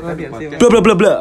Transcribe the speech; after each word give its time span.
Podcast. 0.00 0.56
bla 0.56 0.68
bla 0.68 0.80
bla 0.80 0.94
bla 0.94 1.14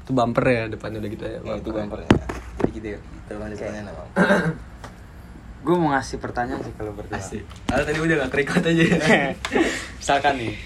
itu 0.00 0.10
bumper 0.10 0.44
ya 0.44 0.62
depannya 0.66 0.98
udah 0.98 1.10
gitu 1.10 1.24
ya 1.24 1.38
Ya, 1.40 1.52
itu 1.54 1.68
bumpernya. 1.70 2.08
Jadi 2.56 2.70
gitu 2.72 2.88
ya. 2.88 2.98
Terus 3.24 3.38
lanjutannya 3.38 3.82
nama. 3.84 4.02
gue 5.60 5.76
mau 5.76 5.92
ngasih 5.92 6.16
pertanyaan 6.16 6.64
sih 6.64 6.72
kalau 6.72 6.96
berdua 6.96 7.20
asik 7.20 7.44
ah 7.68 7.84
tadi 7.84 8.00
udah 8.00 8.24
gak 8.24 8.32
kerikot 8.32 8.64
aja 8.64 8.80
misalkan 10.00 10.40
nih 10.40 10.56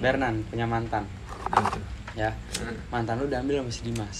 Bernan 0.00 0.40
punya 0.48 0.64
mantan 0.64 1.04
ya 2.16 2.32
Hmm. 2.56 2.74
mantan 2.88 3.20
lu 3.20 3.28
diambil 3.28 3.60
sama 3.60 3.70
si 3.70 3.84
Dimas 3.84 4.18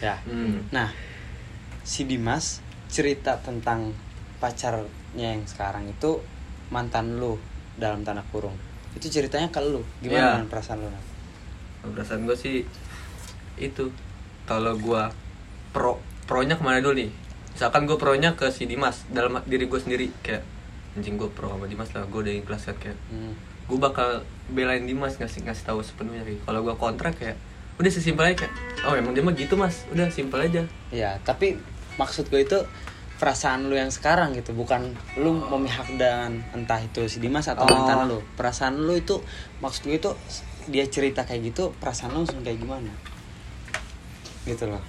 ya 0.00 0.16
hmm. 0.24 0.72
nah 0.72 0.88
si 1.84 2.08
Dimas 2.08 2.58
cerita 2.88 3.36
tentang 3.36 3.92
pacarnya 4.40 4.88
yang 5.36 5.44
sekarang 5.44 5.86
itu 5.86 6.24
mantan 6.72 7.20
lu 7.20 7.36
dalam 7.76 8.00
tanda 8.00 8.24
kurung 8.32 8.56
itu 8.96 9.06
ceritanya 9.06 9.48
ke 9.50 9.60
lu. 9.62 9.82
Iya. 10.02 10.02
gimana 10.02 10.26
dengan 10.40 10.48
perasaan 10.50 10.78
lu 10.82 10.90
perasaan 11.88 12.28
gue 12.28 12.36
sih 12.36 12.56
itu. 13.56 13.88
Kalau 14.44 14.74
gue 14.74 15.02
pro 15.70 16.02
pronya 16.26 16.58
ke 16.58 16.62
mana 16.66 16.82
dulu 16.82 17.06
nih? 17.06 17.10
Misalkan 17.54 17.86
gue 17.86 17.94
pronya 17.94 18.34
ke 18.34 18.50
si 18.50 18.66
Dimas 18.66 19.06
dalam 19.08 19.38
diri 19.46 19.70
gue 19.70 19.80
sendiri 19.80 20.10
kayak 20.26 20.42
anjing 20.98 21.14
gue 21.14 21.30
pro 21.30 21.54
sama 21.54 21.70
Dimas 21.70 21.94
lah 21.94 22.02
gue 22.10 22.20
udah 22.20 22.34
ikhlas 22.34 22.66
kan 22.66 22.76
kayak. 22.78 22.98
Hmm. 23.10 23.34
gue 23.70 23.78
bakal 23.78 24.26
belain 24.50 24.82
Dimas 24.82 25.14
ngasih 25.14 25.46
ngasih 25.46 25.64
tahu 25.70 25.80
sepenuhnya 25.86 26.26
kayak. 26.26 26.42
Kalau 26.42 26.60
gue 26.66 26.74
kontrak 26.74 27.14
kayak 27.14 27.38
udah 27.78 27.88
sesimpel 27.88 28.26
aja 28.28 28.44
kayak 28.44 28.54
oh 28.84 28.92
emang 28.98 29.14
dia 29.14 29.22
mah 29.22 29.32
gitu 29.38 29.54
mas. 29.54 29.86
Udah 29.94 30.10
simpel 30.10 30.42
aja. 30.42 30.66
Ya 30.90 31.22
tapi 31.22 31.62
maksud 31.94 32.26
gue 32.26 32.42
itu 32.42 32.58
perasaan 33.20 33.68
lu 33.68 33.76
yang 33.76 33.92
sekarang 33.92 34.32
gitu 34.32 34.56
bukan 34.56 34.96
lu 35.14 35.36
memihak 35.36 35.84
dan 35.94 36.40
entah 36.50 36.80
itu 36.80 37.04
si 37.04 37.20
Dimas 37.20 37.44
atau 37.46 37.62
Oh. 37.62 37.70
mantan 37.70 38.08
lu. 38.08 38.18
Perasaan 38.34 38.80
lu 38.80 38.96
itu 38.96 39.20
maksud 39.60 39.84
gue 39.84 40.00
itu 40.00 40.10
dia 40.66 40.88
cerita 40.88 41.22
kayak 41.22 41.52
gitu 41.52 41.76
perasaan 41.76 42.10
lu 42.10 42.24
langsung 42.24 42.40
kayak 42.40 42.56
gimana? 42.56 42.88
Gitu 44.42 44.64
loh. 44.64 44.80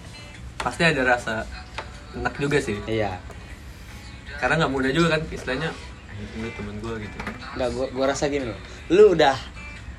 Pasti 0.57 0.81
ada 0.81 1.03
rasa 1.03 1.43
enak 2.13 2.33
juga 2.39 2.57
sih. 2.57 2.79
Iya. 2.87 3.19
Karena 4.39 4.63
nggak 4.63 4.71
mudah 4.71 4.89
juga 4.89 5.13
kan 5.13 5.21
istilahnya 5.27 5.69
lu 6.37 6.47
temen 6.53 6.77
gue 6.77 7.01
gitu 7.01 7.17
nggak 7.57 7.69
gua 7.73 7.85
gua 7.91 8.05
rasa 8.07 8.29
gini 8.29 8.45
loh. 8.47 8.59
Lu 8.93 9.11
udah 9.11 9.35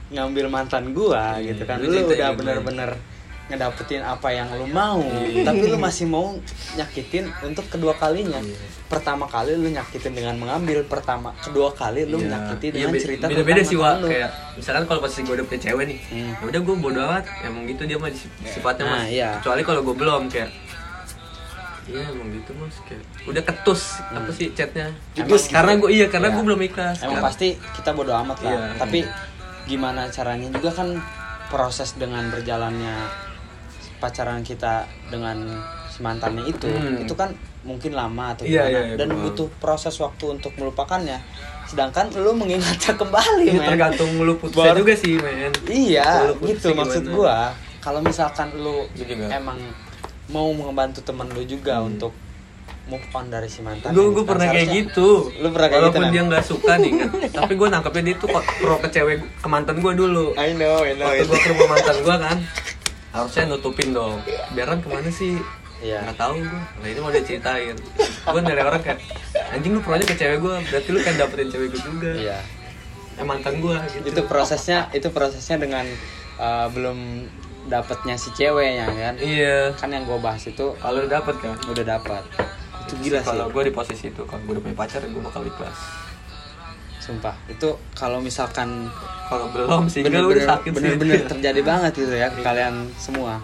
ngambil 0.08 0.46
mantan 0.48 0.92
gua 0.92 1.36
Iya, 1.36 1.52
gitu 1.52 1.68
kan. 1.68 1.82
lu 1.82 1.92
udah 2.08 2.32
bener-bener 2.32 2.90
ngedapetin 3.44 4.00
apa 4.00 4.28
yang 4.28 4.48
lu 4.50 4.64
mau 4.66 5.02
Iya. 5.02 5.42
tapi 5.42 5.64
lu 5.64 5.76
masih 5.76 6.06
mau 6.06 6.38
nyakitin 6.72 7.26
untuk 7.42 7.66
kedua 7.66 7.92
kalinya 7.92 8.38
Iya. 8.38 8.56
pertama 8.86 9.26
kali 9.26 9.54
lu 9.54 9.68
nyakitin 9.68 10.12
dengan 10.12 10.36
mengambil 10.36 10.84
pertama 10.84 11.34
kedua 11.36 11.68
kali 11.70 12.04
lu 12.04 12.16
Iya. 12.16 12.24
menyakiti 12.24 12.66
Iya, 12.66 12.74
dengan 12.78 12.92
cerita 12.96 13.24
beda-beda 13.26 13.52
tentang 13.58 13.68
sih 13.68 13.76
wa 13.76 13.90
lu. 13.94 14.06
kayak 14.06 14.30
misalkan 14.54 14.84
kalau 14.86 15.00
pas 15.00 15.12
gue 15.12 15.34
udah 15.34 15.44
punya 15.44 15.60
cewek 15.60 15.84
nih 15.86 15.98
Hmm. 16.06 16.32
ya 16.32 16.44
udah 16.46 16.60
gue 16.60 16.74
bodo 16.76 17.00
amat 17.02 17.24
emang 17.42 17.62
gitu 17.66 17.82
dia 17.84 17.96
mah 17.96 18.10
si- 18.10 18.30
sifatnya 18.46 18.84
Nah, 18.84 18.94
mas 18.96 19.06
iya. 19.08 19.28
kecuali 19.36 19.62
kalau 19.62 19.80
gue 19.82 19.96
belum 19.96 20.22
kayak 20.28 20.50
iya 21.84 22.02
emang 22.08 22.28
gitu 22.30 22.50
mas 22.54 22.76
kayak 22.80 23.02
udah 23.24 23.42
ketus 23.42 23.82
apa 24.06 24.30
sih 24.30 24.48
chatnya 24.50 24.86
Emang- 25.14 25.50
karena 25.50 25.72
gue 25.76 25.88
iya 25.90 26.06
karena 26.06 26.28
Iya. 26.28 26.34
gue 26.34 26.42
belum 26.46 26.60
ikhlas 26.62 26.96
emang 27.00 27.18
Kan? 27.18 27.26
pasti 27.26 27.48
kita 27.74 27.90
bodo 27.90 28.14
amat 28.14 28.38
lah 28.40 28.50
Iya. 28.50 28.66
tapi 28.78 28.98
gimana 29.64 30.06
caranya 30.08 30.46
juga 30.48 30.70
kan 30.72 30.88
proses 31.48 31.92
dengan 31.94 32.26
berjalannya 32.28 32.96
pacaran 34.02 34.42
kita 34.42 34.82
dengan 35.06 35.38
si 35.86 36.00
mantannya 36.00 36.42
itu 36.44 36.66
Hmm. 36.66 36.98
itu 36.98 37.14
kan 37.14 37.30
mungkin 37.62 37.92
lama 37.92 38.34
atau 38.34 38.42
Iya, 38.42 38.64
gimana 38.64 38.74
iya, 38.74 38.80
iya, 38.84 38.96
dan 38.96 39.08
betul. 39.08 39.22
butuh 39.22 39.48
proses 39.56 39.94
waktu 39.96 40.24
untuk 40.32 40.50
melupakannya 40.56 41.22
sedangkan 41.64 42.10
lu 42.12 42.34
mengingatnya 42.34 42.92
kembali 42.98 43.46
Ini 43.46 43.54
men. 43.56 43.68
tergantung 43.68 44.10
lu 44.18 44.34
putusnya 44.34 44.72
Baru- 44.72 44.82
juga 44.82 44.94
sih 44.94 45.14
men 45.16 45.52
iya 45.64 46.26
gitu 46.34 46.74
maksud 46.74 47.02
gimana. 47.02 47.14
gua 47.14 47.36
kalau 47.78 48.00
misalkan 48.00 48.50
lu 48.56 48.90
juga. 48.92 49.30
emang 49.30 49.58
mau 50.28 50.48
membantu 50.48 51.00
temen 51.02 51.28
lu 51.28 51.42
juga 51.44 51.78
Hmm. 51.78 51.88
untuk 51.88 52.10
move 52.84 53.06
on 53.12 53.30
dari 53.30 53.46
si 53.46 53.62
mantan 53.62 53.90
gue 53.90 54.02
gue 54.02 54.20
kan 54.20 54.30
pernah 54.32 54.46
kayak 54.50 54.68
gitu 54.72 55.30
Lu 55.38 55.48
pernah 55.48 55.68
kayak 55.68 55.82
walaupun 55.84 56.02
gitu, 56.02 56.12
dia 56.12 56.22
nggak 56.24 56.44
suka 56.44 56.72
nih 56.76 56.90
kan 56.96 57.08
tapi 57.38 57.52
gue 57.54 57.68
nangkepnya 57.68 58.02
dia 58.02 58.16
tuh 58.16 58.28
kok 58.28 58.42
pro 58.58 58.74
ke 58.76 58.88
cewek 58.90 59.16
ke 59.38 59.46
mantan 59.46 59.76
gue 59.78 59.92
dulu 59.94 60.34
I 60.34 60.50
know, 60.52 60.82
I 60.82 60.92
know. 60.92 61.06
waktu 61.06 61.24
gue 61.24 61.38
ke 61.38 61.48
rumah 61.48 61.68
mantan 61.70 61.96
gue 62.00 62.16
kan 62.18 62.36
harusnya 63.12 63.42
nutupin 63.48 63.92
dong. 63.92 64.18
Biaran 64.56 64.80
ke 64.80 64.88
mana 64.88 65.12
sih? 65.12 65.36
Iya. 65.82 65.98
nggak 66.06 66.14
tahu 66.14 66.38
gue 66.38 66.62
nah 66.78 66.86
ini 66.86 67.00
mau 67.02 67.10
diceritain 67.10 67.74
gue 68.22 68.40
dari 68.46 68.62
orang 68.62 68.78
kayak 68.86 69.02
anjing 69.50 69.74
lu 69.74 69.82
pronya 69.82 70.06
ke 70.06 70.14
cewek 70.14 70.38
gue 70.38 70.54
berarti 70.70 70.88
lu 70.94 70.98
kan 71.02 71.14
dapetin 71.18 71.48
cewek 71.50 71.68
gue 71.74 71.82
juga. 71.82 72.10
Iya. 72.14 72.38
Eh 73.18 73.26
mantan 73.26 73.58
gue 73.58 73.76
gitu. 73.90 74.06
Itu 74.14 74.20
prosesnya 74.30 74.86
itu 74.94 75.10
prosesnya 75.10 75.58
dengan 75.58 75.82
uh, 76.38 76.70
belum 76.70 77.26
dapetnya 77.66 78.14
si 78.14 78.30
ceweknya 78.30 78.86
kan? 78.94 79.14
Iya. 79.18 79.74
Kan 79.74 79.90
yang 79.90 80.06
gue 80.06 80.22
bahas 80.22 80.46
itu 80.46 80.78
kalau 80.78 81.02
udah 81.02 81.10
dapet 81.18 81.34
kan? 81.42 81.58
udah 81.66 81.84
dapat 81.98 82.22
itu 82.82 82.94
gila 83.08 83.20
sih. 83.22 83.28
kalau 83.34 83.46
gue 83.50 83.62
di 83.66 83.72
posisi 83.74 84.04
itu 84.10 84.22
kalau 84.28 84.42
gue 84.44 84.52
udah 84.58 84.62
punya 84.62 84.76
pacar 84.76 85.00
gue 85.02 85.22
bakal 85.22 85.42
ikhlas 85.46 85.78
sumpah. 87.02 87.34
Itu 87.50 87.82
kalau 87.98 88.22
misalkan 88.22 88.86
kalau 89.26 89.50
belum 89.50 89.90
sih 89.90 90.06
gue 90.06 90.14
udah 90.14 90.46
sakit 90.56 90.70
sih. 90.70 90.76
bener-bener 90.78 91.26
terjadi 91.26 91.60
banget 91.70 91.92
itu 91.98 92.14
ya 92.14 92.30
ke 92.30 92.40
kalian 92.40 92.86
semua. 92.94 93.42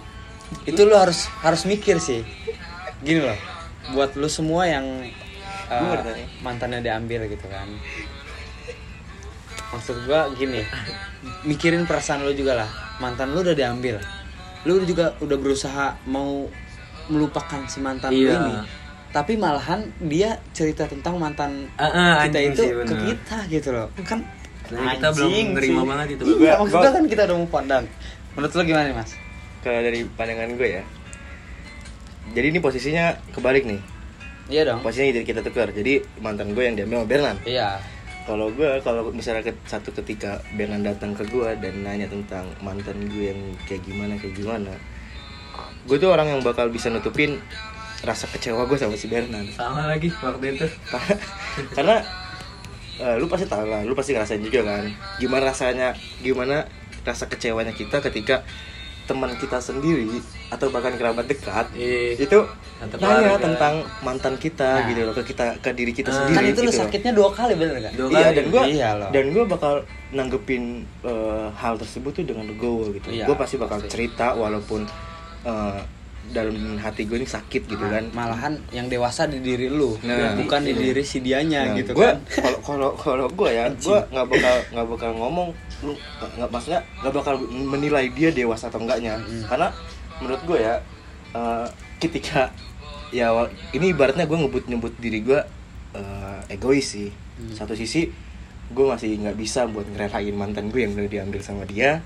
Itu 0.63 0.87
lu 0.87 0.95
harus 0.95 1.27
harus 1.43 1.67
mikir 1.67 1.99
sih. 1.99 2.23
Gini 3.03 3.27
loh 3.27 3.39
buat 3.93 4.15
lu 4.15 4.29
semua 4.29 4.69
yang 4.69 4.85
uh, 5.73 5.99
mantannya 6.41 6.79
diambil 6.79 7.27
gitu 7.27 7.51
kan. 7.51 7.67
Maksud 9.69 10.09
gua 10.09 10.31
gini 10.33 10.65
mikirin 11.45 11.85
perasaan 11.85 12.25
lu 12.25 12.33
juga 12.33 12.65
lah. 12.65 12.71
Mantan 13.03 13.35
lu 13.35 13.43
udah 13.43 13.57
diambil. 13.59 13.99
Lu 14.65 14.81
juga 14.87 15.19
udah 15.19 15.37
berusaha 15.37 15.99
mau 16.07 16.47
melupakan 17.09 17.65
si 17.67 17.81
mantan 17.81 18.13
Iya. 18.13 18.37
ini 18.37 18.55
tapi 19.11 19.35
malahan 19.35 19.81
dia 20.01 20.37
cerita 20.51 20.85
tentang 20.85 21.17
mantan 21.17 21.67
Ah, 21.75 21.89
ah, 21.89 22.13
kita 22.23 22.39
anjing 22.39 22.53
itu 22.53 22.63
sih, 22.63 22.71
ke 22.75 22.95
kita 23.09 23.39
gitu 23.49 23.69
loh 23.71 23.89
kan 24.03 24.21
Nah, 24.69 24.93
kita 24.93 25.09
belum 25.11 25.31
menerima 25.57 25.81
banget 25.83 26.09
itu. 26.13 26.25
iya 26.37 26.53
Gua- 26.55 26.61
maksud 26.61 26.75
gua- 26.75 26.85
gua 26.85 26.93
kan 26.93 27.05
kita 27.07 27.23
udah 27.25 27.37
mau 27.37 27.49
pandang 27.49 27.85
menurut 28.35 28.53
lo 28.53 28.63
gimana 28.63 28.85
nih 28.85 28.97
mas 28.97 29.11
Kalau 29.59 29.81
dari 29.81 30.01
pandangan 30.07 30.55
gue 30.55 30.69
ya. 30.71 30.83
Jadi 32.31 32.47
ini 32.47 32.59
posisinya 32.59 33.05
kebalik 33.33 33.65
nih. 33.65 33.81
iya 34.47 34.63
dong 34.63 34.81
Posisinya 34.81 35.11
jadi 35.15 35.27
kita 35.27 35.41
tukar. 35.43 35.69
Jadi 35.71 35.93
mantan 36.19 36.53
gue 36.53 36.63
yang 36.63 36.77
diambil 36.77 37.01
sama 37.01 37.09
Bernan. 37.09 37.37
iya 37.43 37.81
Kalau 38.23 38.53
gue 38.53 38.69
kalau 38.79 39.09
misalnya 39.11 39.41
ke, 39.43 39.57
satu 39.65 39.89
ketika 39.95 40.37
Bernan 40.53 40.85
datang 40.85 41.11
ke 41.11 41.25
gue 41.25 41.49
dan 41.57 41.75
nanya 41.81 42.05
tentang 42.07 42.45
mantan 42.61 43.09
gue 43.09 43.25
yang 43.27 43.41
kayak 43.65 43.81
gimana 43.83 44.15
kayak 44.15 44.37
gimana, 44.37 44.73
gue 45.83 45.97
tuh 45.97 46.07
orang 46.07 46.29
yang 46.29 46.41
bakal 46.41 46.69
bisa 46.69 46.87
nutupin 46.87 47.41
rasa 48.01 48.27
kecewa 48.29 48.63
gue 48.65 48.75
sama 48.75 48.95
si 48.95 49.07
Bernan. 49.07 49.47
sama 49.51 49.89
lagi 49.89 50.09
waktu 50.15 50.55
itu 50.55 50.67
Karena 51.77 51.99
eh, 52.97 53.15
lu 53.15 53.27
pasti 53.27 53.45
tahu 53.45 53.65
lah, 53.65 53.83
lu 53.83 53.93
pasti 53.93 54.11
ngerasain 54.11 54.39
juga 54.39 54.61
kan. 54.65 54.87
Gimana 55.17 55.45
rasanya, 55.47 55.89
gimana 56.19 56.67
rasa 57.01 57.27
kecewanya 57.27 57.71
kita 57.71 57.99
ketika 58.01 58.43
teman 59.05 59.33
kita 59.35 59.57
sendiri 59.59 60.21
atau 60.49 60.69
bahkan 60.69 60.93
kerabat 60.93 61.25
dekat 61.25 61.65
Iya. 61.73 62.21
itu 62.21 62.39
nanya 62.95 63.41
tentang 63.41 63.75
mantan 63.99 64.37
kita 64.37 64.69
Nah. 64.77 64.87
gitu 64.87 65.01
loh 65.01 65.15
ke 65.15 65.25
kita 65.25 65.57
ke 65.59 65.73
diri 65.73 65.91
kita 65.91 66.09
Ah. 66.09 66.17
sendiri 66.21 66.37
kan 66.37 66.45
itu 66.45 66.61
lu 66.61 66.63
gitu 66.63 66.77
loh. 66.77 66.81
sakitnya 66.85 67.13
dua 67.13 67.31
kali 67.33 67.57
bener 67.57 67.81
kan 67.81 67.93
Dua 67.97 68.09
iya 68.11 68.21
kali. 68.21 68.37
dan 68.37 68.47
gue 68.47 68.63
Iya 68.69 68.89
loh. 68.95 69.09
dan 69.09 69.25
gue 69.31 69.45
bakal 69.47 69.75
nanggepin 70.11 70.63
eh, 71.03 71.47
hal 71.51 71.75
tersebut 71.75 72.13
tuh 72.13 72.27
dengan 72.27 72.45
legowo 72.47 72.93
gitu 72.93 73.09
Iya, 73.09 73.25
gue 73.25 73.35
pasti 73.35 73.57
bakal 73.57 73.81
pasti. 73.81 73.91
cerita 73.91 74.35
walaupun 74.35 74.85
eh, 75.43 75.81
dalam 76.31 76.53
hati 76.77 77.03
gue 77.03 77.17
ini 77.17 77.25
sakit 77.25 77.63
gitu 77.67 77.81
Nah, 77.81 77.93
kan 77.93 78.05
malahan 78.13 78.53
yang 78.69 78.87
dewasa 78.87 79.25
di 79.25 79.39
diri 79.39 79.67
lu 79.67 79.97
Nah, 80.01 80.35
bukan 80.35 80.61
di 80.61 80.71
iya. 80.71 80.81
diri 80.83 81.03
si 81.03 81.19
dianya 81.19 81.61
Nah, 81.65 81.75
gitu 81.75 81.91
gua- 81.93 82.15
kan 82.15 82.19
kalau 82.39 82.59
kalau 82.61 82.89
kalau 82.95 83.27
gue 83.27 83.51
ya 83.51 83.65
gue 83.71 83.99
nggak 84.07 84.27
bakal 84.27 84.55
nggak 84.71 84.87
bakal 84.89 85.11
ngomong 85.15 85.49
lu 85.81 85.93
nggak- 86.35 86.49
maksudnya 86.49 86.81
nggak 86.99 87.15
bakal 87.15 87.35
menilai 87.49 88.07
dia 88.11 88.31
dewasa 88.31 88.67
atau 88.67 88.79
enggaknya 88.79 89.17
Mm-mm. 89.17 89.45
karena 89.45 89.69
menurut 90.19 90.43
gue 90.45 90.59
ya 90.59 90.75
eh, 91.31 91.67
ketika 91.99 92.53
ya 93.09 93.33
ini 93.71 93.91
ibaratnya 93.91 94.25
gue 94.25 94.37
ngebut 94.37 94.65
nyebut 94.67 94.93
diri 94.97 95.21
gue 95.21 95.41
eh, 95.93 96.39
egois 96.51 96.85
sih 96.87 97.11
Hmm. 97.39 97.55
satu 97.55 97.71
sisi 97.73 98.11
gue 98.69 98.85
masih 98.85 99.15
nggak 99.17 99.39
bisa 99.39 99.65
buat 99.65 99.87
ngerelain 99.87 100.35
mantan 100.35 100.69
gue 100.69 100.83
yang 100.83 100.93
udah 100.93 101.07
diambil 101.07 101.39
sama 101.39 101.63
dia 101.63 102.03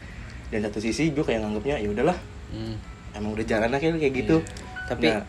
dan 0.47 0.61
satu 0.63 0.77
sisi 0.77 1.09
gue 1.09 1.21
kayak 1.21 1.41
nganggapnya 1.41 1.77
ya 1.77 1.89
udahlah 1.89 2.19
Hmm. 2.49 2.77
Emang 3.17 3.37
udah 3.37 3.47
jalan 3.47 3.71
kayak 3.73 3.99
kayak 4.01 4.15
gitu. 4.15 4.37
Tapi 4.89 5.09
Nah, 5.09 5.25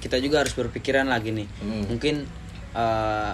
kita 0.00 0.16
juga 0.20 0.44
harus 0.44 0.54
berpikiran 0.54 1.08
lagi 1.08 1.32
nih. 1.32 1.48
Hmm. 1.62 1.82
mungkin 1.90 2.14
eh, 2.76 3.32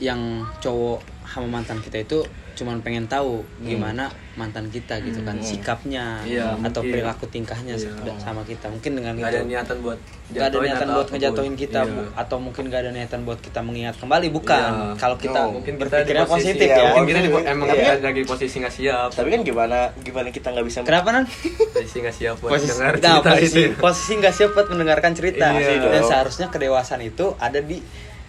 yang 0.00 0.48
cowok 0.58 1.04
sama 1.28 1.60
mantan 1.60 1.78
kita 1.84 2.02
itu 2.02 2.24
cuman 2.60 2.76
pengen 2.78 3.04
tahu 3.06 3.40
gimana 3.58 4.06
mantan 4.32 4.68
kita 4.68 5.00
gitu 5.00 5.20
kan 5.20 5.32
Hmm. 5.32 5.42
sikapnya 5.42 6.20
Iya, 6.22 6.52
atau 6.60 6.80
mungkin. 6.80 6.92
perilaku 6.94 7.24
tingkahnya 7.26 7.74
Iya. 7.74 8.14
sama 8.16 8.44
kita 8.44 8.68
mungkin 8.68 8.92
dengan 8.94 9.16
ada 9.16 9.32
itu 9.34 9.48
niatan 9.48 9.80
buat 9.80 9.96
nggak 10.28 10.44
ada 10.44 10.56
niatan 10.60 10.88
buat 10.90 11.08
ngejatuhin 11.08 11.54
kita 11.54 11.80
Iya. 11.80 11.90
bu- 11.90 12.12
atau 12.14 12.36
mungkin 12.38 12.62
nggak 12.66 12.80
ada 12.80 12.90
niatan 12.90 13.20
buat 13.22 13.38
kita 13.38 13.60
mengingat 13.60 13.96
kembali 13.96 14.28
bukan 14.30 14.70
Iya. 14.70 14.92
kalau 14.94 15.16
kita 15.16 15.40
Oh, 15.40 15.52
mungkin 15.52 15.72
kita 15.74 15.82
berpikirnya 15.82 16.12
di 16.16 16.28
posisi- 16.28 16.46
positif 16.46 16.66
iya, 16.66 16.76
ya 16.76 16.90
mungkin 16.94 17.08
kita 17.10 17.20
di, 17.20 17.30
emang 17.48 17.66
kan- 17.66 17.78
kita 17.80 17.92
lagi 18.02 18.22
posisi 18.24 18.56
nggak 18.58 18.74
siap 18.74 19.08
tapi 19.10 19.28
kan 19.30 19.40
gimana 19.42 19.76
gimana 19.98 20.28
kita 20.28 20.48
nggak 20.50 20.66
bisa 20.66 20.78
kenapa 20.82 21.08
nan 21.10 21.24
posisi 21.70 21.96
nggak 21.98 22.14
siap 22.14 22.34
buat 22.38 22.50
posisi 22.52 22.70
dengar 22.70 22.92
nah, 22.92 23.00
cerita 23.00 23.30
posisi, 23.30 23.60
itu 23.62 23.74
posisi 23.76 24.12
nggak 24.14 24.34
siap 24.34 24.50
buat 24.52 24.66
mendengarkan 24.68 25.12
cerita 25.12 25.46
Iya. 25.50 25.88
dan 25.88 26.02
seharusnya 26.02 26.46
kedewasaan 26.46 27.02
itu 27.02 27.32
ada 27.36 27.58
di 27.58 27.80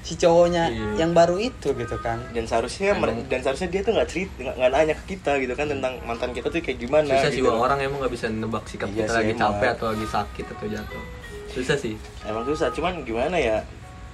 si 0.01 0.17
cowoknya 0.17 0.65
Iya. 0.67 1.05
yang 1.05 1.11
baru 1.11 1.37
itu 1.37 1.71
gitu 1.71 1.95
kan 1.97 2.17
dan 2.31 2.43
seharusnya 2.43 2.91
Emang. 2.91 3.21
dan 3.25 3.39
seharusnya 3.39 3.69
dia 3.69 3.81
tuh 3.81 3.93
nggak 3.93 4.09
cerita 4.09 4.33
nggak 4.39 4.55
nggak 4.57 4.71
nanya 4.71 4.93
ke 4.97 5.03
kita 5.11 5.31
gitu 5.37 5.53
kan 5.53 5.65
tentang 5.67 5.93
mantan 6.01 6.31
kita 6.31 6.47
tuh 6.47 6.57
kayak 6.57 6.77
gimana 6.79 7.05
susah 7.07 7.29
sih 7.29 7.37
gitu. 7.37 7.47
Bang. 7.47 7.61
orang 7.61 7.77
emang 7.79 7.97
nggak 8.01 8.13
bisa 8.13 8.25
nebak 8.27 8.65
sikap 8.65 8.89
Iya 8.89 8.97
kita 8.97 9.05
sih, 9.05 9.15
lagi 9.15 9.31
emang. 9.31 9.41
capek 9.47 9.69
atau 9.71 9.85
lagi 9.87 10.05
sakit 10.07 10.45
atau 10.49 10.65
jatuh 10.67 11.03
susah 11.47 11.77
sih 11.77 11.95
emang 12.23 12.43
susah 12.43 12.67
cuman 12.71 12.93
gimana 13.01 13.35
ya 13.35 13.61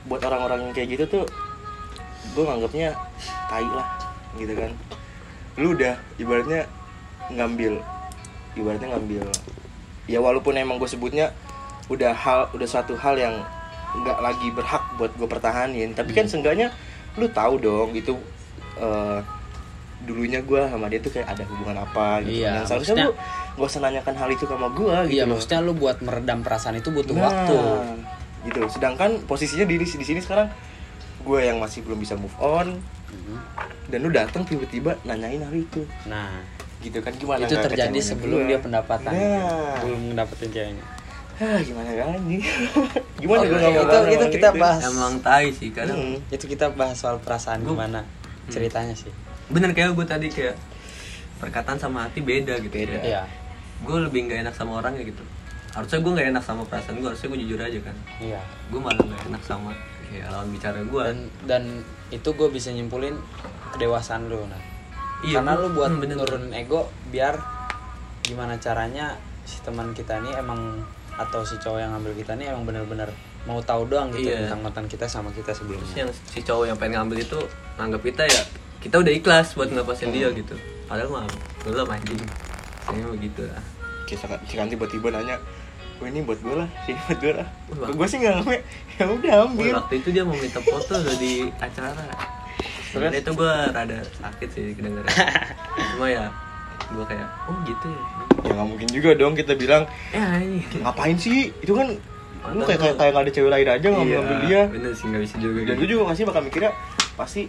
buat 0.04 0.20
orang-orang 0.22 0.60
yang 0.62 0.74
kayak 0.74 0.90
gitu 0.92 1.04
tuh 1.08 1.24
gue 2.30 2.44
nganggapnya 2.44 2.90
tai 3.48 3.64
lah 3.66 3.88
gitu 4.36 4.54
kan 4.54 4.72
lu 5.56 5.72
udah 5.72 5.96
ibaratnya 6.16 6.68
ngambil 7.30 7.80
ibaratnya 8.54 8.88
ngambil 8.90 9.24
ya 10.06 10.20
walaupun 10.20 10.54
emang 10.54 10.76
gue 10.78 10.86
sebutnya 10.86 11.32
udah 11.88 12.12
hal 12.12 12.52
udah 12.52 12.64
suatu 12.64 12.94
hal 12.94 13.16
yang 13.16 13.36
nggak 13.98 14.18
lagi 14.18 14.48
berhak 14.50 14.84
buat 14.96 15.12
gue 15.12 15.26
pertahanin. 15.26 15.92
Tapi 15.92 16.12
kan 16.12 16.26
seenggaknya 16.26 16.70
lu 17.16 17.26
tahu 17.28 17.58
dong 17.58 17.90
itu 17.92 18.14
eh, 18.76 19.20
dulunya 20.00 20.40
gue 20.40 20.62
sama 20.64 20.86
dia 20.86 21.02
tuh 21.02 21.10
kayak 21.10 21.26
ada 21.28 21.44
hubungan 21.44 21.82
apa 21.82 22.22
gitu 22.22 22.46
Iya. 22.46 22.62
Dan 22.62 22.64
seharusnya 22.64 22.96
lu 23.04 23.14
gak 23.58 23.68
usah 23.68 23.82
nanyakan 23.82 24.16
hal 24.16 24.30
itu 24.30 24.46
sama 24.46 24.68
gue 24.70 24.96
gitu 25.10 25.16
iya 25.16 25.26
maksudnya 25.26 25.60
lu 25.60 25.74
buat 25.74 25.98
meredam 26.00 26.46
perasaan 26.46 26.78
itu 26.78 26.94
butuh 26.94 27.18
Nah, 27.18 27.26
waktu. 27.26 27.58
gitu. 28.46 28.62
Sedangkan 28.70 29.18
posisinya 29.26 29.66
di 29.66 29.76
di 29.76 29.86
sini 29.86 30.22
sekarang 30.22 30.48
gue 31.20 31.40
yang 31.42 31.58
masih 31.58 31.82
belum 31.82 31.98
bisa 31.98 32.14
move 32.14 32.38
on. 32.38 32.78
Mhm. 33.08 33.36
dan 33.88 34.04
lu 34.04 34.12
datang 34.12 34.44
tiba-tiba 34.44 35.00
nanyain 35.02 35.40
hal 35.40 35.56
itu. 35.56 35.80
Nah 36.06 36.44
gitu 36.78 37.00
kan 37.00 37.10
gimana 37.16 37.42
itu 37.42 37.56
terjadi 37.58 37.98
sebelum 37.98 38.44
gua? 38.44 38.48
dia 38.48 38.60
pendapatan 38.60 39.10
nah. 39.10 39.80
Belum 39.82 40.12
mendapatin 40.12 40.52
ceweknya 40.52 40.84
ah, 41.38 41.60
gimana 41.60 41.90
kan 41.92 42.20
nih 42.24 42.42
gimana 43.22 43.40
Oh, 43.40 43.44
gue 43.44 43.54
nggak 43.54 43.62
mau 43.64 43.72
itu- 43.72 43.86
ngomong 43.88 44.08
itu 44.08 44.18
gitu. 44.20 44.36
kita 44.36 44.50
bahas. 44.54 44.82
emang 44.84 45.14
tai 45.20 45.48
sih 45.50 45.70
kadang 45.70 45.98
Hmm. 45.98 46.18
itu 46.28 46.46
kita 46.46 46.66
bahas 46.72 46.96
soal 46.96 47.18
perasaan 47.18 47.62
Gua- 47.62 47.74
gimana 47.76 48.02
ceritanya 48.48 48.94
sih 48.94 49.12
bener 49.48 49.72
kayak 49.72 49.92
gue 49.92 50.04
tadi 50.04 50.28
kayak 50.28 50.56
perkataan 51.38 51.78
sama 51.78 52.04
hati 52.04 52.20
beda 52.20 52.58
gitu 52.60 52.74
Beda. 52.74 52.98
iya 53.00 53.22
gue 53.80 53.98
lebih 54.02 54.26
nggak 54.26 54.40
enak 54.42 54.54
sama 54.54 54.78
orangnya 54.78 55.04
gitu 55.04 55.22
harusnya 55.70 56.00
gue 56.00 56.12
nggak 56.12 56.28
enak 56.32 56.44
sama 56.44 56.62
perasaan 56.64 56.98
gue 56.98 57.08
harusnya 57.08 57.28
gue 57.28 57.40
jujur 57.40 57.60
aja 57.60 57.80
kan 57.82 57.96
iya 58.18 58.42
gue 58.68 58.80
malah 58.80 58.98
nggak 58.98 59.22
enak 59.28 59.44
sama 59.44 59.72
ya 60.10 60.26
lawan 60.28 60.50
bicara 60.50 60.82
gue 60.82 61.02
dan 61.04 61.18
dan 61.46 61.64
itu 62.10 62.30
gue 62.30 62.48
bisa 62.48 62.70
nyimpulin 62.70 63.14
kedewasaan 63.72 64.26
lu 64.26 64.42
nah 64.44 64.58
Iya, 65.20 65.42
karena 65.42 65.52
gua- 65.52 65.62
lu 65.64 65.68
buat 65.74 65.92
hmm, 65.92 66.00
bener. 66.00 66.16
nurunin 66.16 66.54
ego 66.56 66.82
biar 67.08 67.42
gimana 68.22 68.58
caranya 68.58 69.18
si 69.44 69.58
teman 69.62 69.90
kita 69.92 70.18
ini 70.20 70.30
emang 70.32 70.86
atau 71.18 71.42
si 71.42 71.58
cowok 71.58 71.80
yang 71.80 71.92
ngambil 71.92 72.14
kita 72.16 72.32
ini 72.34 72.46
emang 72.48 72.64
bener-bener 72.64 73.10
mau 73.44 73.58
tahu 73.60 73.86
doang 73.86 74.10
gitu 74.12 74.28
Iya. 74.28 74.46
tentang 74.46 74.62
mantan 74.62 74.86
kita 74.86 75.06
sama 75.06 75.30
kita 75.30 75.50
Terus 75.50 75.58
sebelumnya 75.60 75.96
yang 75.98 76.12
si 76.14 76.40
cowok 76.40 76.66
yang 76.66 76.78
pengen 76.78 77.02
ngambil 77.02 77.18
itu 77.22 77.40
nganggap 77.76 78.02
kita 78.04 78.24
ya 78.24 78.42
kita 78.78 78.96
udah 78.98 79.12
ikhlas 79.12 79.48
buat 79.54 79.68
ngelepasin 79.68 80.10
dia 80.12 80.30
gitu 80.32 80.54
padahal 80.86 81.10
mah 81.12 81.26
belum 81.64 81.88
anjing 81.90 82.22
kayaknya 82.84 83.08
begitu 83.12 83.42
lah 83.44 83.64
Kita 84.06 84.24
kan 84.30 84.68
tiba-tiba 84.70 85.12
nanya 85.12 85.36
Oh 85.98 86.06
ini 86.06 86.22
buat 86.22 86.38
gue 86.38 86.54
lah, 86.54 86.70
ini 86.86 86.94
buat 87.10 87.18
gue 87.18 87.34
lah. 87.34 87.48
Wah. 87.74 87.90
Gue 87.90 88.06
sih 88.06 88.22
nggak 88.22 88.38
ngambil, 88.38 88.62
ya 88.96 89.06
udah 89.10 89.34
Wah, 89.34 89.46
ambil. 89.50 89.74
waktu 89.82 89.94
itu 89.98 90.10
dia 90.14 90.22
mau 90.22 90.38
minta 90.38 90.62
foto 90.62 90.94
udah 90.94 91.18
di 91.18 91.50
acara 91.58 91.90
sebenarnya 92.88 93.20
itu 93.20 93.32
gue 93.34 93.54
rada 93.68 93.98
sakit 94.16 94.50
sih 94.54 94.66
kedengeran 94.74 95.10
cuma 95.98 96.08
ya 96.08 96.30
gue 96.88 97.06
kayak 97.06 97.28
oh 97.46 97.58
gitu 97.64 97.88
ya 97.88 98.02
Ya 98.44 98.52
nggak 98.54 98.68
mungkin 98.68 98.88
juga 98.88 99.10
dong 99.14 99.34
kita 99.34 99.54
bilang 99.54 99.84
eh 100.10 100.22
anjing 100.22 100.64
ngapain 100.80 101.16
sih? 101.16 101.52
Itu 101.60 101.74
kan 101.74 101.92
lu 102.48 102.64
kayak 102.64 102.80
kayak 102.80 102.96
kayak 102.96 103.12
nggak 103.12 103.24
ada 103.24 103.32
cewek 103.34 103.52
lain 103.52 103.68
aja 103.68 103.88
ngambil 103.88 104.16
ngambil 104.16 104.38
dia. 104.40 104.48
Iya, 104.48 104.62
bener 104.70 104.92
sih 104.94 105.06
nggak 105.06 105.22
bisa 105.22 105.36
juga 105.38 105.58
dan 105.58 105.66
gitu. 105.68 105.74
gue 105.76 105.88
juga 105.90 106.04
pasti 106.08 106.22
bakal 106.24 106.42
mikirnya 106.42 106.72
pasti 107.14 107.42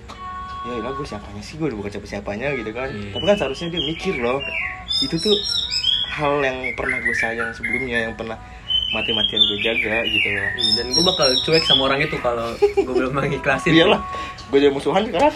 ya 0.60 0.74
lah 0.80 0.90
gue 0.90 1.06
siapanya 1.06 1.40
sih 1.40 1.54
gue 1.54 1.66
udah 1.66 1.78
bukan 1.78 1.90
siapa 1.92 2.06
siapanya 2.08 2.46
gitu 2.52 2.70
kan 2.72 2.88
Iya. 2.90 3.14
tapi 3.14 3.24
kan 3.24 3.36
seharusnya 3.36 3.68
dia 3.70 3.82
mikir 3.84 4.14
loh 4.18 4.42
itu 4.98 5.14
tuh 5.14 5.36
hal 6.10 6.42
yang 6.42 6.58
pernah 6.74 6.98
gue 6.98 7.14
sayang 7.14 7.50
sebelumnya 7.52 7.98
yang 8.02 8.14
pernah 8.14 8.34
mati-matian 8.88 9.36
gue 9.38 9.58
jaga 9.60 10.00
gitu 10.02 10.28
loh. 10.30 10.48
Hmm, 10.48 10.72
dan 10.74 10.86
gue 10.90 11.04
bakal 11.04 11.28
cuek 11.38 11.60
sama 11.62 11.82
orang 11.86 12.00
itu 12.02 12.16
kalau 12.18 12.48
gue 12.56 12.94
belum 12.94 13.12
mengikhlasin 13.14 13.74
iyalah 13.74 14.00
gue 14.48 14.58
jadi 14.58 14.72
musuhan 14.72 15.04
sekarang. 15.04 15.28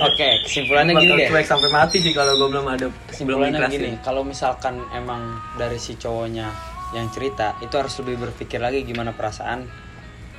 Oke 0.00 0.28
kesimpulannya 0.42 0.92
Gua 0.92 1.00
gini 1.00 1.10
bakal 1.10 1.18
deh. 1.18 1.28
cuek 1.30 1.46
sampai 1.46 1.68
mati 1.70 1.96
sih 1.98 2.12
kalau 2.12 2.32
gue 2.34 2.48
belum 2.48 2.66
ada 2.66 2.86
belum 2.86 3.06
kesimpulannya 3.06 3.58
ikhlasin 3.58 3.74
gini 3.74 3.90
kalau 4.00 4.22
misalkan 4.22 4.74
emang 4.90 5.20
dari 5.54 5.76
si 5.76 5.94
cowoknya 5.94 6.48
yang 6.90 7.06
cerita 7.08 7.52
itu 7.58 7.74
harus 7.74 7.92
lebih 8.00 8.16
berpikir 8.22 8.58
lagi 8.58 8.80
gimana 8.82 9.12
perasaan 9.12 9.68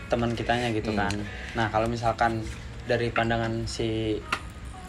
teman 0.07 0.33
kitanya 0.33 0.73
gitu 0.73 0.89
Hmm. 0.89 0.99
kan. 0.99 1.13
Nah 1.53 1.69
kalau 1.69 1.85
misalkan 1.85 2.41
dari 2.83 3.09
pandangan 3.09 3.69
si 3.69 4.17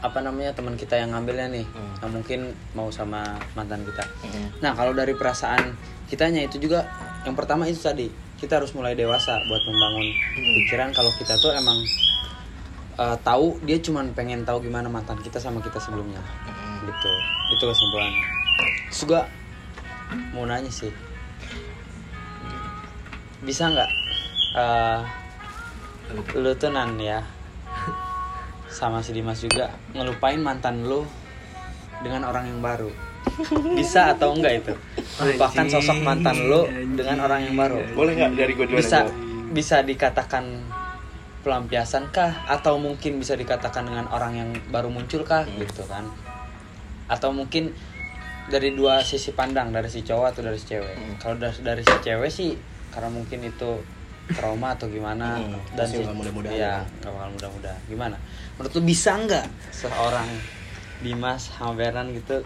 apa 0.00 0.16
namanya 0.18 0.56
teman 0.56 0.72
kita 0.74 0.96
yang 0.96 1.12
ngambilnya 1.12 1.52
nih 1.52 1.66
Hmm. 1.66 1.92
yang 2.00 2.10
mungkin 2.10 2.40
mau 2.72 2.88
sama 2.88 3.20
mantan 3.52 3.84
kita. 3.84 4.00
Hmm. 4.24 4.48
nah 4.58 4.72
kalau 4.72 4.96
dari 4.96 5.12
perasaan 5.12 5.76
kitanya 6.10 6.42
itu 6.42 6.58
juga 6.58 6.84
yang 7.22 7.32
pertama 7.32 7.64
itu 7.64 7.78
tadi 7.78 8.10
kita 8.36 8.58
harus 8.58 8.72
mulai 8.72 8.92
dewasa 8.92 9.38
buat 9.46 9.62
membangun 9.62 10.06
Hmm. 10.10 10.52
pikiran 10.58 10.90
kalau 10.90 11.12
kita 11.14 11.38
tuh 11.38 11.54
emang 11.54 11.78
eh, 12.96 13.16
tahu 13.22 13.56
dia 13.62 13.78
cuman 13.78 14.12
pengen 14.12 14.42
tahu 14.42 14.60
gimana 14.60 14.90
mantan 14.90 15.16
kita 15.20 15.38
sama 15.38 15.62
kita 15.62 15.78
sebelumnya 15.78 16.20
Hmm. 16.44 16.84
gitu 16.84 17.10
itu 17.50 17.64
kesimpulan 17.64 18.12
terus 18.90 19.02
gua 19.06 19.22
mau 20.34 20.42
nanya 20.42 20.68
sih 20.68 20.90
bisa 23.40 23.70
nggak 23.70 23.90
eh, 24.58 25.00
lu 26.34 26.50
tuh 26.54 26.68
nan 26.68 26.98
ya 26.98 27.22
sama 28.68 29.00
si 29.00 29.10
Dimas 29.10 29.38
juga 29.38 29.70
ngelupain 29.92 30.38
mantan 30.38 30.82
lu 30.82 31.06
dengan 32.00 32.24
orang 32.24 32.48
yang 32.48 32.60
baru 32.60 32.90
bisa 33.72 34.12
atau 34.12 34.32
enggak 34.32 34.52
itu 34.58 34.72
melupakan 35.16 35.60
Anjing, 35.60 35.72
sosok 35.76 35.98
mantan 36.00 36.36
lu 36.42 36.64
anjing. 36.64 36.94
dengan 36.94 37.16
orang 37.20 37.40
yang 37.42 37.54
baru 37.54 37.78
boleh 37.92 38.12
nggak 38.14 38.30
dari 38.34 38.52
gue 38.52 38.66
bisa 38.70 39.04
aja? 39.04 39.12
bisa 39.50 39.76
dikatakan 39.80 40.44
pelampiasan 41.40 42.08
kah 42.10 42.44
atau 42.46 42.76
mungkin 42.76 43.16
bisa 43.16 43.32
dikatakan 43.32 43.82
dengan 43.82 44.06
orang 44.08 44.32
yang 44.34 44.48
baru 44.68 44.88
muncul 44.88 45.22
kah 45.22 45.42
Hmm. 45.42 45.56
gitu 45.58 45.84
kan 45.84 46.04
atau 47.06 47.30
mungkin 47.30 47.72
dari 48.46 48.72
dua 48.72 49.00
sisi 49.00 49.30
pandang 49.30 49.70
dari 49.70 49.86
si 49.86 50.00
cowok 50.00 50.26
atau 50.28 50.42
dari 50.42 50.56
si 50.56 50.66
cewek 50.68 50.90
Hmm. 50.90 51.14
kalau 51.16 51.36
dari, 51.36 51.56
dari 51.58 51.82
si 51.82 51.94
cewek 51.98 52.30
sih 52.30 52.52
karena 52.90 53.08
mungkin 53.08 53.40
itu 53.42 53.70
trauma 54.30 54.72
atau 54.72 54.86
gimana 54.86 55.38
Hmm, 55.38 55.58
dan 55.74 55.86
si, 55.86 56.02
mudah-mudahan 56.02 56.52
ya 56.52 56.60
ya. 56.60 56.74
nggak 57.00 57.10
bakal 57.10 57.30
mudah-mudah 57.32 57.74
gimana 57.84 58.16
menurut 58.54 58.72
lu 58.72 58.82
bisa 58.82 59.16
nggak 59.16 59.44
seorang 59.70 60.28
Dimas 61.00 61.48
sama 61.48 61.72
Bernan 61.74 62.12
gitu 62.12 62.44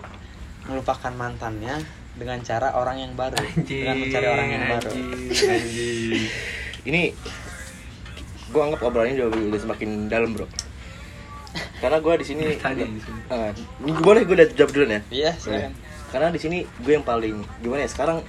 melupakan 0.69 1.13
mantannya 1.13 1.81
dengan 2.15 2.39
cara 2.47 2.79
orang 2.79 3.03
yang 3.03 3.13
baru 3.19 3.37
dengan 3.67 3.95
mencari 3.99 4.27
orang 4.31 4.49
yang 4.49 4.65
baru. 4.71 4.91
anjing. 4.95 6.25
ini 6.87 7.03
gue 8.55 8.63
anggap 8.63 8.81
obrolan 8.87 9.11
ini 9.11 9.27
udah, 9.27 9.41
udah 9.51 9.61
semakin 9.61 10.07
dalam 10.07 10.31
bro. 10.33 10.47
Karena 11.83 11.99
gue 12.03 12.15
di 12.23 12.27
sini 12.27 12.45
Tadi 12.59 12.83
di 12.87 13.03
sini. 13.03 13.21
Ini 13.83 13.91
boleh 13.99 14.23
gue 14.27 14.35
udah 14.35 14.49
jawab 14.55 14.71
duluan 14.71 14.91
ya? 14.95 15.01
Iya 15.11 15.31
silakan. 15.37 15.73
Karena 16.15 16.29
di 16.31 16.41
sini 16.41 16.59
gue 16.83 16.93
yang 16.95 17.07
paling 17.07 17.43
gimana 17.61 17.83
ya? 17.83 17.91
Sekarang 17.91 18.23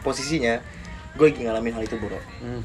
posisinya 0.00 0.62
gue 1.18 1.26
lagi 1.28 1.40
ngalamin 1.44 1.74
hal 1.76 1.84
itu 1.84 1.96
bro. 1.98 2.18
Hmm. 2.40 2.62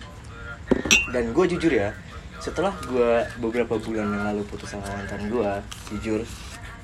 dan 1.15 1.31
gue 1.31 1.45
jujur 1.55 1.71
ya 1.71 1.95
setelah 2.43 2.75
gue 2.85 3.23
beberapa 3.39 3.79
bulan 3.79 4.07
yang 4.11 4.23
lalu 4.35 4.43
putus 4.51 4.67
sama 4.67 4.83
mantan 4.91 5.31
gue 5.31 5.51
jujur 5.95 6.21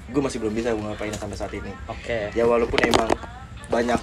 gue 0.04 0.22
masih 0.22 0.38
belum 0.40 0.52
bisa 0.52 0.72
gue 0.72 0.84
ngapain 0.84 1.14
sampai 1.14 1.38
saat 1.38 1.54
ini 1.54 1.72
Oke. 1.88 2.32
ya 2.32 2.44
walaupun 2.44 2.80
emang 2.84 3.08
banyak 3.68 4.00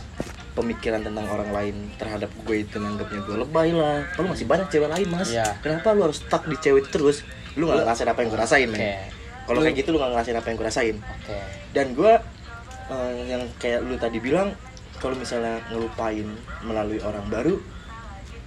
pemikiran 0.50 1.00
tentang 1.00 1.26
orang 1.26 1.50
lain 1.52 1.76
terhadap 1.94 2.30
gue 2.42 2.56
itu 2.58 2.76
nganggapnya 2.76 3.20
gue 3.22 3.36
lebay 3.38 3.70
lah 3.70 4.02
lu 4.16 4.28
masih 4.28 4.48
banyak 4.48 4.66
cewek 4.68 4.88
lain 4.88 5.08
mas 5.08 5.30
Iya. 5.30 5.60
kenapa 5.60 5.92
lu 5.92 6.08
harus 6.08 6.20
stuck 6.20 6.44
di 6.44 6.56
cewek 6.56 6.84
itu 6.84 6.90
terus 6.90 7.22
lu 7.54 7.68
gak 7.68 7.84
ngerasain 7.84 8.08
apa 8.08 8.18
yang 8.20 8.28
gue 8.28 8.40
rasain 8.40 8.68
men 8.68 8.80
Oke. 8.80 8.92
kalau 9.46 9.60
kayak 9.60 9.76
gitu 9.76 9.88
lu 9.92 9.98
gak 9.98 10.10
ngerasain 10.10 10.36
apa 10.36 10.46
yang 10.48 10.56
gue 10.56 10.66
rasain 10.66 10.96
Oke. 10.98 11.38
dan 11.70 11.86
gue 11.92 12.12
eh, 12.90 13.12
yang 13.28 13.42
kayak 13.56 13.80
lu 13.84 13.94
tadi 13.94 14.18
bilang 14.18 14.48
kalau 14.98 15.16
misalnya 15.16 15.60
ngelupain 15.70 16.28
melalui 16.60 17.00
orang 17.00 17.24
baru 17.28 17.54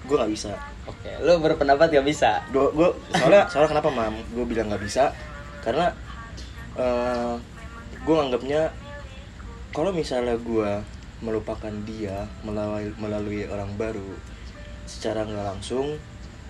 gue 0.03 0.15
nggak 0.17 0.33
bisa 0.33 0.53
Oke. 0.83 1.15
Lu 1.23 1.39
berpendapat 1.39 1.95
gak 1.95 2.03
bisa? 2.03 2.43
gue 2.51 2.67
gue 2.75 2.89
soalnya 3.15 3.47
soalnya 3.47 3.79
kenapa 3.79 3.87
mam 3.87 4.19
gue 4.35 4.43
bilang 4.43 4.67
nggak 4.67 4.83
bisa 4.83 5.15
karena 5.63 5.95
eh 6.73 7.33
gue 8.03 8.15
anggapnya 8.17 8.73
kalau 9.71 9.89
misalnya 9.89 10.35
gue 10.37 10.71
melupakan 11.23 11.71
dia 11.87 12.27
melalui 12.43 12.91
melalui 12.99 13.47
orang 13.47 13.71
baru 13.79 14.03
secara 14.83 15.23
nggak 15.23 15.45
langsung 15.55 15.95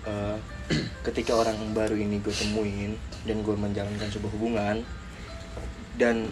eh, 0.04 0.36
ketika 1.06 1.36
orang 1.36 1.54
baru 1.72 1.94
ini 1.94 2.18
gue 2.18 2.32
temuin 2.32 2.96
dan 3.24 3.40
gue 3.40 3.54
menjalankan 3.54 4.08
sebuah 4.10 4.32
hubungan 4.34 4.76
dan 5.94 6.26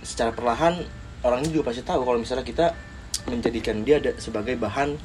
secara 0.00 0.32
perlahan 0.32 0.80
orang 1.20 1.44
ini 1.44 1.52
juga 1.52 1.70
pasti 1.70 1.84
tahu 1.84 2.08
kalau 2.08 2.16
misalnya 2.16 2.46
kita 2.46 2.66
menjadikan 3.28 3.84
dia 3.84 4.00
ada- 4.00 4.16
sebagai 4.16 4.56
bahan 4.56 4.96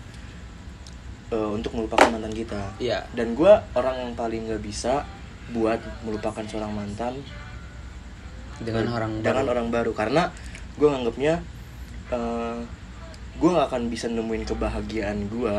eh, 1.29 1.49
untuk 1.51 1.75
melupakan 1.75 2.07
mantan 2.09 2.31
kita 2.31 2.73
Iya. 2.79 3.03
dan 3.11 3.35
gue 3.35 3.51
orang 3.75 3.95
yang 4.07 4.11
paling 4.15 4.47
nggak 4.47 4.63
bisa 4.63 5.03
buat 5.49 5.81
melupakan 6.05 6.45
seorang 6.45 6.71
mantan 6.71 7.19
dengan 8.59 8.85
eh, 8.85 8.93
orang 8.93 9.11
dengan 9.19 9.35
baru. 9.41 9.51
orang 9.51 9.67
baru 9.69 9.91
karena 9.93 10.23
gue 10.75 10.87
nganggapnya 10.87 11.33
eh 12.09 12.57
gue 13.35 13.49
nggak 13.49 13.67
akan 13.67 13.83
bisa 13.87 14.05
nemuin 14.07 14.43
kebahagiaan 14.45 15.19
gue 15.27 15.55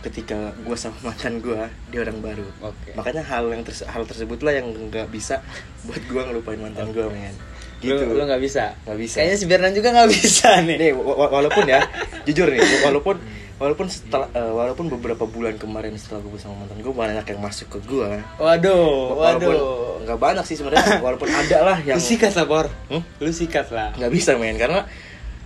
ketika 0.00 0.56
gue 0.56 0.76
sama 0.76 0.96
mantan 1.06 1.38
gue 1.38 1.60
di 1.88 1.96
orang 1.96 2.18
baru 2.18 2.46
Oke. 2.62 2.94
makanya 2.94 3.20
hal 3.22 3.48
yang 3.48 3.60
terse- 3.60 3.84
hal 3.84 4.02
tersebutlah 4.02 4.50
yang 4.50 4.70
nggak 4.70 5.08
bisa 5.08 5.44
buat 5.84 6.00
gue 6.00 6.22
ngelupain 6.22 6.58
mantan 6.58 6.90
gue 6.90 7.04
men 7.06 7.34
gitu 7.80 7.96
Lu, 8.04 8.12
lu 8.12 8.28
gak 8.28 8.44
bisa? 8.44 8.76
Nggak 8.84 8.98
bisa. 9.00 9.16
Kayaknya 9.16 9.36
si 9.40 9.46
Bernan 9.48 9.72
juga 9.72 9.88
gak 9.90 10.10
bisa 10.12 10.60
nih. 10.60 10.76
nih 10.76 10.90
wa- 10.92 11.16
wa- 11.16 11.32
walaupun 11.32 11.64
ya 11.64 11.80
jujur 12.28 12.44
nih 12.46 12.60
walaupun 12.84 13.16
walaupun 13.60 13.86
setelah 13.86 14.32
eh, 14.32 14.40
walaupun 14.50 14.88
beberapa 14.88 15.28
bulan 15.28 15.54
kemarin 15.54 15.92
setelah 15.94 16.24
gue 16.24 16.40
sama 16.40 16.64
mantan 16.64 16.80
gue 16.80 16.90
banyak 16.90 17.22
yang 17.22 17.40
masuk 17.40 17.68
ke 17.68 17.78
gue 17.84 18.10
Waduh, 18.40 19.14
walaupun 19.14 19.52
waduh. 19.52 20.00
nggak 20.00 20.18
banyak 20.18 20.44
sih 20.48 20.56
sebenarnya 20.56 20.96
walaupun 21.04 21.28
ada 21.28 21.58
lah 21.62 21.78
yang 21.80 22.00
Lu 22.00 22.02
sikat 22.02 22.32
lah, 22.32 22.46
Bor. 22.48 22.66
Hmm? 22.88 23.04
Lu 23.20 23.30
sikat 23.30 23.68
lah. 23.68 23.92
nggak 23.94 24.10
bisa 24.10 24.34
men 24.34 24.56
karena 24.56 24.88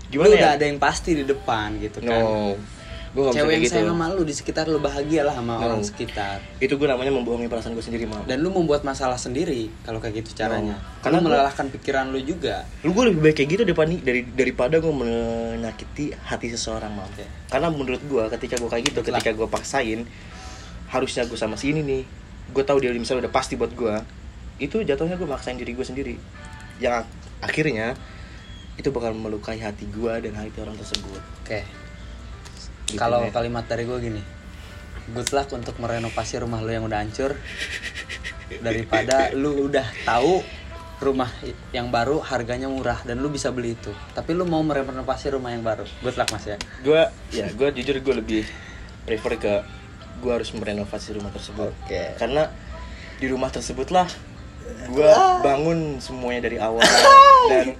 Gimana 0.07 0.31
lu 0.31 0.37
ya 0.39 0.41
udah 0.41 0.51
ada 0.55 0.65
yang 0.65 0.79
pasti 0.79 1.11
di 1.13 1.27
depan 1.27 1.75
gitu 1.83 1.99
kan. 1.99 2.15
no 2.15 2.55
gue 2.55 2.74
bisa 3.15 3.31
Cewek 3.33 3.47
yang 3.49 3.63
gitu 3.63 3.75
sayang 3.79 3.91
sama 3.91 4.07
lu 4.11 4.23
di 4.23 4.35
sekitar 4.35 4.65
lu 4.67 4.79
bahagia 4.79 5.23
lah 5.23 5.33
sama 5.33 5.55
orang 5.57 5.81
sekitar. 5.81 6.43
itu 6.59 6.71
gue 6.71 6.83
namanya 6.85 7.11
membohongi 7.11 7.47
perasaan 7.47 7.73
gue 7.73 7.81
sendiri 7.81 8.05
mau 8.05 8.19
Dan 8.23 8.43
lu 8.43 8.51
membuat 8.51 8.83
masalah 8.83 9.15
sendiri 9.15 9.71
kalau 9.81 9.99
kayak 9.99 10.19
gitu 10.19 10.35
caranya. 10.37 10.75
No. 10.75 10.99
Karena 11.01 11.19
gua- 11.19 11.27
melelahkan 11.31 11.67
pikiran 11.71 12.11
lu 12.11 12.19
juga. 12.21 12.67
lu 12.81 12.91
gue 12.91 13.05
lebih 13.09 13.21
baik 13.23 13.37
kayak 13.37 13.51
gitu 13.51 13.63
daripada 13.65 13.95
dari 13.95 14.21
daripada 14.27 14.77
gue 14.77 14.91
menyakiti 14.91 16.11
hati 16.13 16.51
seseorang 16.51 16.91
mau 16.91 17.07
Oke. 17.07 17.23
karena 17.47 17.69
menurut 17.69 18.03
gue 18.03 18.25
ketika 18.33 18.55
gue 18.57 18.67
kayak 18.69 18.85
gitu 18.85 18.99
Betul 18.99 19.11
lah. 19.11 19.21
ketika 19.21 19.33
gue 19.37 19.49
paksain 19.49 20.01
harusnya 20.87 21.23
gue 21.23 21.35
sama 21.35 21.55
si 21.55 21.71
ini 21.71 21.81
nih 21.81 22.03
gue 22.51 22.63
tahu 22.63 22.79
dia 22.79 22.91
misalnya 22.93 23.25
udah 23.25 23.33
pasti 23.33 23.55
buat 23.55 23.71
gue 23.73 23.95
itu 24.59 24.81
jatuhnya 24.81 25.15
gue 25.15 25.25
maksain 25.25 25.55
diri 25.55 25.71
gue 25.71 25.83
sendiri 25.83 26.15
yang 26.77 27.01
ak- 27.01 27.11
akhirnya 27.45 27.95
itu 28.75 28.91
bakal 28.91 29.13
melukai 29.13 29.57
hati 29.57 29.87
gue 29.87 30.13
dan 30.21 30.35
hati 30.35 30.59
orang 30.59 30.75
tersebut 30.75 31.23
Oke. 31.43 31.63
Gitu 32.89 32.99
Kalau 32.99 33.25
deh. 33.25 33.33
kalimat 33.33 33.65
dari 33.65 33.85
gue 33.85 33.99
gini. 33.99 34.23
Good 35.11 35.31
luck 35.33 35.53
untuk 35.53 35.77
merenovasi 35.77 36.41
rumah 36.41 36.65
lu 36.65 36.73
yang 36.73 36.85
udah 36.85 37.01
hancur 37.05 37.37
daripada 38.61 39.33
lu 39.33 39.69
udah 39.69 39.85
tahu 40.05 40.41
rumah 41.03 41.29
yang 41.75 41.93
baru 41.93 42.23
harganya 42.23 42.71
murah 42.71 42.97
dan 43.05 43.21
lu 43.21 43.29
bisa 43.29 43.53
beli 43.53 43.77
itu. 43.77 43.93
Tapi 44.15 44.33
lu 44.33 44.49
mau 44.49 44.65
merenovasi 44.65 45.35
rumah 45.35 45.53
yang 45.53 45.61
baru. 45.61 45.85
Good 46.01 46.17
luck 46.17 46.33
Mas 46.33 46.45
ya. 46.49 46.57
gue 46.81 47.03
ya 47.33 47.47
gue 47.51 47.69
jujur 47.77 47.97
gue 48.01 48.15
lebih 48.17 48.43
prefer 49.05 49.37
ke 49.37 49.55
gue 50.23 50.33
harus 50.33 50.49
merenovasi 50.57 51.21
rumah 51.21 51.29
tersebut 51.29 51.75
Oke. 51.85 52.17
karena 52.17 52.49
di 53.21 53.27
rumah 53.29 53.53
tersebut 53.53 53.93
lah 53.93 54.09
gue 54.89 55.11
bangun 55.45 56.01
semuanya 56.01 56.49
dari 56.49 56.57
awal 56.57 56.81
dan 57.53 57.77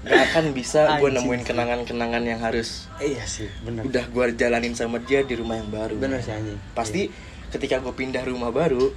gak 0.00 0.20
akan 0.30 0.44
bisa 0.50 0.80
gue 0.96 1.10
nemuin 1.10 1.42
kenangan-kenangan 1.42 2.22
yang 2.22 2.38
harus 2.38 2.86
Iya 2.96 3.24
sih, 3.24 3.50
bener. 3.60 3.82
udah 3.82 4.04
gue 4.06 4.24
jalanin 4.34 4.72
sama 4.72 4.98
dia 5.00 5.22
di 5.22 5.34
rumah 5.34 5.54
yang 5.54 5.68
baru 5.68 5.94
Bener 5.94 6.18
sih 6.18 6.30
anjing. 6.30 6.58
pasti 6.72 7.10
ketika 7.48 7.78
gue 7.78 7.90
pindah 7.90 8.22
rumah 8.22 8.48
baru 8.48 8.94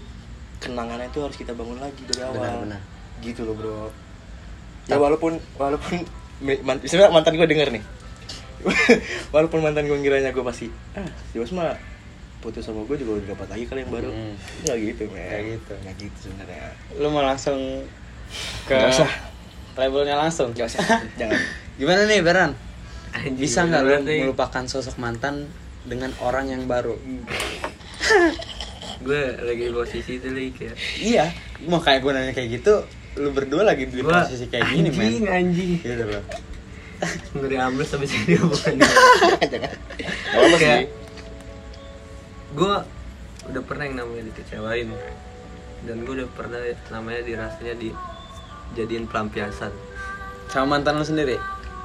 kenangannya 0.58 1.08
itu 1.08 1.20
harus 1.20 1.34
kita 1.34 1.52
bangun 1.52 1.78
lagi 1.78 2.06
dari 2.06 2.22
awal 2.22 2.38
Benar, 2.38 2.58
benar. 2.62 2.82
gitu 3.20 3.42
loh 3.44 3.54
bro 3.54 3.90
ya 4.84 4.96
walaupun 4.96 5.40
walaupun 5.56 6.06
man- 6.62 6.82
sebenarnya 6.84 7.10
mantan 7.12 7.34
gue 7.34 7.48
denger 7.48 7.70
nih 7.72 7.84
walaupun 9.34 9.60
mantan 9.60 9.86
gue 9.86 9.96
ngiranya 9.96 10.30
gue 10.30 10.44
pasti 10.44 10.70
ah 10.94 11.06
si 11.28 11.36
Bos 11.36 11.50
mah 11.52 11.74
putus 12.40 12.62
sama 12.62 12.82
gue 12.84 12.98
juga 12.98 13.18
udah 13.18 13.28
dapat 13.32 13.48
lagi 13.50 13.66
kali 13.66 13.80
yang 13.82 13.92
baru 13.92 14.10
Hmm. 14.10 14.34
nggak 14.64 14.78
gitu 14.80 15.04
men 15.08 15.22
Nggak 15.24 15.42
gitu. 15.48 15.74
nggak 15.78 15.96
gitu 15.98 16.18
sebenarnya 16.20 16.70
Lu 16.96 17.08
mau 17.10 17.24
langsung 17.24 17.60
ke 18.64 18.74
Nggak 18.76 18.90
usah. 18.92 19.12
Labelnya 19.74 20.16
langsung. 20.18 20.52
nggak 20.52 20.68
usah 20.68 20.82
jangan 21.20 21.40
Gimana 21.76 22.02
nih 22.06 22.20
Beran? 22.20 22.52
Anjing, 23.12 23.36
Bisa 23.36 23.64
nggak 23.64 23.82
lu 23.82 23.88
berarti 23.90 24.16
melupakan 24.22 24.64
sosok 24.66 24.96
mantan 24.98 25.48
dengan 25.84 26.12
orang 26.20 26.48
yang 26.48 26.64
baru? 26.66 26.96
gue 29.02 29.22
lagi 29.40 29.64
di 29.64 29.74
posisi 29.74 30.12
itu 30.16 30.28
lagi 30.28 30.52
kayak 30.54 30.76
Iya, 30.98 31.26
makanya 31.64 32.00
gue 32.00 32.12
nanya 32.12 32.34
kayak 32.34 32.50
gitu, 32.54 32.74
lu 33.16 33.30
berdua 33.32 33.66
lagi 33.66 33.86
di 33.86 34.00
Gua- 34.00 34.22
posisi 34.22 34.46
kayak 34.46 34.70
gini, 34.70 34.90
men. 34.90 35.02
anjing 35.02 35.26
anjing 35.28 35.72
Gitu 35.80 36.04
loh. 36.06 36.24
ngeri 37.34 37.58
ambles 37.58 37.90
sampai 37.90 38.06
sini 38.06 38.38
bukan 38.38 38.78
jangan 38.78 39.74
nggak 39.74 40.38
apa 40.38 40.54
sih 40.54 40.60
kayak 40.62 40.82
gue 42.52 42.74
udah 43.44 43.62
pernah 43.64 43.84
yang 43.84 43.98
namanya 43.98 44.24
dikecewain 44.30 44.90
dan 45.82 45.96
gue 46.00 46.14
udah 46.14 46.30
pernah 46.30 46.62
namanya 46.94 47.22
dirasanya 47.26 47.74
di 47.74 47.90
jadiin 48.74 49.06
pelampiasan 49.06 49.72
Sama 50.48 50.66
mantan 50.74 50.96
lu 50.96 51.04
sendiri? 51.04 51.36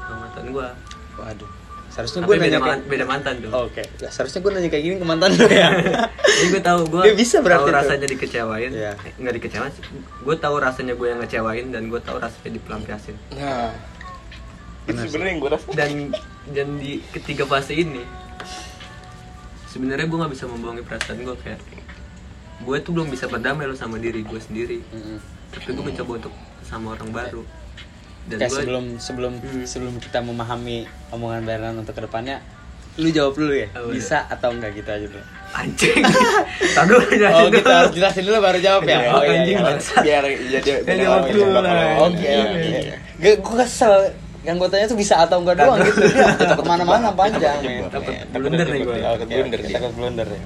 sama 0.00 0.16
mantan 0.22 0.44
gue 0.48 0.68
Waduh. 1.16 1.50
Seharusnya 1.88 2.20
gue 2.22 2.34
beda, 2.34 2.44
nanya 2.46 2.58
man- 2.58 2.68
kayak... 2.76 2.88
beda 2.88 3.04
mantan 3.04 3.34
tuh 3.38 3.50
Oke, 3.56 3.82
Lah, 3.98 4.10
seharusnya 4.10 4.38
gue 4.38 4.52
nanya 4.52 4.68
kayak 4.68 4.84
gini 4.84 4.96
ke 4.96 5.06
mantan 5.06 5.30
lu 5.32 5.46
ya. 5.46 5.68
jadi 6.36 6.46
gue 6.50 6.62
tahu 6.62 6.80
gue 6.86 7.02
Dia 7.02 7.14
bisa 7.14 7.36
berarti 7.40 7.64
tahu 7.64 7.72
rasanya 7.74 8.06
dikecewain. 8.06 8.70
Eh, 8.70 8.94
nggak 9.16 9.34
dikecewain 9.34 9.72
gue 10.20 10.36
tahu 10.36 10.56
rasanya 10.58 10.92
gue 10.92 11.06
yang 11.06 11.18
ngecewain 11.18 11.66
dan 11.68 11.82
gue 11.86 12.00
tahu 12.00 12.16
rasanya 12.16 12.50
dipelampiasin 12.52 13.16
nah 13.32 13.72
itu 14.84 14.92
Benar 14.92 15.00
sih. 15.00 15.08
sebenarnya 15.08 15.32
yang 15.32 15.40
gue 15.40 15.50
rasa 15.50 15.66
dan 15.72 15.90
dan 16.46 16.68
di 16.76 16.92
ketiga 17.08 17.42
fase 17.42 17.72
ini 17.72 18.04
sebenarnya 19.66 20.04
gue 20.04 20.18
nggak 20.18 20.32
bisa 20.32 20.44
membohongi 20.46 20.82
perasaan 20.82 21.18
gue 21.18 21.36
kayak 21.38 21.60
gue 22.58 22.76
tuh 22.80 22.92
belum 22.92 23.08
bisa 23.08 23.26
berdamai 23.26 23.64
lo 23.64 23.74
sama 23.74 23.96
diri 23.96 24.20
gue 24.20 24.38
sendiri 24.38 24.78
Mm-mm. 24.86 25.18
tapi 25.50 25.68
gue 25.70 25.82
mencoba 25.82 26.12
untuk 26.18 26.34
sama 26.66 26.92
orang 26.92 27.10
baru 27.10 27.42
dan 28.26 28.36
Ya 28.36 28.46
gue 28.46 28.58
sebelum 28.58 28.84
sebelum 28.98 29.32
Hmm. 29.36 29.62
sebelum 29.64 29.94
kita 29.96 30.18
memahami 30.18 30.82
omongan 31.08 31.42
Bernan 31.42 31.74
untuk 31.78 31.94
ke 31.94 32.02
depannya, 32.02 32.42
lu 32.96 33.06
jawab 33.08 33.34
dulu 33.34 33.54
ya, 33.54 33.70
Oh, 33.72 33.86
iya. 33.86 33.94
bisa 33.94 34.26
atau 34.26 34.50
enggak 34.50 34.74
gitu 34.74 34.90
aja 34.90 35.06
dulu. 35.06 35.22
anjing 35.54 36.02
tadi 36.74 36.84
dulu 36.84 37.06
jelasin 37.08 37.38
Oh, 37.38 37.48
kita 37.48 37.62
dulu. 37.62 37.78
harus 37.78 37.92
jelasin 37.94 38.22
dulu 38.24 38.38
baru 38.40 38.58
jawab 38.58 38.82
ya. 38.84 38.98
Iya, 38.98 39.08
Oh 39.08 39.22
iya. 39.22 39.30
anjing, 39.32 39.56
iya. 39.56 39.72
biar 40.02 40.22
ya 40.26 40.94
jawab 40.98 41.22
orang 41.22 41.30
dulu 41.30 41.44
orang. 41.54 41.96
Oke, 42.02 42.26
Iya. 42.26 42.42
oke. 42.44 42.92
Gue 43.16 43.54
kesel. 43.56 43.94
Yang 44.42 44.56
gue 44.56 44.68
tanya 44.68 44.86
tuh 44.86 44.94
bisa 44.96 45.14
atau 45.16 45.36
enggak 45.38 45.56
doang 45.56 45.78
gitu. 45.80 46.00
Dia 46.02 46.52
ke 46.52 46.64
mana-mana 46.64 47.10
panjang. 47.12 47.58
Takut 47.88 48.10
Takut 48.10 48.42
blunder 48.42 48.66
nih 48.68 48.80
gue. 48.80 48.96
Takut 48.96 49.18
Oke, 49.22 49.32
blunder 49.32 49.60
oke, 49.60 49.70
takut 49.72 49.92
blunder 49.92 50.28
ya. 50.28 50.42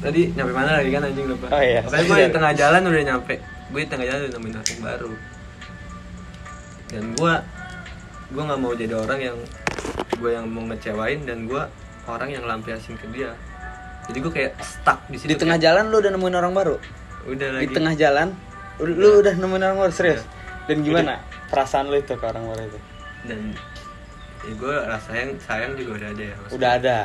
tadi 0.00 0.20
nyampe 0.30 0.52
mana 0.52 0.70
lagi 0.76 0.90
kan 0.90 1.02
anjing 1.02 1.26
lupa 1.26 1.46
Oh, 1.48 1.58
iya. 1.58 1.80
pokoknya 1.80 2.04
gue 2.04 2.16
di 2.20 2.28
tengah 2.30 2.52
jalan 2.52 2.80
udah 2.84 3.02
nyampe 3.04 3.34
gue 3.74 3.80
di 3.82 3.88
tengah 3.90 4.06
jalan 4.06 4.20
udah 4.22 4.32
nemuin 4.32 4.54
orang 4.54 4.78
baru 4.80 5.12
dan 6.88 7.04
gue 7.12 7.34
gue 8.30 8.42
nggak 8.42 8.60
mau 8.60 8.72
jadi 8.72 8.94
orang 8.94 9.20
yang 9.20 9.36
gue 10.14 10.30
yang 10.30 10.46
mau 10.46 10.62
ngecewain 10.64 11.20
dan 11.26 11.38
gue 11.44 11.62
orang 12.06 12.28
yang 12.30 12.44
lampiasin 12.46 12.94
ke 12.94 13.06
dia 13.10 13.34
jadi 14.06 14.18
gue 14.20 14.32
kayak 14.32 14.52
stuck 14.60 15.00
di 15.08 15.16
situ 15.16 15.32
Di 15.32 15.40
tengah 15.40 15.56
kayak, 15.56 15.66
jalan 15.66 15.84
lu 15.88 15.96
udah 15.98 16.12
nemuin 16.12 16.36
orang 16.36 16.52
baru. 16.52 16.76
udah 17.24 17.46
Di 17.50 17.56
lagi 17.56 17.72
tengah 17.72 17.94
jalan 17.96 18.28
lu, 18.76 18.92
lu 18.92 19.08
udah 19.24 19.32
nemuin 19.32 19.62
orang 19.64 19.78
baru 19.80 19.92
serius. 19.96 20.20
Dan 20.68 20.84
gimana 20.84 21.24
perasaan 21.48 21.88
lu 21.88 21.96
itu 21.96 22.12
ke 22.12 22.24
orang 22.24 22.44
baru 22.44 22.62
itu? 22.68 22.78
dan 23.24 23.40
ya 24.44 24.52
gue 24.52 24.74
rasa 24.84 25.08
sayang 25.08 25.30
sayang 25.40 25.72
juga 25.80 25.90
udah 25.96 26.08
ada 26.12 26.20
ya 26.22 26.34
maksudnya. 26.36 26.56
Udah 26.60 26.70
ada. 26.76 26.98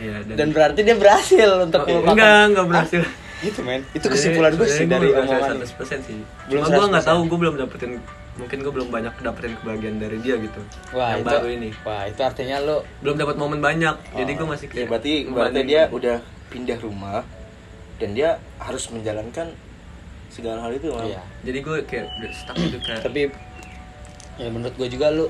Iya, 0.00 0.16
dan, 0.26 0.34
Dan 0.34 0.48
berarti 0.50 0.80
dia 0.82 0.96
berhasil 0.98 1.48
untuk 1.62 1.80
Oh, 1.80 1.86
melupakan. 1.86 2.14
enggak 2.18 2.42
enggak 2.50 2.66
berhasil 2.66 3.02
Gitu 3.40 3.60
men. 3.60 3.80
Itu 3.90 4.06
kesimpulan 4.06 4.52
gue 4.52 4.66
sih 4.66 4.84
dari 4.84 5.10
omongan. 5.10 5.56
lu. 5.56 5.64
100% 5.64 6.04
sih 6.04 6.20
Belum 6.46 6.62
cuma 6.62 6.76
gue 6.76 6.86
nggak 6.90 7.04
100%. 7.04 7.10
tahu 7.10 7.20
gue 7.24 7.38
belum 7.38 7.54
dapetin 7.56 7.90
mungkin 8.32 8.58
gue 8.58 8.72
belum 8.72 8.88
banyak 8.88 9.14
dapetin 9.18 9.52
kebahagiaan 9.54 9.96
dari 9.96 10.16
dia 10.18 10.36
gitu 10.36 10.60
Wah, 10.90 11.12
yang 11.12 11.20
itu 11.20 11.28
baru 11.30 11.48
ini 11.50 11.70
Wah, 11.82 12.02
itu 12.04 12.20
artinya 12.20 12.56
lu 12.58 12.76
belum 13.00 13.16
dapat 13.16 13.36
momen 13.36 13.60
banyak 13.60 13.96
jadi 14.14 14.30
Oh. 14.30 14.36
gue 14.38 14.46
masih 14.48 14.66
Ya, 14.66 14.72
kayak 14.72 14.88
berarti 14.88 15.12
berarti 15.26 15.60
dia 15.62 15.82
udah 15.90 16.16
pindah 16.48 16.78
rumah 16.78 17.20
dan 17.96 18.12
dia 18.12 18.30
harus 18.56 18.88
menjalankan 18.88 19.52
segala 20.28 20.62
hal 20.62 20.72
itu 20.72 20.88
Mam. 20.88 21.04
Iya. 21.06 21.20
jadi 21.42 21.58
gue 21.60 21.76
kayak 21.84 22.06
stuck 22.32 22.56
gitu 22.56 22.76
kayak 22.78 23.00
Tapi 23.06 23.20
ya 24.36 24.48
menurut 24.48 24.72
gue 24.74 24.88
juga 24.88 25.06
lu 25.10 25.26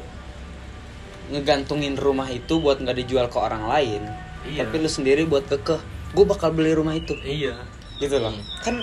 ngegantungin 1.31 1.95
rumah 1.97 2.26
itu 2.26 2.59
buat 2.59 2.79
nggak 2.79 2.97
dijual 2.97 3.26
ke 3.26 3.38
orang 3.38 3.64
lain. 3.64 4.02
Iya. 4.45 4.67
Tapi 4.67 4.76
lu 4.79 4.88
sendiri 4.88 5.23
buat 5.25 5.47
kekeh, 5.47 5.79
gue 6.12 6.25
bakal 6.25 6.50
beli 6.50 6.73
rumah 6.73 6.93
itu. 6.93 7.14
iya 7.23 7.55
Gitu 8.00 8.16
loh. 8.16 8.33
Hmm. 8.33 8.45
Kan 8.61 8.76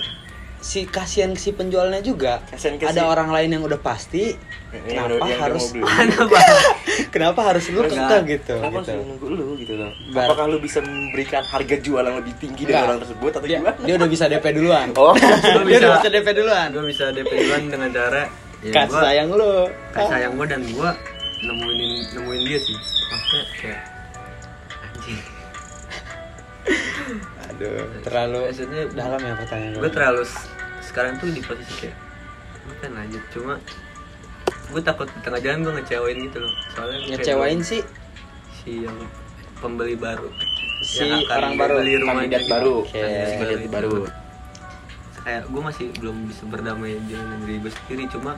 si 0.58 0.82
kasihan 0.84 1.30
si 1.32 1.50
penjualnya 1.50 1.98
juga 2.00 2.42
Kasihan 2.44 2.74
ke 2.76 2.84
ada 2.84 2.98
si- 2.98 3.06
orang 3.08 3.30
lain 3.30 3.48
yang 3.48 3.62
udah 3.62 3.78
pasti 3.78 4.34
Yang 4.68 4.82
kenapa 4.84 5.06
udah- 5.08 5.18
yang 5.20 5.22
udah 5.28 5.38
harus 5.40 5.62
mau 5.64 5.72
beli. 5.72 5.82
Kenapa? 5.94 6.38
kenapa 7.14 7.40
harus 7.44 7.64
lu 7.68 7.80
kekeh 7.80 8.20
gitu 8.28 8.54
Kenapa 8.56 8.74
gitu 8.76 8.90
harus 8.90 9.06
nunggu 9.06 9.26
lu 9.28 9.46
gitu 9.56 9.74
loh? 9.74 9.90
Bar- 10.10 10.26
Apakah 10.28 10.44
lu 10.46 10.58
bisa 10.58 10.78
memberikan 10.80 11.42
harga 11.44 11.76
jual 11.78 12.02
yang 12.02 12.16
lebih 12.16 12.34
tinggi 12.36 12.62
dari 12.64 12.78
orang 12.80 12.98
tersebut 12.98 13.30
atau 13.32 13.44
dia, 13.44 13.58
gimana? 13.58 13.78
dia 13.80 13.94
udah 13.96 14.08
bisa 14.08 14.24
DP 14.26 14.46
duluan 14.52 14.86
Oh, 14.98 15.14
Gua 15.14 15.22
dia 15.62 15.62
bisa- 15.72 15.78
udah 15.80 15.94
bisa 15.96 16.08
DP 16.10 16.28
duluan 16.32 16.66
gue 16.68 16.84
bisa 16.86 17.04
DP 17.08 17.30
duluan 17.36 17.62
dengan 17.68 17.88
cara 17.92 18.22
ya 18.58 18.72
kasih 18.72 18.90
gua- 18.90 19.02
sayang 19.04 19.28
lu 19.30 19.52
kasih 19.92 20.10
sayang 20.10 20.32
gue 20.34 20.46
dan 20.48 20.60
gue 20.64 20.90
nemuin 21.40 21.78
nemuin 22.12 22.40
dia 22.44 22.58
sih 22.60 22.74
maksudnya 23.06 23.44
kayak 23.56 23.80
anjing 24.84 25.20
aduh 27.58 27.84
terlalu 28.00 28.38
Maksudnya 28.46 28.82
dalam 28.92 29.18
ya 29.18 29.34
pertanyaan 29.34 29.72
gue 29.76 29.90
terlalu 29.90 30.22
s- 30.22 30.46
sekarang 30.80 31.18
tuh 31.18 31.26
di 31.28 31.40
posisi 31.40 31.74
kayak 31.76 31.96
gue 32.60 32.76
kan 32.78 32.90
lanjut 32.92 33.22
cuma 33.28 33.54
gue 34.68 34.80
takut 34.80 35.06
di 35.06 35.20
tengah 35.20 35.40
jalan 35.40 35.58
gue 35.60 35.72
ngecewain 35.74 36.18
gitu 36.20 36.38
loh 36.38 36.52
soalnya 36.70 36.98
ngecewain 37.10 37.60
sih 37.60 37.82
si 38.56 38.84
yang 38.84 38.98
pembeli 39.56 39.94
baru 39.94 40.30
Si 40.78 41.02
Yang 41.02 41.26
akan 41.26 41.34
orang 41.36 41.54
baru, 41.56 41.74
beli 41.76 41.92
rumahnya 41.96 42.22
kandidat 42.22 42.38
gitu. 42.38 42.52
baru. 42.54 42.74
Oke. 42.78 42.94
Kandidat 42.94 43.26
Kandidat 43.34 43.58
itu. 43.58 43.68
baru. 43.68 43.92
kayak 45.18 45.42
gue 45.44 45.60
masih 45.60 45.86
belum 45.92 46.16
bisa 46.24 46.42
berdamai 46.46 46.92
dengan 47.02 47.36
diri 47.42 47.58
gue 47.58 47.72
sendiri 47.74 48.04
cuma 48.08 48.32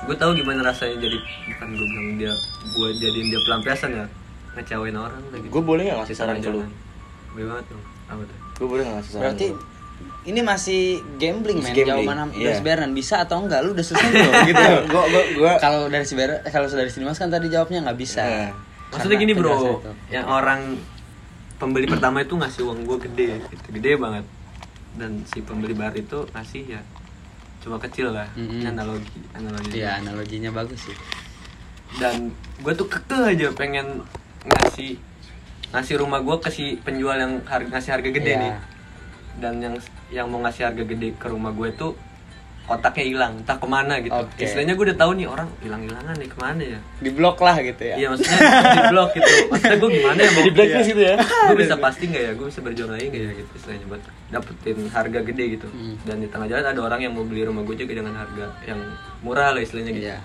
gue 0.00 0.16
tahu 0.16 0.30
gimana 0.32 0.64
rasanya 0.64 0.96
jadi 0.98 1.18
bukan 1.20 1.68
gue 1.70 1.86
bilang 1.86 2.08
dia 2.16 2.32
gue 2.64 2.88
jadiin 2.96 3.26
dia 3.28 3.40
pelampiasan 3.44 3.90
ya 3.92 4.06
ngecewain 4.54 4.96
orang 4.96 5.20
gitu. 5.28 5.46
Gue 5.50 5.62
boleh 5.62 5.82
nggak 5.84 5.98
ngasih 6.00 6.16
saran 6.16 6.36
ke 6.38 6.48
lu? 6.48 6.64
Banget 7.46 7.66
dong 7.70 7.84
apa 8.08 8.22
tuh? 8.24 8.38
Gue 8.58 8.66
boleh 8.66 8.82
nggak 8.88 8.96
ngasih 8.98 9.12
saran? 9.12 9.22
berarti 9.22 9.46
ini 10.28 10.40
masih 10.44 10.82
gambling 11.16 11.58
men? 11.64 11.72
Gambling, 11.72 12.06
jawaban 12.06 12.18
iya. 12.36 12.52
dari 12.52 12.54
si 12.54 12.64
Bernan? 12.64 12.90
Bisa 12.92 13.14
atau 13.24 13.36
enggak 13.40 13.60
lu 13.64 13.72
udah 13.72 13.84
selesai 13.84 14.08
belum? 14.12 14.32
Gitu. 14.50 14.64
Gua 14.92 15.04
gua 15.08 15.22
gua. 15.34 15.52
Kalau 15.58 15.80
dari 15.88 16.06
si 16.06 16.14
Ber 16.14 16.30
kalau 16.52 16.66
dari 16.68 16.90
sini 16.92 17.04
mas 17.08 17.18
kan 17.18 17.30
tadi 17.32 17.46
jawabnya 17.48 17.82
nggak 17.88 17.98
bisa. 17.98 18.22
Nah. 18.22 18.52
maksudnya 18.88 19.20
gini 19.20 19.36
bro. 19.36 19.52
itu. 19.52 19.92
yang 20.08 20.24
orang 20.24 20.80
pembeli 21.60 21.84
pertama 21.84 22.24
itu 22.24 22.32
ngasih 22.40 22.64
uang 22.64 22.88
gue 22.88 22.96
gede 23.10 23.28
gitu. 23.52 23.66
Gede 23.74 23.90
banget. 24.00 24.24
Dan 24.96 25.22
si 25.28 25.44
pembeli 25.44 25.76
baru 25.76 25.96
itu 25.98 26.18
ngasih 26.32 26.62
ya 26.78 26.80
cuma 27.58 27.76
kecil 27.82 28.14
lah. 28.14 28.28
Mm-mm. 28.38 28.64
Ini 28.64 28.64
analogi 28.70 29.20
analogi 29.34 29.70
Iya 29.76 30.00
analoginya 30.00 30.50
bagus 30.54 30.88
sih. 30.88 30.96
Dan 32.00 32.32
gue 32.64 32.72
tuh 32.76 32.88
kekeh 32.88 33.34
aja 33.34 33.48
pengen 33.52 34.04
ngasih 34.46 34.96
ngasih 35.70 35.94
rumah 35.96 36.18
gue 36.18 36.36
ke 36.38 36.48
si 36.48 36.64
penjual 36.78 37.14
yang 37.14 37.44
harga 37.44 37.68
ngasih 37.70 37.90
harga 37.92 38.08
gede 38.10 38.30
Iya. 38.30 38.40
nih 38.40 38.52
dan 39.38 39.54
yang 39.58 39.74
yang 40.08 40.26
mau 40.26 40.40
ngasih 40.40 40.62
harga 40.64 40.82
gede 40.82 41.08
ke 41.14 41.26
rumah 41.26 41.50
gue 41.50 41.70
tuh 41.72 41.92
otaknya 42.66 43.04
hilang 43.06 43.32
entah 43.34 43.56
ke 43.56 43.64
mana 43.66 43.96
gitu 43.96 44.12
Oke. 44.14 44.44
istilahnya 44.44 44.74
gue 44.74 44.84
udah 44.84 44.98
tahu 44.98 45.12
nih 45.14 45.24
orang 45.24 45.48
hilang 45.58 45.80
hilangan 45.82 46.12
nih 46.14 46.28
ke 46.28 46.36
mana 46.36 46.62
ya 46.66 46.80
di 46.98 47.08
blok 47.08 47.38
lah 47.38 47.56
gitu 47.58 47.80
ya 47.82 47.94
iya 47.96 48.06
maksudnya 48.06 48.38
di 48.68 48.82
blok 48.86 49.10
gitu 49.10 49.30
maksudnya 49.48 49.76
gue 49.78 49.90
gimana 49.94 50.18
ya 50.18 50.30
mau 50.34 50.42
Di 50.42 50.50
blacklist 50.50 50.88
gitu 50.90 51.02
ya? 51.02 51.14
gue 51.16 51.56
bisa 51.58 51.74
pasti 51.78 52.04
nggak 52.06 52.22
ya 52.22 52.32
gue 52.34 52.46
bisa 52.46 52.60
berjuang 52.60 52.90
lagi 52.90 53.06
nggak 53.06 53.22
ya 53.22 53.32
gitu 53.34 53.50
istilahnya 53.54 53.86
buat 53.86 54.02
dapetin 54.28 54.78
harga 54.86 55.20
gede 55.22 55.44
gitu 55.50 55.66
Hmm. 55.68 55.96
dan 56.02 56.16
di 56.18 56.28
tengah 56.28 56.46
jalan 56.46 56.64
ada 56.66 56.80
orang 56.82 57.00
yang 57.02 57.12
mau 57.14 57.24
beli 57.24 57.42
rumah 57.42 57.62
gue 57.62 57.72
juga 57.74 57.92
dengan 57.94 58.14
harga 58.14 58.44
yang 58.62 58.80
murah 59.20 59.48
lah 59.50 59.60
istilahnya 59.60 59.92
gitu 59.94 60.04
Iya. 60.06 60.18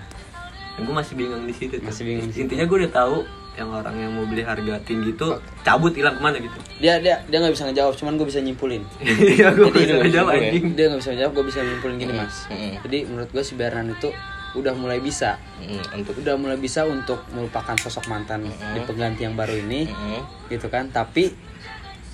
dan 0.74 0.80
gue 0.82 0.94
masih 0.96 1.14
bingung 1.14 1.44
di 1.44 1.54
situ 1.54 1.74
tuh. 1.74 1.86
Masih 1.86 2.02
bingung 2.02 2.26
di 2.26 2.32
situ. 2.34 2.42
intinya 2.42 2.64
gue 2.66 2.78
udah 2.78 2.92
tahu 2.92 3.16
yang 3.54 3.70
orang 3.70 3.94
yang 3.94 4.10
mau 4.10 4.26
beli 4.26 4.42
harga 4.42 4.82
tinggi 4.82 5.14
itu 5.14 5.28
cabut 5.62 5.94
hilang 5.94 6.18
ke 6.18 6.22
mana 6.22 6.36
gitu? 6.38 6.58
Dia 6.78 6.98
dia 6.98 7.22
dia 7.24 7.38
nggak 7.38 7.54
bisa 7.54 7.64
ngejawab 7.70 7.94
cuman 7.94 8.12
gue 8.18 8.26
bisa 8.26 8.40
nyimpulin. 8.42 8.82
Iya 9.38 9.54
gue 9.54 9.70
Jadi 9.70 9.78
bisa 9.78 9.94
itu 9.94 10.10
jawab 10.10 10.28
boleh. 10.30 10.42
anjing. 10.50 10.64
Dia 10.74 10.84
nggak 10.90 11.00
bisa 11.00 11.10
ngejawab 11.14 11.32
gue 11.32 11.44
bisa 11.46 11.58
nyimpulin 11.62 11.96
gini 11.96 12.12
mas. 12.12 12.36
Jadi 12.82 12.98
menurut 13.06 13.30
gue 13.30 13.42
si 13.42 13.54
Bernan 13.54 13.86
itu 13.90 14.08
udah 14.54 14.74
mulai 14.74 14.98
bisa. 14.98 15.38
Untuk 15.90 16.14
udah 16.18 16.34
mulai 16.34 16.58
bisa 16.58 16.82
untuk 16.82 17.22
melupakan 17.30 17.74
sosok 17.74 18.06
mantan 18.06 18.42
di 18.46 18.80
pengganti 18.82 19.22
yang 19.22 19.34
baru 19.34 19.54
ini 19.54 19.86
gitu 20.46 20.66
kan. 20.66 20.90
Tapi 20.90 21.30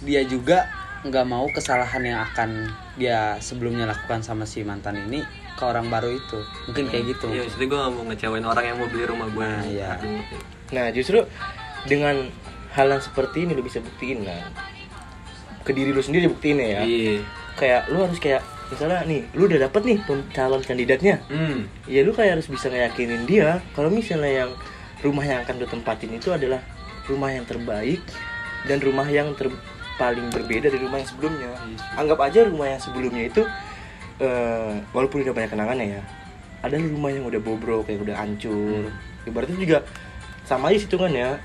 dia 0.01 0.21
juga 0.25 0.69
nggak 1.01 1.25
mau 1.25 1.49
kesalahan 1.49 2.05
yang 2.05 2.21
akan 2.23 2.69
dia 2.95 3.41
sebelumnya 3.41 3.89
lakukan 3.89 4.21
sama 4.21 4.45
si 4.45 4.61
mantan 4.61 5.01
ini 5.01 5.25
ke 5.51 5.65
orang 5.65 5.89
baru 5.89 6.13
itu. 6.13 6.39
Mungkin 6.69 6.89
kayak 6.89 7.05
gitu 7.17 7.27
iya 7.29 7.45
jadi 7.47 7.65
gue 7.65 7.79
gak 7.79 7.93
mau 7.93 8.05
ngecewain 8.05 8.45
orang 8.45 8.65
yang 8.65 8.77
mau 8.77 8.89
beli 8.89 9.05
rumah 9.05 9.29
gue 9.29 9.41
Nah, 9.41 9.65
iya. 9.65 9.93
Nah 10.71 10.91
justru 10.95 11.23
dengan 11.89 12.29
hal 12.71 12.87
yang 12.87 13.03
seperti 13.03 13.49
ini 13.49 13.57
lu 13.57 13.67
bisa 13.67 13.83
buktiin 13.83 14.23
kan 14.23 14.47
ke 15.67 15.77
diri 15.77 15.91
lu 15.93 16.01
sendiri 16.01 16.31
buktiin 16.31 16.59
ya. 16.59 16.83
Iya. 16.83 17.23
Kayak 17.59 17.83
lu 17.93 17.99
harus 18.01 18.19
kayak 18.19 18.43
misalnya 18.71 19.03
nih 19.05 19.21
lu 19.37 19.51
udah 19.51 19.69
dapet 19.69 19.83
nih 19.85 19.99
calon 20.33 20.63
kandidatnya. 20.65 21.21
Hmm. 21.29 21.69
Ya 21.85 22.01
lu 22.07 22.15
kayak 22.17 22.41
harus 22.41 22.49
bisa 22.49 22.73
ngeyakinin 22.73 23.29
dia 23.29 23.61
kalau 23.77 23.93
misalnya 23.93 24.47
yang 24.47 24.51
rumah 25.05 25.25
yang 25.25 25.41
akan 25.45 25.55
lu 25.61 25.67
tempatin 25.69 26.11
itu 26.17 26.33
adalah 26.33 26.61
rumah 27.09 27.33
yang 27.33 27.45
terbaik 27.45 28.01
dan 28.69 28.79
rumah 28.81 29.09
yang 29.09 29.33
ter 29.37 29.51
paling 30.01 30.33
berbeda 30.33 30.73
dari 30.73 30.81
rumah 30.81 30.99
yang 31.03 31.11
sebelumnya. 31.11 31.51
Anggap 31.99 32.19
aja 32.25 32.49
rumah 32.49 32.73
yang 32.73 32.81
sebelumnya 32.81 33.29
itu 33.29 33.43
eh, 34.23 34.73
walaupun 34.97 35.21
udah 35.29 35.35
banyak 35.37 35.51
kenangannya 35.53 35.87
ya 36.01 36.03
ada 36.61 36.77
rumah 36.77 37.09
yang 37.09 37.25
udah 37.25 37.41
bobrok 37.41 37.89
kayak 37.89 38.05
udah 38.05 38.17
hancur. 38.21 38.93
Ibaratnya 39.25 39.57
juga 39.61 39.79
sama 40.51 40.75
aja 40.75 40.83
hitungannya. 40.83 41.39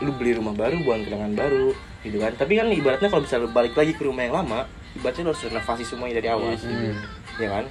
Lu 0.00 0.16
beli 0.16 0.32
rumah 0.40 0.56
baru 0.56 0.80
buang 0.80 1.04
kenangan 1.04 1.36
baru 1.36 1.76
gitu 2.00 2.16
kan. 2.16 2.32
Tapi 2.32 2.56
kan 2.56 2.72
ibaratnya 2.72 3.12
kalau 3.12 3.22
bisa 3.28 3.36
lu 3.36 3.52
balik 3.52 3.76
lagi 3.76 3.92
ke 3.92 4.08
rumah 4.08 4.24
yang 4.24 4.40
lama 4.40 4.64
ibaratnya 4.96 5.28
lu 5.28 5.30
harus 5.36 5.44
renovasi 5.44 5.84
semuanya 5.84 6.24
dari 6.24 6.28
awal. 6.32 6.56
Hmm. 6.56 6.96
ya 7.36 7.48
kan? 7.60 7.64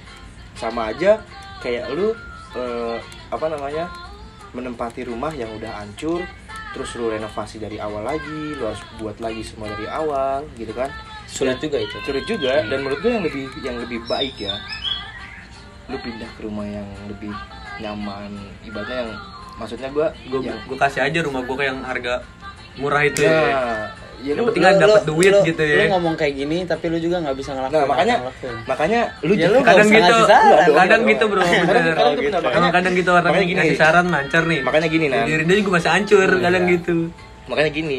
Sama 0.54 0.94
aja 0.94 1.18
kayak 1.58 1.90
lu 1.90 2.14
eh, 2.54 2.96
apa 3.34 3.46
namanya 3.50 3.90
menempati 4.54 5.02
rumah 5.10 5.34
yang 5.34 5.50
udah 5.58 5.82
hancur 5.82 6.22
terus 6.72 6.94
lu 6.94 7.10
renovasi 7.10 7.58
dari 7.58 7.80
awal 7.82 8.04
lagi 8.04 8.54
lu 8.54 8.62
harus 8.62 8.80
buat 9.02 9.18
lagi 9.18 9.42
semua 9.42 9.66
dari 9.74 9.90
awal 9.90 10.46
gitu 10.54 10.70
kan. 10.70 10.94
Sulit 11.26 11.58
juga 11.58 11.82
itu. 11.82 11.96
Sulit 12.06 12.24
juga 12.24 12.62
dan 12.62 12.86
menurut 12.86 13.02
gue 13.02 13.10
yang 13.10 13.24
lebih 13.26 13.44
yang 13.66 13.76
lebih 13.82 13.98
baik 14.06 14.38
ya 14.38 14.54
lu 15.88 15.96
pindah 16.04 16.28
ke 16.36 16.44
rumah 16.44 16.68
yang 16.68 16.88
lebih 17.08 17.32
nyaman 17.80 18.28
ibaratnya 18.60 19.08
yang 19.08 19.12
maksudnya 19.58 19.88
gue 19.88 20.06
gue 20.24 20.40
yang 20.44 20.58
gue 20.62 20.78
kasih 20.78 21.00
aja 21.02 21.18
rumah 21.20 21.42
gue 21.42 21.56
yang 21.60 21.78
harga 21.82 22.22
murah 22.76 23.02
itu 23.02 23.20
nah, 23.20 23.30
ya 23.30 23.38
ya 23.40 23.54
Yang 24.24 24.36
lu, 24.36 24.44
penting 24.48 24.64
kan 24.64 24.74
dapet 24.76 25.02
duit 25.04 25.34
gitu 25.44 25.62
ya. 25.62 25.76
lu 25.78 25.84
ngomong 25.92 26.14
kayak 26.14 26.34
gini 26.36 26.58
tapi 26.64 26.84
lu 26.86 26.98
juga 26.98 27.16
nggak 27.20 27.36
bisa 27.36 27.50
ngelakuin 27.52 27.74
nah 27.76 27.86
makanya 27.86 28.08
yang 28.08 28.18
lu 28.18 28.28
lakuin. 28.28 28.56
makanya 28.64 29.00
lu 29.20 29.32
Ya, 29.32 29.46
lu 29.46 29.58
kadang 29.60 29.88
gitu 29.88 30.14
saran. 30.20 30.42
Kadang 30.48 30.74
enggak 30.74 31.00
gitu 31.08 31.24
bro 31.24 31.38
Kadang- 31.38 31.66
bener 31.68 31.82
kadang 31.94 32.42
makanya- 32.42 32.72
kadang 32.72 32.94
gitu 32.94 33.10
orang 33.12 33.24
makanya 33.24 33.46
gini. 33.46 33.58
ngasih 33.60 33.76
saran 33.76 34.06
lancar 34.08 34.42
nih 34.44 34.60
makanya 34.60 34.88
gini 34.88 35.06
nah 35.06 35.22
diri 35.22 35.42
dia 35.44 35.56
juga 35.56 35.70
masih 35.72 35.90
hancur 35.92 36.28
Hmm, 36.28 36.42
kadang 36.42 36.62
iya. 36.64 36.72
gitu 36.72 36.96
makanya 37.46 37.70
gini 37.72 37.98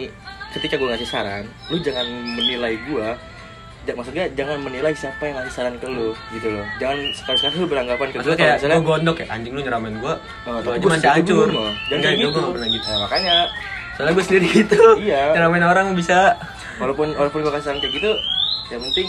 ketika 0.49 0.75
gue 0.75 0.87
ngasih 0.89 1.07
saran 1.07 1.43
lu 1.67 1.77
jangan 1.77 2.05
menilai 2.09 2.75
gue 2.81 3.07
maksudnya 3.87 4.25
jangan 4.37 4.57
menilai 4.61 4.93
siapa 4.93 5.23
yang 5.25 5.35
ngasih 5.41 5.53
saran 5.55 5.75
ke 5.79 5.87
lu 5.87 6.11
gitu 6.35 6.47
loh. 6.51 6.65
Jangan 6.77 6.97
sekali-sekali 7.15 7.53
lu 7.57 7.67
beranggapan 7.67 8.07
ke 8.11 8.17
gue 8.21 8.35
kayak 8.35 8.57
gue 8.61 8.81
gondok 8.83 9.17
ya 9.23 9.27
anjing 9.33 9.53
lu 9.55 9.61
nyeramain 9.65 9.95
gue 9.97 10.13
Oh, 10.45 10.51
lu 10.51 10.59
tapi 10.61 10.75
aja 10.75 10.83
gua 10.83 10.91
masih 10.93 11.09
hancur. 11.09 11.47
Jangan 11.89 12.01
kayak 12.03 12.15
itu 12.15 12.27
gitu. 12.27 12.39
gue 12.39 12.53
pernah 12.53 12.69
gitu 12.69 12.85
Nah, 12.89 12.99
makanya. 13.07 13.35
Soalnya 13.95 14.13
gue 14.15 14.25
sendiri 14.25 14.45
gitu. 14.51 14.81
Iya. 14.99 15.21
nyeramain 15.35 15.65
orang 15.65 15.87
bisa. 15.97 16.17
Walaupun 16.79 17.07
walaupun 17.17 17.39
gue 17.43 17.51
kasih 17.55 17.65
saran 17.65 17.79
kayak 17.83 17.93
gitu 17.97 18.11
yang 18.69 18.81
penting 18.85 19.07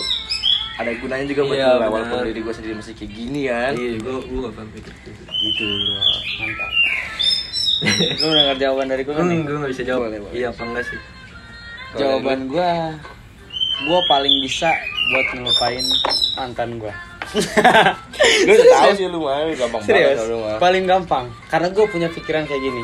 ada 0.80 0.90
gunanya 0.96 1.26
juga 1.28 1.42
buat 1.44 1.56
Iya, 1.60 1.68
gue 1.76 1.88
walaupun 1.92 2.18
diri 2.24 2.40
gue 2.40 2.54
sendiri 2.56 2.74
masih 2.80 2.92
kayak 2.96 3.12
gini 3.12 3.40
kan. 3.52 3.72
Iya 3.76 3.90
gue 4.00 4.14
gue 4.16 4.38
gak 4.48 4.54
paham 4.56 4.68
pikir 4.72 4.92
gitu. 5.04 5.10
Gitu 5.28 5.66
mantap 6.40 6.70
lu 8.20 8.28
dengar 8.36 8.56
jawaban 8.60 8.86
dari 8.92 9.02
gue 9.08 9.14
nih 9.16 9.38
gue 9.44 9.56
gak 9.56 9.72
bisa 9.72 9.84
jawab. 9.88 10.08
Boleh, 10.08 10.20
boleh. 10.20 10.32
iya 10.36 10.46
apa 10.52 10.62
enggak 10.68 10.84
sih? 10.84 11.00
Jawaban 11.96 12.40
gue 12.46 12.70
gue 13.80 14.00
paling 14.08 14.34
bisa 14.44 14.70
buat 15.10 15.26
ngelupain 15.34 15.84
mantan 16.36 16.76
gue 16.76 16.94
lu 17.30 18.52
udah 18.58 18.66
tahu 18.74 18.92
sih 18.98 19.06
lu 19.06 19.18
mah 19.22 19.46
gampang 19.54 19.80
serius? 19.86 20.18
banget 20.18 20.30
lu 20.34 20.38
mah 20.42 20.58
paling 20.58 20.84
gampang. 20.86 21.24
Karena 21.46 21.68
gue 21.70 21.84
punya 21.86 22.08
pikiran 22.10 22.42
kayak 22.46 22.62
gini. 22.62 22.82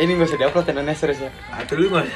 Ini 0.00 0.16
gak 0.16 0.32
usah 0.32 0.38
diupload 0.38 0.66
ya 0.70 0.72
Nana, 0.80 0.94
serius 0.96 1.20
ya? 1.20 1.30
Atau 1.50 1.76
lu 1.76 1.90
gak 1.92 2.08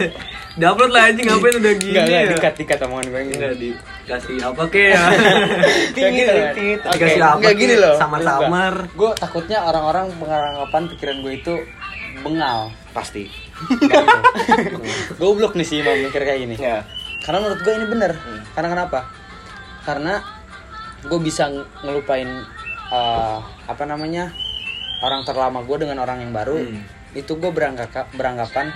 diupload 0.56 0.90
lah 0.94 1.10
anjing. 1.10 1.26
Ngapain 1.26 1.54
udah 1.58 1.74
gini 1.78 1.90
Enggak, 1.90 2.06
enggak, 2.06 2.22
ya? 2.22 2.30
dikat, 2.32 2.54
dikat 2.58 2.78
omongan 2.86 3.06
gue 3.10 3.20
ini 3.20 3.32
enggak 3.34 3.54
dikasih 3.60 4.36
apa 4.40 4.62
kek 4.70 4.86
ya? 4.94 5.02
Gitu 5.94 6.32
kan? 6.32 6.54
Tit, 6.54 6.80
Oke, 6.80 6.94
dikasih 6.96 7.20
apa 7.20 7.36
enggak 7.38 7.54
gini 7.58 7.74
loh. 7.76 7.94
Samar-samar. 7.98 8.74
Gue 8.94 9.10
takutnya 9.18 9.58
orang-orang 9.66 10.06
penganggapan 10.16 10.82
pikiran 10.96 11.16
gue 11.22 11.32
itu 11.34 11.54
bengal. 12.22 12.58
Pasti. 12.94 13.30
Goblok 15.20 15.54
nih 15.54 15.66
sih 15.66 15.78
mau 15.82 15.94
mikir 15.94 16.22
kayak 16.22 16.40
gini. 16.46 16.56
Ya 16.58 16.82
Karena 17.24 17.38
menurut 17.40 17.60
gue 17.60 17.72
ini 17.72 17.86
bener 17.88 18.12
Hmm. 18.14 18.42
Karena 18.52 18.68
kenapa? 18.70 19.00
Karena 19.82 20.14
gue 21.02 21.20
bisa 21.20 21.48
ng- 21.48 21.68
ngelupain 21.82 22.28
eh, 22.90 23.38
Apa 23.64 23.84
namanya 23.84 24.28
Orang 25.00 25.24
terlama 25.24 25.60
gue 25.60 25.76
dengan 25.80 25.98
orang 25.98 26.20
yang 26.20 26.30
baru 26.30 26.60
Hmm. 26.60 26.84
Itu 27.12 27.36
gue 27.36 27.48
beranggap, 27.48 28.12
beranggapan 28.12 28.70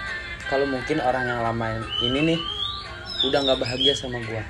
Kalau 0.49 0.65
mungkin 0.65 0.99
orang 0.99 1.25
yang 1.25 1.41
lama 1.41 1.67
ini 2.01 2.35
nih 2.35 2.41
Udah 3.25 3.43
nggak 3.43 3.61
bahagia 3.61 3.93
sama 3.93 4.19
gue 4.19 4.43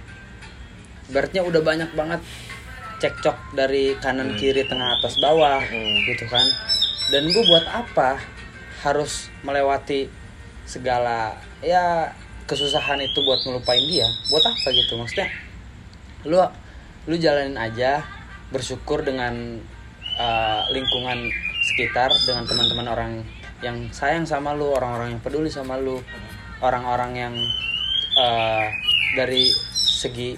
Ibaratnya 1.09 1.41
udah 1.41 1.61
banyak 1.61 1.91
banget 1.93 2.21
cekcok 2.99 3.55
dari 3.55 3.95
kanan 3.97 4.35
kiri 4.35 4.67
tengah 4.67 4.99
atas 4.99 5.17
bawah 5.17 5.63
Hmm. 5.63 5.95
gitu 6.05 6.27
kan. 6.27 6.43
Dan 7.09 7.31
gue 7.31 7.41
buat 7.41 7.63
apa 7.65 8.19
harus 8.83 9.31
melewati 9.41 10.11
segala 10.65 11.33
ya 11.59 12.11
kesusahan 12.49 13.05
itu 13.05 13.21
buat 13.21 13.45
ngelupain 13.45 13.85
dia? 13.85 14.09
Buat 14.33 14.49
apa 14.49 14.69
gitu 14.73 14.97
maksudnya? 14.97 15.29
Lu 16.25 16.41
lu 17.05 17.15
jalanin 17.21 17.61
aja 17.61 18.01
bersyukur 18.49 19.05
dengan 19.05 19.61
uh, 20.17 20.63
lingkungan 20.73 21.29
sekitar 21.69 22.09
dengan 22.25 22.49
teman-teman 22.49 22.89
orang 22.89 23.13
yang 23.61 23.93
sayang 23.93 24.25
sama 24.25 24.57
lu, 24.57 24.73
orang-orang 24.73 25.15
yang 25.19 25.21
peduli 25.21 25.53
sama 25.53 25.77
lu, 25.77 26.01
orang-orang 26.65 27.13
yang 27.13 27.35
uh, 28.17 28.65
dari 29.13 29.53
segi 29.77 30.33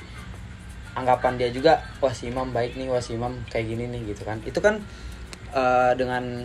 anggapan 0.98 1.38
dia 1.38 1.48
juga 1.54 1.86
wah 2.02 2.10
si 2.10 2.26
Imam 2.26 2.50
baik 2.50 2.74
nih, 2.74 2.90
wah 2.90 2.98
si 2.98 3.14
Imam 3.14 3.38
kayak 3.46 3.70
gini 3.70 3.86
nih 3.86 4.10
gitu 4.10 4.26
kan. 4.26 4.42
Itu 4.42 4.58
kan 4.58 4.82
uh, 5.54 5.94
dengan 5.94 6.42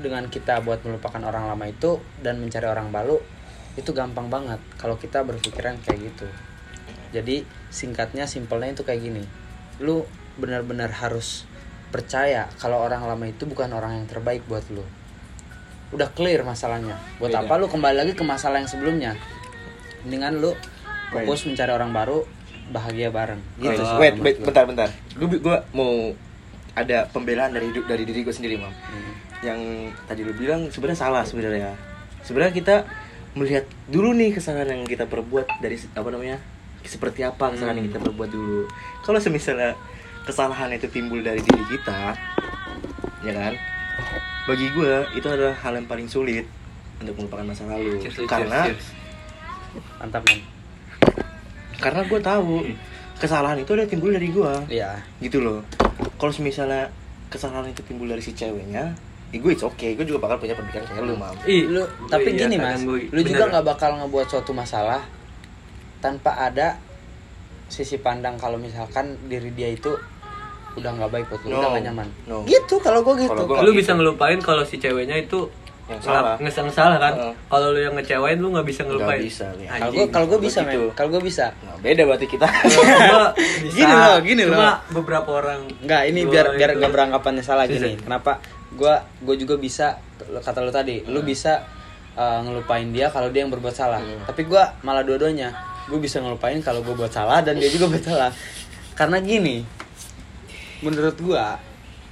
dengan 0.00 0.28
kita 0.28 0.60
buat 0.64 0.84
melupakan 0.84 1.20
orang 1.24 1.48
lama 1.48 1.64
itu 1.68 2.00
dan 2.20 2.40
mencari 2.40 2.68
orang 2.68 2.92
baru 2.92 3.39
itu 3.78 3.90
gampang 3.94 4.26
banget 4.26 4.58
kalau 4.80 4.98
kita 4.98 5.22
berpikiran 5.22 5.78
kayak 5.82 6.10
gitu. 6.10 6.26
Jadi 7.10 7.42
singkatnya 7.70 8.26
simpelnya 8.26 8.74
itu 8.74 8.82
kayak 8.82 9.00
gini. 9.02 9.24
Lu 9.82 10.06
benar-benar 10.38 10.90
harus 10.90 11.46
percaya 11.90 12.46
kalau 12.62 12.78
orang 12.78 13.02
lama 13.02 13.26
itu 13.26 13.46
bukan 13.46 13.70
orang 13.74 14.02
yang 14.02 14.06
terbaik 14.06 14.46
buat 14.46 14.62
lu. 14.70 14.82
Udah 15.90 16.06
clear 16.14 16.46
masalahnya. 16.46 16.98
Buat 17.18 17.34
Beda. 17.34 17.42
apa 17.46 17.52
lu 17.58 17.66
kembali 17.66 17.96
lagi 18.06 18.12
ke 18.14 18.22
masalah 18.22 18.62
yang 18.62 18.70
sebelumnya? 18.70 19.18
Mendingan 20.06 20.38
lu 20.38 20.54
fokus 21.10 21.42
mencari 21.50 21.74
orang 21.74 21.90
baru, 21.90 22.22
bahagia 22.70 23.10
bareng. 23.10 23.42
Gitu 23.58 23.74
Wait, 23.74 23.82
sih 23.82 23.98
wait, 23.98 24.16
wait, 24.22 24.36
bentar, 24.38 24.64
bentar. 24.70 24.88
Gue 25.18 25.42
gue 25.42 25.56
mau 25.74 26.14
ada 26.78 27.10
pembelaan 27.10 27.50
dari 27.50 27.74
hidup 27.74 27.84
dari 27.90 28.06
diri 28.06 28.22
gue 28.22 28.34
sendiri, 28.34 28.54
mam. 28.54 28.70
Hmm. 28.70 29.12
Yang 29.42 29.60
tadi 30.06 30.20
lu 30.22 30.32
bilang 30.38 30.70
sebenarnya 30.70 31.00
salah 31.02 31.22
sebenarnya. 31.26 31.74
Sebenarnya 32.22 32.54
kita 32.54 32.76
melihat 33.38 33.64
dulu 33.86 34.10
nih 34.16 34.34
kesalahan 34.34 34.74
yang 34.74 34.82
kita 34.86 35.06
perbuat 35.06 35.62
dari 35.62 35.78
apa 35.94 36.08
namanya 36.10 36.38
seperti 36.82 37.22
apa 37.22 37.52
kesalahan 37.54 37.78
yang 37.82 37.88
kita 37.92 38.00
perbuat 38.02 38.30
dulu. 38.30 38.66
Kalau 39.06 39.20
semisalnya 39.22 39.76
kesalahan 40.26 40.72
itu 40.74 40.86
timbul 40.90 41.20
dari 41.22 41.40
diri 41.40 41.64
kita, 41.70 42.14
ya 43.24 43.32
kan? 43.32 43.54
Bagi 44.48 44.66
gue 44.72 44.94
itu 45.14 45.26
adalah 45.28 45.54
hal 45.60 45.76
yang 45.76 45.86
paling 45.86 46.08
sulit 46.08 46.48
untuk 46.98 47.16
melupakan 47.20 47.44
masa 47.44 47.68
lalu. 47.68 48.00
Cheers, 48.02 48.24
cheers, 48.24 48.30
Karena 48.30 48.66
cheers. 48.66 48.86
Mantap, 50.02 50.26
men. 50.26 50.42
karena 51.78 52.02
gue 52.04 52.20
tahu 52.20 52.66
kesalahan 53.22 53.56
itu 53.62 53.70
udah 53.72 53.86
timbul 53.86 54.10
dari 54.10 54.28
gue. 54.28 54.52
Iya. 54.68 55.00
gitu 55.22 55.40
loh 55.40 55.62
kalau 56.20 56.32
misalnya 56.44 56.92
kesalahan 57.32 57.72
itu 57.72 57.80
timbul 57.84 58.04
dari 58.04 58.20
si 58.20 58.36
ceweknya 58.36 58.92
ya 59.30 59.38
gue 59.38 59.52
it's 59.52 59.62
okay. 59.62 59.94
Gue 59.94 60.02
juga 60.02 60.18
bakal 60.20 60.36
punya 60.38 60.52
pemikiran 60.52 60.84
kayak 60.84 61.02
lu 61.02 61.14
mam. 61.14 61.34
Ih, 61.44 61.62
lu 61.66 61.82
tapi 62.06 62.30
iya, 62.30 62.40
gini 62.40 62.56
mas. 62.56 62.82
gua- 62.82 63.08
lu 63.08 63.20
juga 63.20 63.44
nggak 63.48 63.64
bakal 63.64 63.90
ngebuat 63.96 64.26
suatu 64.28 64.50
masalah 64.50 65.02
tanpa 65.98 66.34
ada 66.34 66.78
sisi 67.66 67.96
pandang 67.96 68.34
kalau 68.34 68.56
misalkan 68.56 69.14
diri 69.24 69.52
dia 69.52 69.68
itu 69.68 69.94
udah 70.72 70.90
nggak 70.92 71.10
baik 71.12 71.26
buat 71.28 71.40
lu 71.40 71.48
No, 71.48 71.58
udah 71.60 71.70
gak 71.72 71.84
nyaman. 71.84 72.08
No. 72.24 72.42
gitu 72.44 72.78
kalau 72.78 73.00
gue 73.00 73.14
gitu. 73.20 73.30
Kalau 73.32 73.46
gua- 73.48 73.60
lu 73.60 73.70
gitu. 73.70 73.80
bisa 73.80 73.90
ngelupain 73.92 74.38
kalau 74.38 74.62
si 74.62 74.76
ceweknya 74.76 75.14
itu 75.16 75.46
Yang 75.86 76.00
salah. 76.04 76.34
nge 76.36 76.50
yang 76.52 76.70
salah 76.70 76.96
kan? 76.96 77.14
Heeh. 77.16 77.34
kalau 77.46 77.66
lu 77.70 77.80
yang 77.80 77.94
ngecewain 77.94 78.38
lu 78.38 78.50
nggak 78.50 78.62
bisa 78.64 78.82
ngelupain. 78.82 79.18
Nggak 79.18 79.26
bisa, 79.26 79.46
kalau 79.68 79.90
gue 79.92 80.06
kalau 80.08 80.26
gue 80.28 80.38
bisa 80.40 80.60
gitu. 80.64 80.78
men. 80.80 80.94
kalau 80.94 81.08
gue 81.10 81.22
bisa. 81.24 81.46
Nah, 81.60 81.76
beda 81.78 82.02
berarti 82.04 82.26
kita. 82.26 82.46
Gini 83.74 83.92
loh, 83.92 84.16
gini 84.20 84.42
Cuma 84.46 84.54
loh. 84.56 84.74
beberapa 84.92 85.30
orang 85.36 85.60
nggak 85.80 86.02
ini 86.06 86.20
biar 86.24 86.46
biar 86.52 86.70
nggak 86.76 86.90
beranggapannya 86.90 87.42
salah 87.42 87.66
gini. 87.66 87.94
Kenapa 87.96 88.38
gue 88.70 88.94
gue 89.26 89.36
juga 89.38 89.58
bisa 89.58 89.98
kata 90.20 90.62
lu 90.62 90.70
tadi 90.70 91.02
lu 91.10 91.26
bisa 91.26 91.66
uh, 92.14 92.40
ngelupain 92.46 92.86
dia 92.94 93.10
kalau 93.10 93.30
dia 93.34 93.42
yang 93.42 93.52
berbuat 93.52 93.74
salah. 93.74 93.98
Hmm. 93.98 94.26
tapi 94.26 94.46
gue 94.46 94.62
malah 94.86 95.02
dua-duanya 95.02 95.50
gue 95.90 95.98
bisa 95.98 96.22
ngelupain 96.22 96.62
kalau 96.62 96.86
gue 96.86 96.94
buat 96.94 97.10
salah 97.10 97.42
dan 97.42 97.58
dia 97.58 97.70
juga 97.70 97.90
buat 97.90 98.04
salah. 98.04 98.30
Karena 98.94 99.18
gini 99.18 99.66
menurut 100.80 101.18
gue 101.18 101.44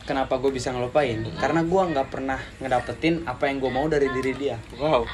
kenapa 0.08 0.40
gue 0.40 0.50
bisa 0.50 0.72
ngelupain? 0.74 1.20
Karena 1.36 1.60
gue 1.62 1.82
nggak 1.94 2.08
pernah 2.08 2.40
ngedapetin 2.58 3.28
apa 3.28 3.46
yang 3.46 3.60
gue 3.60 3.70
mau 3.70 3.86
dari 3.86 4.08
diri 4.08 4.32
dia. 4.34 4.56
Wow. 4.80 5.04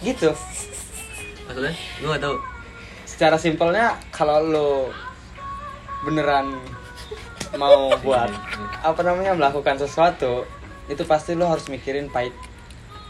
Gitu. 0.00 0.32
Maksudnya? 1.44 1.74
Lu 2.00 2.08
nggak 2.08 2.22
tahu. 2.24 2.36
Secara 3.04 3.36
simpelnya 3.36 4.00
kalau 4.10 4.40
lo 4.42 4.70
beneran 6.02 6.56
mau 7.54 7.94
buat 8.02 8.28
apa 8.82 9.00
namanya 9.06 9.32
melakukan 9.38 9.78
sesuatu 9.78 10.42
itu 10.84 11.02
pasti 11.04 11.32
lo 11.32 11.48
harus 11.48 11.64
mikirin 11.66 12.08
pahit 12.08 12.32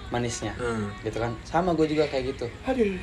manisnya 0.09 0.55
Hmm. 0.55 0.93
gitu 1.03 1.19
kan? 1.19 1.35
Sama 1.43 1.75
gue 1.75 1.91
juga 1.91 2.07
kayak 2.07 2.37
gitu. 2.37 2.47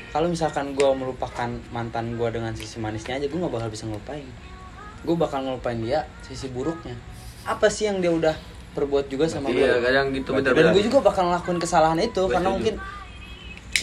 Kalau 0.10 0.32
misalkan 0.32 0.72
gue 0.72 0.90
melupakan 0.96 1.50
mantan 1.70 2.16
gue 2.16 2.30
dengan 2.32 2.56
sisi 2.56 2.80
manisnya 2.80 3.20
aja 3.20 3.26
gue 3.28 3.36
nggak 3.36 3.52
bakal 3.52 3.68
bisa 3.68 3.84
ngelupain. 3.84 4.24
Gue 5.04 5.16
bakal 5.18 5.44
ngelupain 5.44 5.82
dia 5.82 6.08
sisi 6.24 6.48
buruknya. 6.48 6.96
Apa 7.44 7.68
sih 7.68 7.90
yang 7.90 8.00
dia 8.00 8.14
udah 8.14 8.36
perbuat 8.72 9.12
juga 9.12 9.28
sama 9.28 9.52
gue 9.52 9.60
iya 9.60 9.84
kadang 9.84 10.16
gitu 10.16 10.32
bener 10.32 10.56
dan 10.56 10.72
gue 10.72 10.80
juga 10.80 11.04
bakal 11.04 11.28
ngelakuin 11.28 11.60
kesalahan 11.60 12.00
itu 12.00 12.24
karena 12.32 12.48
mungkin 12.56 12.80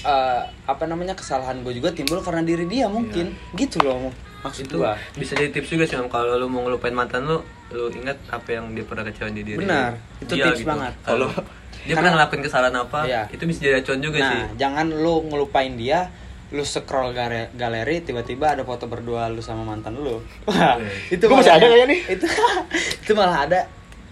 eh, 0.01 0.43
apa 0.65 0.85
namanya 0.89 1.13
kesalahan 1.13 1.61
gue 1.61 1.77
juga 1.77 1.93
timbul 1.93 2.25
karena 2.25 2.41
diri 2.41 2.65
dia 2.65 2.89
mungkin. 2.89 3.37
Gitu 3.53 3.83
loh 3.85 4.09
maksud 4.39 4.63
itu 4.65 4.77
gue 4.77 4.93
bisa 5.17 5.33
jadi 5.35 5.51
tips 5.51 5.69
juga 5.69 5.85
sih 5.85 5.99
kalau 6.07 6.35
lu 6.35 6.47
mau 6.47 6.63
ngelupain 6.63 6.93
mantan 6.93 7.23
lu 7.23 7.43
lu 7.69 7.91
ingat 7.91 8.17
apa 8.29 8.49
yang 8.53 8.71
dia 8.71 8.83
pernah 8.83 9.03
kecewain 9.03 9.33
di 9.33 9.43
diri 9.43 9.59
Benar. 9.59 9.93
lu. 9.93 10.25
Itu 10.25 10.33
Dia 10.33 10.45
tips 10.49 10.63
banget. 10.65 10.93
kalau 11.03 11.29
dia 11.29 11.43
Karena- 11.85 11.99
pernah 11.99 12.11
ngelakuin 12.17 12.43
kesalahan 12.43 12.77
apa 12.77 12.99
Iya. 13.05 13.23
itu 13.29 13.43
bisa 13.45 13.59
jadi 13.61 13.77
acuan 13.79 13.99
juga 13.99 14.19
nah 14.19 14.31
sih 14.31 14.41
jangan 14.57 14.87
lu 14.89 15.15
ngelupain 15.25 15.75
dia 15.75 16.09
lu 16.49 16.63
scroll 16.63 17.13
gare- 17.13 17.53
galeri 17.53 18.01
tiba-tiba 18.01 18.51
ada 18.51 18.63
foto 18.63 18.87
berdua 18.87 19.27
lu 19.27 19.39
sama 19.39 19.63
mantan 19.65 19.95
lu 19.95 20.17
wah 20.47 20.77
Wih. 20.77 21.13
itu 21.13 21.25
Gua 21.25 21.39
masih 21.39 21.51
malah- 21.51 21.57
ada 21.57 21.67
kayaknya 21.67 21.87
nih. 21.87 22.01
itu 22.09 22.27
itu 23.03 23.13
malah 23.13 23.39
ada 23.43 23.61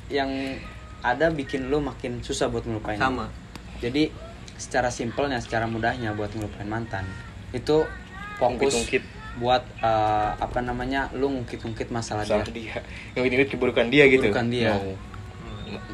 yang 0.08 0.30
ada 1.00 1.26
bikin 1.28 1.66
lu 1.66 1.78
makin 1.78 2.18
susah 2.20 2.46
buat 2.46 2.62
ngelupain 2.62 2.96
sama 2.96 3.30
jadi 3.78 4.10
secara 4.56 4.88
simpelnya 4.88 5.38
secara 5.38 5.64
mudahnya 5.64 6.12
buat 6.12 6.28
ngelupain 6.30 6.66
mantan 6.66 7.04
itu 7.52 7.84
fokus 8.36 8.72
Ungkit-ungkit. 8.74 9.02
Buat 9.36 9.62
eh, 9.78 10.30
apa 10.36 10.58
namanya 10.60 11.12
lu 11.12 11.28
ngungkit-ngungkit 11.28 11.92
masalah 11.92 12.24
salah 12.24 12.44
dia 12.48 12.72
dia 12.72 12.76
yang 13.14 13.24
ini 13.28 13.44
keburukan 13.44 13.86
dia 13.86 14.08
gitu 14.08 14.32
Keburukan 14.32 14.48
dia. 14.48 14.72
No. 14.72 14.96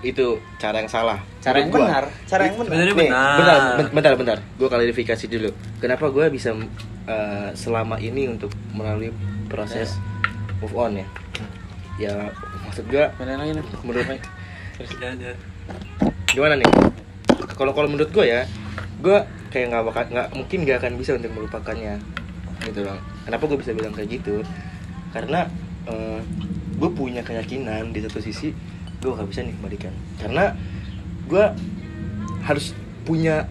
itu 0.05 0.37
cara 0.61 0.85
yang 0.85 0.91
salah 0.91 1.17
cara 1.41 1.65
yang 1.65 1.73
Menurut 1.73 1.81
gua. 1.81 1.89
benar 1.89 2.05
cara 2.29 2.43
yang 2.45 2.57
benar 2.61 2.77
Nih, 2.77 2.95
benar. 2.95 3.37
bentar, 3.41 3.59
ben- 3.81 3.93
bentar, 3.97 4.13
bentar. 4.21 4.39
Gue 4.61 4.69
klarifikasi 4.69 5.25
dulu. 5.27 5.51
Kenapa 5.81 6.13
gue 6.13 6.27
bisa 6.29 6.53
uh, 6.53 7.49
selama 7.57 7.97
ini 7.97 8.29
untuk 8.29 8.53
melalui 8.77 9.11
proses 9.49 9.97
move 10.61 10.77
on 10.77 11.01
ya? 11.01 11.07
Ya, 11.97 12.15
maksud 12.69 12.85
gue 12.89 13.05
benar 13.17 13.41
lagi 13.41 13.53
nih 13.57 13.65
menurut 13.81 14.07
gimana 16.29 16.55
nih? 16.57 16.69
Kalau 17.57 17.73
kalau 17.73 17.89
menurut 17.89 18.11
gue 18.11 18.25
ya, 18.25 18.45
gue 19.01 19.19
kayak 19.53 19.67
nggak 19.73 19.83
bakal 19.89 20.03
nggak 20.09 20.29
mungkin 20.33 20.59
nggak 20.65 20.79
akan 20.85 20.93
bisa 20.97 21.17
untuk 21.17 21.33
melupakannya, 21.33 22.01
gitu 22.65 22.81
loh. 22.85 22.99
Kenapa 23.23 23.43
gue 23.45 23.59
bisa 23.59 23.71
bilang 23.71 23.91
kayak 23.91 24.09
gitu? 24.13 24.43
Karena 25.11 25.47
gue 26.75 26.91
punya 26.91 27.23
keyakinan 27.23 27.91
di 27.91 28.01
satu 28.01 28.19
sisi 28.19 28.51
gue 28.99 29.11
gak 29.11 29.27
bisa 29.27 29.43
nih 29.43 29.55
balikan. 29.59 29.91
Karena 30.17 30.55
gue 31.27 31.45
harus 32.43 32.75
punya 33.03 33.47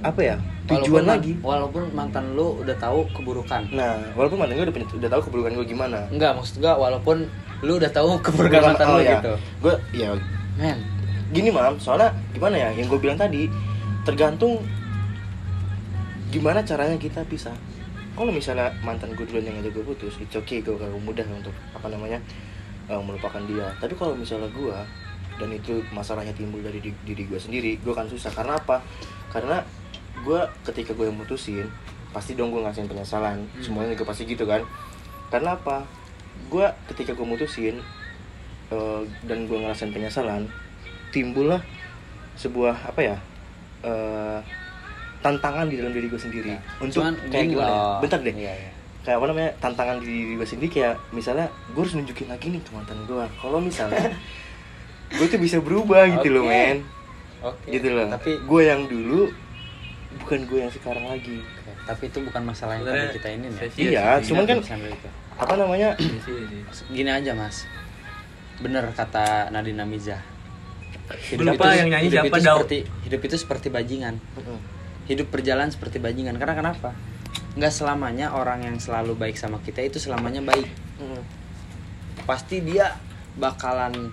apa 0.00 0.20
ya 0.20 0.36
tujuan 0.66 0.82
Walaupun 0.82 1.02
man- 1.02 1.14
lagi. 1.14 1.32
walaupun 1.40 1.82
mantan 1.92 2.24
lu 2.32 2.58
udah 2.58 2.74
tahu 2.74 3.06
keburukan 3.10 3.70
Nah, 3.70 3.96
walaupun 4.12 4.36
mantan 4.36 4.56
gue 4.56 4.66
udah, 4.66 4.74
punya- 4.74 4.92
udah 4.94 5.10
tahu 5.10 5.22
keburukan 5.24 5.52
gue 5.54 5.66
gimana. 5.68 5.98
enggak 6.08 6.32
maksud 6.32 6.58
gua 6.58 6.74
walaupun 6.76 7.28
lu 7.60 7.72
udah 7.76 7.88
tahu 7.88 8.18
keburukan 8.20 8.60
mantan 8.66 8.86
lu 8.90 9.00
ya. 9.00 9.16
gitu 9.16 9.32
Gue 9.60 9.74
ya 9.92 10.10
men 10.56 10.78
gini 11.28 11.48
mam, 11.48 11.76
soalnya 11.76 12.12
gimana 12.30 12.56
ya? 12.56 12.68
Yang 12.72 12.86
gue 12.88 13.00
bilang 13.00 13.16
tadi 13.16 13.46
tergantung 14.02 14.62
gimana 16.28 16.60
caranya 16.60 16.96
kita 16.96 17.22
pisah. 17.24 17.54
Kalau 18.16 18.32
misalnya 18.32 18.72
mantan 18.80 19.12
gue 19.12 19.28
duluan 19.28 19.44
yang 19.44 19.60
ngajak 19.60 19.76
gue 19.76 19.84
putus, 19.84 20.16
it's 20.16 20.32
okay 20.32 20.64
gue 20.64 20.72
gak 20.72 20.88
mudah 21.04 21.26
untuk 21.28 21.52
apa 21.76 21.92
namanya 21.92 22.16
eh, 22.88 22.96
melupakan 22.96 23.44
dia. 23.44 23.68
Tapi 23.76 23.92
kalau 23.92 24.16
misalnya 24.16 24.48
gue 24.50 24.76
dan 25.36 25.52
itu 25.52 25.84
masalahnya 25.92 26.32
timbul 26.32 26.64
dari 26.64 26.80
di- 26.80 26.96
diri 27.04 27.28
gue 27.28 27.36
sendiri, 27.36 27.76
gue 27.84 27.92
akan 27.92 28.08
susah. 28.08 28.32
Karena 28.32 28.56
apa? 28.56 28.80
Karena 29.28 29.60
gue 30.24 30.40
ketika 30.64 30.96
gue 30.96 31.12
yang 31.12 31.18
mutusin, 31.20 31.68
pasti 32.16 32.32
dong 32.32 32.48
gue 32.56 32.64
ngasihin 32.64 32.88
penyesalan. 32.88 33.44
Semuanya 33.60 33.92
juga 33.92 34.16
pasti 34.16 34.24
gitu 34.24 34.48
kan. 34.48 34.64
Karena 35.28 35.60
apa? 35.60 35.84
Gue 36.48 36.64
ketika 36.88 37.12
gue 37.12 37.26
mutusin 37.28 37.76
eh, 38.72 39.02
dan 39.28 39.44
gue 39.44 39.58
ngerasain 39.60 39.92
penyesalan, 39.92 40.48
timbullah 41.12 41.60
sebuah 42.40 42.88
apa 42.88 43.00
ya? 43.04 43.16
eh, 43.84 44.40
tantangan 45.26 45.66
di 45.66 45.74
dalam 45.74 45.90
diri 45.90 46.06
gue 46.06 46.20
sendiri 46.20 46.54
untuk 46.78 47.02
Cuman 47.02 47.14
kayak 47.26 47.42
gini 47.42 47.52
gimana 47.52 47.66
ya? 47.68 47.82
bentar 47.98 48.18
deh 48.20 48.30
Iya, 48.32 48.52
iya. 48.54 48.70
kayak 49.02 49.16
apa 49.18 49.26
namanya 49.26 49.50
tantangan 49.58 49.96
di 49.98 50.06
diri 50.06 50.34
gue 50.34 50.46
sendiri 50.46 50.68
kayak 50.72 50.94
misalnya 51.10 51.46
gue 51.68 51.80
harus 51.80 51.94
nunjukin 51.94 52.26
lagi 52.26 52.46
nih 52.48 52.60
ke 52.60 52.70
mantan 52.70 52.98
gue 53.02 53.24
kalau 53.36 53.58
misalnya 53.58 54.06
gue 55.18 55.26
tuh 55.26 55.38
bisa 55.38 55.58
berubah 55.58 56.06
gitu 56.12 56.30
loh 56.30 56.44
men 56.44 56.86
Oke. 57.38 57.68
gitu 57.68 57.90
loh 57.90 58.06
Tapi 58.08 58.38
gue 58.40 58.62
yang 58.62 58.86
dulu 58.86 59.30
bukan 60.16 60.38
gue 60.44 60.58
yang 60.60 60.72
sekarang 60.72 61.04
lagi 61.04 61.38
Oke, 61.38 61.70
tapi 61.84 62.02
itu 62.06 62.18
bukan 62.20 62.42
masalah 62.42 62.72
yang 62.74 62.84
tadi 62.84 63.06
kita 63.12 63.28
ini 63.30 63.46
nih. 63.46 63.58
sesi- 63.60 63.82
iya 63.84 64.18
sih, 64.18 64.30
cuman 64.30 64.44
kan 64.44 64.58
itu. 64.58 65.08
apa 65.36 65.54
namanya. 65.54 65.90
Gini 66.88 67.10
aja 67.12 67.30
mas, 67.30 67.68
bener 68.58 68.88
kata 68.90 69.52
Nadine 69.52 69.78
Amiza. 69.78 70.16
Siapa 71.20 71.76
yang 71.76 71.92
nyanyi, 71.92 72.08
hidup 72.08 72.24
siapa, 72.24 72.32
itu 72.32 72.42
seperti 72.42 72.78
hidup 73.04 73.20
itu 73.22 73.36
seperti 73.36 73.66
bajingan. 73.68 74.14
Hidup 75.06 75.30
berjalan 75.30 75.70
seperti 75.70 76.02
bajingan. 76.02 76.36
Karena 76.38 76.54
kenapa? 76.54 76.94
Nggak 77.56 77.72
selamanya 77.72 78.36
orang 78.36 78.66
yang 78.66 78.76
selalu 78.76 79.16
baik 79.16 79.38
sama 79.38 79.62
kita 79.62 79.82
itu 79.82 80.02
selamanya 80.02 80.44
baik. 80.44 80.68
Pasti 82.28 82.60
dia 82.60 82.94
bakalan 83.38 84.12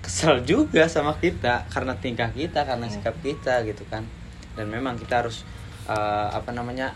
kesel 0.00 0.40
juga 0.48 0.88
sama 0.88 1.18
kita 1.20 1.68
karena 1.68 1.92
tingkah 1.98 2.32
kita, 2.32 2.64
karena 2.64 2.88
sikap 2.88 3.18
kita 3.20 3.66
gitu 3.68 3.84
kan. 3.90 4.06
Dan 4.54 4.72
memang 4.72 4.96
kita 4.96 5.26
harus 5.26 5.44
eh, 5.90 6.28
apa 6.32 6.54
namanya 6.54 6.94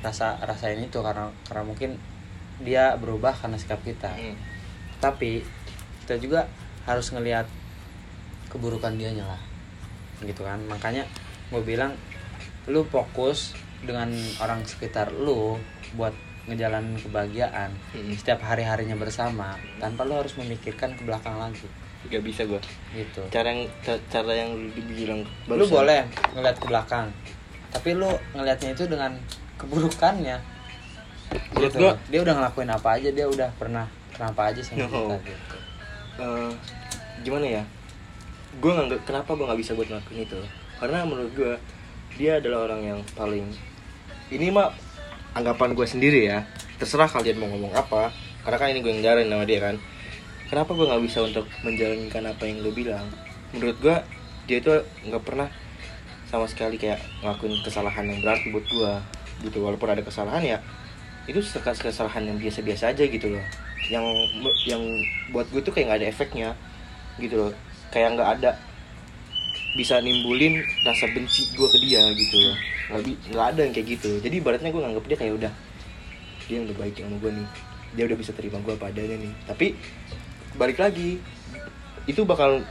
rasa 0.00 0.40
rasain 0.40 0.80
itu 0.80 0.96
karena 1.04 1.28
karena 1.44 1.64
mungkin 1.64 2.00
dia 2.60 2.96
berubah 2.96 3.36
karena 3.36 3.56
sikap 3.56 3.80
kita 3.84 4.12
tapi 5.00 5.44
kita 6.04 6.20
juga 6.20 6.48
harus 6.84 7.08
ngelihat 7.12 7.48
keburukan 8.52 8.96
dianya 8.96 9.24
lah 9.24 9.40
gitu 10.24 10.44
kan 10.44 10.60
makanya 10.68 11.08
gue 11.48 11.62
bilang 11.64 11.96
lu 12.66 12.84
fokus 12.84 13.56
dengan 13.80 14.12
orang 14.38 14.60
sekitar 14.62 15.08
lu 15.10 15.56
buat 15.94 16.12
ngejalanin 16.44 16.98
kebahagiaan 16.98 17.70
Mm. 17.92 18.12
setiap 18.12 18.42
hari 18.42 18.62
harinya 18.62 18.94
bersama 18.94 19.52
tanpa 19.78 20.02
lu 20.02 20.14
harus 20.14 20.34
memikirkan 20.34 20.92
ke 20.92 21.02
belakang 21.02 21.36
lagi. 21.36 21.64
Gak 22.02 22.20
bisa 22.20 22.44
gue 22.44 22.60
gitu. 22.90 23.20
Cara 23.28 23.48
yang 23.50 23.68
ca- 23.80 24.02
cara 24.08 24.32
yang 24.34 24.50
lu 24.52 24.68
dibilang 24.70 25.20
lu 25.46 25.64
boleh 25.66 26.04
ngeliat 26.32 26.56
ke 26.56 26.66
belakang 26.66 27.12
tapi 27.68 27.92
lu 27.92 28.08
ngelihatnya 28.32 28.72
itu 28.72 28.84
dengan 28.84 29.14
keburukannya. 29.56 30.36
Menurut 31.52 31.70
gitu. 31.70 31.78
gua- 31.78 31.98
dia 32.08 32.20
udah 32.20 32.34
ngelakuin 32.34 32.70
apa 32.72 32.88
aja 32.92 33.08
dia 33.08 33.24
udah 33.24 33.48
pernah 33.54 33.86
kenapa 34.10 34.50
aja 34.50 34.60
sama 34.60 34.82
No. 34.82 34.88
kita 34.90 35.16
gitu. 35.24 35.56
Eh, 36.18 36.50
gimana 37.22 37.46
ya? 37.46 37.62
Gue 38.58 38.72
nggak 38.74 39.04
kenapa 39.04 39.30
gue 39.30 39.46
nggak 39.46 39.60
bisa 39.60 39.72
buat 39.72 39.86
ngelakuin 39.86 40.20
itu? 40.24 40.40
Karena 40.76 41.04
menurut 41.04 41.32
gue 41.32 41.54
dia 42.16 42.42
adalah 42.42 42.70
orang 42.70 42.80
yang 42.82 43.00
paling 43.14 43.46
ini 44.30 44.46
mah 44.50 44.70
anggapan 45.34 45.74
gue 45.74 45.86
sendiri 45.86 46.26
ya. 46.26 46.46
Terserah 46.80 47.10
kalian 47.10 47.38
mau 47.38 47.48
ngomong 47.52 47.74
apa 47.76 48.14
karena 48.42 48.56
kan 48.56 48.68
ini 48.72 48.80
gue 48.80 48.92
yang 48.94 49.02
jalanin 49.04 49.30
sama 49.30 49.44
dia 49.44 49.60
kan. 49.60 49.76
Kenapa 50.50 50.70
gue 50.74 50.86
nggak 50.86 51.02
bisa 51.06 51.18
untuk 51.22 51.46
menjalankan 51.62 52.22
apa 52.34 52.42
yang 52.46 52.58
lo 52.64 52.70
bilang? 52.74 53.06
Menurut 53.54 53.76
gue 53.78 53.96
dia 54.50 54.58
itu 54.58 54.72
nggak 55.06 55.22
pernah 55.22 55.46
sama 56.26 56.46
sekali 56.46 56.78
kayak 56.78 56.98
ngelakuin 57.22 57.58
kesalahan 57.62 58.04
yang 58.06 58.18
berarti 58.22 58.46
buat 58.50 58.66
gue. 58.66 58.92
Gitu 59.46 59.58
walaupun 59.62 59.88
ada 59.90 60.02
kesalahan 60.02 60.42
ya 60.42 60.58
itu 61.28 61.38
kesalahan 61.62 62.26
yang 62.26 62.38
biasa-biasa 62.40 62.90
aja 62.90 63.04
gitu 63.06 63.30
loh. 63.30 63.44
Yang 63.86 64.06
yang 64.66 64.82
buat 65.30 65.46
gue 65.52 65.62
tuh 65.62 65.70
kayak 65.70 65.86
nggak 65.92 66.00
ada 66.02 66.08
efeknya. 66.10 66.48
Gitu 67.20 67.34
loh. 67.36 67.52
Kayak 67.92 68.18
nggak 68.18 68.30
ada 68.40 68.50
bisa 69.70 70.02
nimbulin 70.02 70.66
rasa 70.82 71.06
benci 71.14 71.46
gue 71.54 71.68
ke 71.70 71.78
dia 71.78 72.02
gitu 72.18 72.36
loh. 72.42 72.56
Nggak 72.90 73.02
bi- 73.06 73.20
nggak 73.30 73.46
ada 73.54 73.60
yang 73.62 73.74
kayak 73.74 73.88
gitu. 73.98 74.10
Jadi 74.18 74.34
ibaratnya 74.42 74.70
gue 74.74 74.82
nganggap 74.82 75.04
dia 75.06 75.18
kayak 75.18 75.34
udah 75.38 75.52
dia 76.50 76.54
yang 76.58 76.66
udah 76.66 76.78
baik 76.82 76.94
sama 76.98 77.16
gue 77.22 77.30
nih. 77.38 77.48
Dia 77.94 78.04
udah 78.10 78.18
bisa 78.18 78.32
terima 78.34 78.58
gue 78.62 78.74
apa 78.74 78.90
adanya 78.90 79.16
nih. 79.18 79.32
Tapi 79.46 79.66
balik 80.58 80.78
lagi 80.82 81.22
itu 82.10 82.20
bakal 82.26 82.66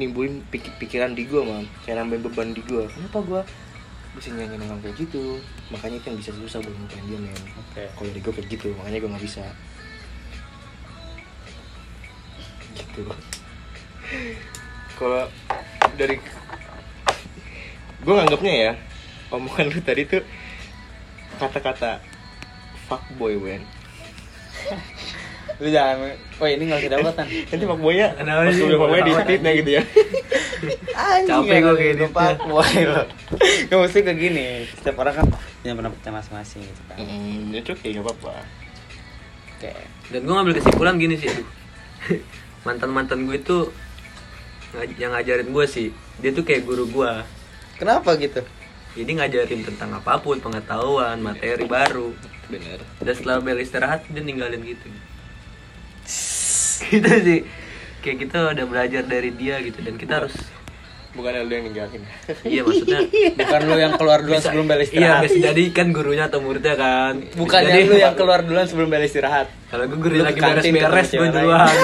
nimbulin 0.00 0.40
pik- 0.48 0.80
pikiran 0.80 1.12
di 1.12 1.28
gue 1.28 1.40
mam. 1.44 1.68
Kayak 1.84 2.04
nambahin 2.04 2.24
beban 2.24 2.48
di 2.56 2.64
gue 2.64 2.88
kenapa 2.88 3.18
gue 3.20 3.40
bisa 4.16 4.32
nyanyi 4.32 4.56
orang 4.64 4.80
kayak 4.80 4.96
gitu? 4.96 5.36
Makanya 5.68 6.00
itu 6.00 6.06
yang 6.08 6.18
bisa 6.18 6.32
susah 6.32 6.64
buat 6.64 6.72
ngelupain 6.72 7.04
dia 7.04 7.18
men. 7.20 7.36
Oke. 7.60 7.84
Kalau 7.92 8.10
di 8.10 8.20
gue 8.24 8.32
kayak 8.32 8.48
gitu 8.48 8.68
makanya 8.80 8.98
gue 9.04 9.10
nggak 9.12 9.24
bisa. 9.28 9.44
Gitu. 12.72 13.04
Kalau 14.96 15.28
dari 15.96 16.16
gue 17.98 18.14
nganggapnya 18.14 18.54
ya 18.54 18.72
omongan 19.28 19.68
lu 19.72 19.80
tadi 19.84 20.02
tuh 20.08 20.22
kata-kata 21.38 22.02
fuckboy 22.88 23.36
wen. 23.38 23.62
Lu 25.58 25.68
jangan 25.68 26.16
oh 26.40 26.48
ini 26.48 26.62
nggak 26.66 26.80
usah 26.80 26.92
dapatan. 26.98 27.26
Nanti 27.52 27.64
fuckboynya 27.68 28.06
Kenapa 28.16 28.40
pas 28.48 28.54
sih? 28.54 28.64
udah 28.64 28.78
fuckboy 28.80 29.00
di 29.04 29.12
tweetnya 29.12 29.52
gitu 29.60 29.70
ya. 29.76 29.82
Capek 31.28 31.56
gua 31.62 31.74
kayak 31.76 31.92
gitu. 31.94 32.06
fuckboy 32.10 32.74
lo 32.88 33.02
nggak 33.68 33.78
mesti 33.78 33.98
kayak 34.00 34.18
gini 34.18 34.46
setiap 34.72 34.96
orang 35.04 35.14
kan 35.14 35.26
punya 35.60 35.74
pendapatnya 35.76 36.10
masing-masing 36.16 36.60
gitu 36.64 36.82
kan. 36.88 36.96
Hmm, 36.96 37.52
itu 37.52 37.70
kayak 37.76 37.92
gak 38.00 38.04
apa-apa. 38.08 38.34
Oke. 39.58 39.72
Dan 40.08 40.20
gue 40.24 40.34
ngambil 40.34 40.54
kesimpulan 40.56 40.94
gini 40.96 41.14
sih 41.20 41.28
mantan 42.66 42.90
mantan 42.90 43.28
gue 43.28 43.36
itu 43.36 43.68
yang 44.94 45.10
ngajarin 45.10 45.48
gue 45.48 45.66
sih 45.66 45.88
dia 46.16 46.30
tuh 46.30 46.42
kayak 46.42 46.62
guru 46.62 46.84
gue 46.86 47.12
kenapa 47.76 48.14
gitu? 48.14 48.42
Jadi 48.92 49.10
ngajarin 49.14 49.62
tentang 49.62 49.94
apa 49.94 50.18
pun 50.18 50.36
pengetahuan 50.36 51.16
materi 51.18 51.62
baru. 51.64 52.10
Bener. 52.48 52.82
Dan 52.98 53.12
setelah 53.12 53.38
bel 53.38 53.56
istirahat 53.56 54.02
dia 54.06 54.18
ninggalin 54.18 54.58
gitu. 54.60 54.86
Gitu 56.88 57.10
sih. 57.20 57.40
Kayak 57.98 58.18
kita 58.20 58.38
udah 58.52 58.64
belajar 58.64 59.02
dari 59.04 59.30
dia 59.30 59.58
gitu 59.58 59.78
dan 59.80 59.94
kita 59.94 60.22
harus 60.22 60.34
bukan 61.10 61.34
lu 61.40 61.52
yang 61.52 61.66
ninggalin. 61.66 62.02
Iya 62.46 62.60
maksudnya 62.62 63.00
bukan 63.40 63.60
lu 63.64 63.76
yang 63.76 63.94
keluar 63.94 64.18
duluan 64.20 64.38
bisa- 64.38 64.50
sebelum 64.50 64.66
bel 64.66 64.78
iya 64.78 64.86
istirahat. 64.86 65.22
bisa 65.22 65.38
jadi 65.44 65.62
kan 65.70 65.86
gurunya 65.90 66.24
atau 66.26 66.38
muridnya 66.38 66.74
kan. 66.74 67.14
Bukan 67.34 67.60
jadi- 67.60 67.86
lu 67.86 67.96
yang 67.96 68.14
keluar 68.14 68.40
duluan 68.42 68.66
sebelum 68.66 68.88
bel 68.88 69.02
istirahat. 69.02 69.46
Kalau 69.68 69.84
gue 69.86 69.98
guru 69.98 70.14
lagi 70.18 70.38
beres-beres 70.38 71.06
gue 71.06 71.14
cewek 71.14 71.30
duluan. 71.32 71.62
lain. 71.62 71.80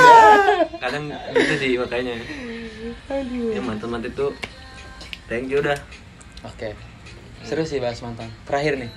kadang 0.78 1.04
gitu 1.32 1.54
sih 1.56 1.70
makanya 1.76 2.14
ya 3.52 3.60
mantan 3.60 3.88
mantan 3.90 4.10
itu. 4.10 4.26
Thank 5.24 5.48
you 5.48 5.60
udah 5.60 5.78
oke. 6.44 6.76
Seru 7.44 7.64
sih 7.64 7.80
bahas 7.80 8.00
mantan. 8.00 8.28
Terakhir 8.44 8.76
nih. 8.76 8.90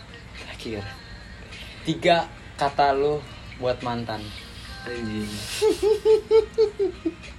Terakhir. 0.43 0.83
Tiga 1.83 2.27
kata 2.55 2.91
lu 2.95 3.19
buat 3.60 3.79
mantan. 3.81 4.23
Anjing. 4.88 5.27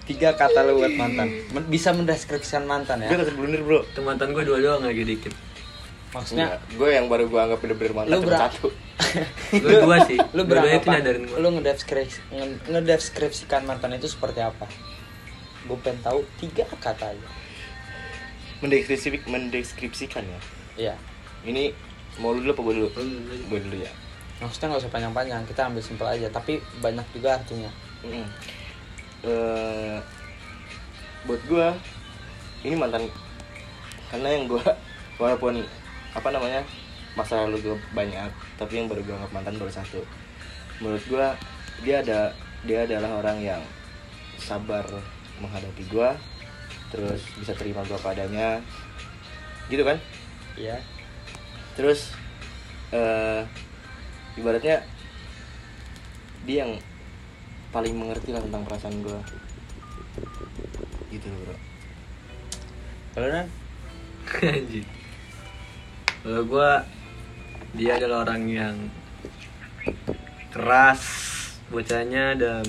Tiga 0.04 0.36
kata 0.36 0.64
lu 0.64 0.80
buat 0.80 0.92
mantan. 0.92 1.28
Bisa 1.68 1.92
mendeskripsikan 1.92 2.64
mantan 2.64 3.04
gue 3.04 3.12
ya 3.12 3.20
tetap 3.20 3.36
blunder 3.36 3.60
bro. 3.60 3.80
Itu 3.84 4.00
mantan 4.00 4.32
gue 4.32 4.44
dua 4.44 4.58
doang 4.60 4.84
lagi 4.84 5.04
dikit. 5.04 5.32
Maksudnya? 6.08 6.56
Gue 6.72 6.96
yang 6.96 7.12
baru 7.12 7.28
gue 7.28 7.36
anggap 7.36 7.60
bener-bener 7.60 7.92
mantan 7.92 8.12
Lu 8.16 8.24
cuma 8.24 8.40
satu 8.48 8.72
gue 9.52 9.72
dua 9.84 9.96
sih. 10.08 10.16
Lu 10.32 10.48
berapa 10.48 10.64
itu 10.64 10.88
nyadarin 10.88 11.24
gue 11.28 11.36
lu 11.36 11.48
ngedeskripsi 11.60 12.18
nge- 12.32 12.60
ngedeskripsikan 12.72 13.68
mantan 13.68 13.92
itu 13.92 14.08
seperti 14.08 14.40
apa 14.40 14.64
gue 15.66 15.78
pengen 15.82 15.98
tahu 16.04 16.20
tiga 16.38 16.62
kata 16.78 17.10
aja 17.16 17.28
mendeskripsi 18.58 19.22
mendeskripsikan 19.26 20.24
ya? 20.26 20.40
Iya. 20.78 20.94
Ini 21.46 21.70
mau 22.18 22.34
lu 22.34 22.42
dulu 22.42 22.52
apa 22.54 22.62
gue 22.66 22.74
dulu? 22.82 22.88
Gue 23.46 23.58
dulu 23.62 23.76
ya. 23.78 23.92
Maksudnya 24.42 24.74
nggak 24.74 24.82
usah 24.86 24.92
panjang-panjang 24.94 25.42
kita 25.46 25.60
ambil 25.66 25.82
simpel 25.82 26.06
aja 26.10 26.26
tapi 26.30 26.58
banyak 26.82 27.06
juga 27.14 27.38
artinya. 27.38 27.70
Mm. 28.02 28.26
Eh, 29.26 29.96
buat 31.26 31.42
gue 31.46 31.66
ini 32.66 32.74
mantan. 32.74 33.06
Karena 34.10 34.28
yang 34.34 34.50
gue 34.50 34.64
walaupun 35.22 35.62
apa 36.14 36.28
namanya 36.34 36.62
masa 37.14 37.46
lalu 37.46 37.62
gue 37.62 37.76
banyak 37.94 38.30
tapi 38.58 38.78
yang 38.78 38.86
baru 38.86 39.02
gue 39.02 39.14
anggap 39.14 39.32
mantan 39.34 39.54
baru 39.58 39.70
satu. 39.70 40.02
Menurut 40.82 41.04
gue 41.06 41.26
dia 41.86 42.02
ada 42.02 42.34
dia 42.66 42.82
adalah 42.82 43.22
orang 43.22 43.38
yang 43.38 43.62
sabar 44.38 44.82
menghadapi 45.40 45.84
gue 45.88 46.10
terus 46.88 47.20
bisa 47.36 47.52
terima 47.54 47.84
gue 47.84 47.98
padanya. 48.00 48.62
Gitu 49.68 49.82
kan? 49.84 49.98
Iya. 50.56 50.80
Terus 51.76 52.12
eh 52.88 53.44
ibaratnya 54.40 54.80
dia 56.48 56.64
yang 56.64 56.80
paling 57.68 57.92
mengerti 57.92 58.32
lah 58.32 58.40
tentang 58.40 58.64
perasaan 58.64 59.04
gue 59.04 59.20
gitu 61.12 61.26
loh 61.28 61.40
bro. 61.44 61.56
Kalau 63.16 63.28
nan? 63.28 63.46
Anjing. 64.56 64.88
Kalau 66.24 66.42
gue 66.44 66.70
dia 67.76 68.00
adalah 68.00 68.24
orang 68.24 68.42
yang 68.48 68.76
keras 70.48 71.02
bocahnya 71.68 72.32
dan 72.40 72.64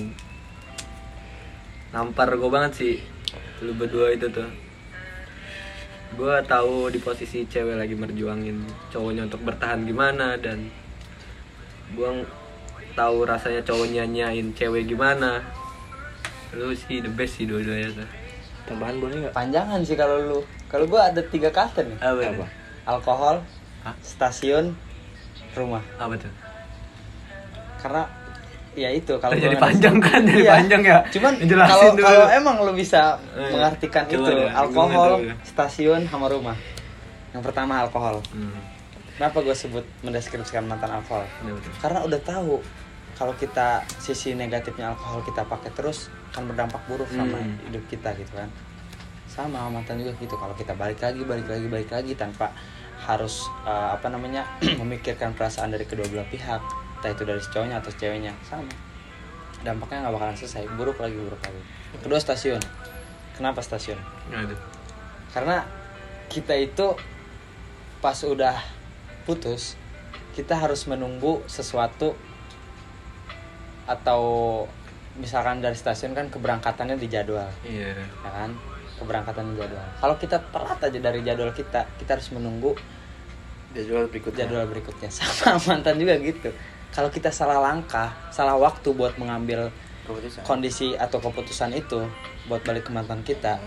nampar 1.90 2.30
gue 2.34 2.50
banget 2.50 2.72
sih 2.74 2.96
lu 3.60 3.74
berdua 3.76 4.14
itu 4.14 4.30
tuh 4.30 4.46
gue 6.14 6.34
tahu 6.46 6.90
di 6.90 6.98
posisi 6.98 7.46
cewek 7.46 7.78
lagi 7.78 7.94
merjuangin 7.94 8.66
cowoknya 8.90 9.30
untuk 9.30 9.42
bertahan 9.46 9.86
gimana 9.86 10.34
dan 10.38 10.70
gue 11.94 12.10
tahu 12.94 13.26
rasanya 13.26 13.62
cowok 13.62 13.90
nyanyain 13.90 14.50
cewek 14.54 14.90
gimana 14.90 15.42
lu 16.50 16.74
sih 16.74 16.98
the 16.98 17.10
best 17.10 17.38
sih 17.38 17.46
dua-duanya 17.46 18.02
tuh 18.02 18.10
tambahan 18.70 18.96
boleh 19.02 19.16
nggak 19.26 19.34
Panjangan 19.34 19.80
sih 19.82 19.98
kalau 19.98 20.16
lu. 20.22 20.38
Kalau 20.70 20.86
gua 20.86 21.10
ada 21.10 21.18
tiga 21.26 21.50
kata 21.50 21.82
nih. 21.82 21.98
apa 21.98 22.20
apa? 22.22 22.46
Alkohol, 22.86 23.42
Hah? 23.82 23.94
stasiun, 23.98 24.78
rumah. 25.58 25.82
apa 25.98 26.14
tuh 26.14 26.32
Karena 27.82 28.06
ya 28.72 28.88
itu 28.88 29.12
kalau 29.16 29.34
Jadi 29.34 29.56
panjang 29.56 29.96
kan, 29.98 30.22
jadi 30.22 30.40
Iya. 30.40 30.50
panjang 30.52 30.82
ya. 30.82 30.98
Cuman 31.08 31.32
kalau 31.42 31.88
kalau 31.96 32.26
emang 32.30 32.56
lu 32.60 32.72
bisa 32.72 33.18
Eh, 33.32 33.50
mengartikan 33.50 34.04
coba 34.04 34.14
itu 34.16 34.30
deh, 34.32 34.48
alkohol, 34.48 35.10
tuh? 35.18 35.34
stasiun 35.44 36.00
sama 36.04 36.26
rumah. 36.26 36.54
Yang 37.30 37.42
pertama 37.44 37.72
alkohol. 37.80 38.22
hmm. 38.28 38.78
Kenapa 39.14 39.38
gue 39.38 39.52
sebut 39.52 39.84
mendeskripsikan 40.00 40.64
mantan 40.64 40.90
alkohol? 40.92 41.26
betul 41.40 41.72
Karena 41.78 42.00
udah 42.00 42.20
tahu 42.20 42.56
kalau 43.12 43.34
kita 43.34 43.68
sisi 43.96 44.32
negatifnya 44.32 44.90
alkohol 44.90 45.20
kita 45.20 45.44
pakai 45.44 45.68
terus 45.70 46.08
akan 46.30 46.48
berdampak 46.48 46.80
buruk 46.86 47.10
sama 47.10 47.36
Hmm. 47.36 47.58
hidup 47.64 47.84
kita 47.86 48.14
gitu 48.14 48.32
kan. 48.32 48.48
Sama 49.26 49.68
mantan 49.68 49.98
juga 49.98 50.14
gitu. 50.16 50.34
Kalau 50.34 50.54
kita 50.54 50.72
balik 50.72 50.98
lagi, 50.98 51.20
balik 51.22 51.46
lagi, 51.46 51.66
balik 51.66 51.90
lagi 51.90 52.12
tanpa 52.14 52.50
harus 53.00 53.34
uh, 53.62 53.92
apa 53.92 54.08
namanya 54.08 54.46
memikirkan 54.80 55.32
perasaan 55.32 55.68
dari 55.68 55.84
kedua 55.84 56.06
belah 56.06 56.26
pihak, 56.26 56.60
entah 57.00 57.10
itu 57.16 57.24
dari 57.24 57.40
cowoknya 57.40 57.80
atau 57.80 57.92
ceweknya, 57.96 58.36
sama. 58.44 58.68
Dampaknya 59.64 60.04
nggak 60.04 60.14
bakalan 60.20 60.36
selesai, 60.36 60.68
buruk 60.76 61.00
lagi, 61.00 61.16
buruk 61.16 61.40
lagi. 61.40 61.60
Kedua 62.04 62.20
stasiun. 62.20 62.60
Kenapa 63.34 63.64
stasiun? 63.64 63.96
nggak 64.30 64.46
ada 64.46 64.56
karena 65.34 65.56
kita 66.30 66.54
itu 66.58 66.94
pas 67.98 68.16
udah 68.22 68.56
putus 69.26 69.74
kita 70.34 70.54
harus 70.54 70.86
menunggu 70.86 71.42
sesuatu 71.50 72.14
atau 73.90 74.22
misalkan 75.18 75.58
dari 75.58 75.74
stasiun 75.74 76.14
kan 76.14 76.30
keberangkatannya 76.30 76.96
di 76.98 77.10
jadwal 77.10 77.50
iya 77.66 77.98
ya 77.98 78.30
kan 78.30 78.54
keberangkatan 79.02 79.54
di 79.54 79.54
jadwal 79.58 79.86
kalau 79.98 80.14
kita 80.18 80.38
telat 80.54 80.78
aja 80.78 80.98
dari 81.02 81.20
jadwal 81.26 81.50
kita 81.50 81.86
kita 81.98 82.10
harus 82.18 82.30
menunggu 82.30 82.78
jadwal 83.74 84.06
berikutnya 84.06 84.46
jadwal 84.46 84.66
berikutnya 84.70 85.10
sama 85.14 85.58
mantan 85.66 85.98
juga 85.98 86.14
gitu 86.22 86.50
kalau 86.90 87.08
kita 87.10 87.30
salah 87.30 87.62
langkah 87.62 88.10
salah 88.34 88.58
waktu 88.58 88.90
buat 88.94 89.14
mengambil 89.16 89.70
keputusan. 90.06 90.42
kondisi 90.42 90.88
atau 90.98 91.22
keputusan 91.22 91.70
itu 91.74 92.06
buat 92.50 92.62
balik 92.66 92.88
ke 92.88 92.92
mantan 92.92 93.22
kita 93.22 93.62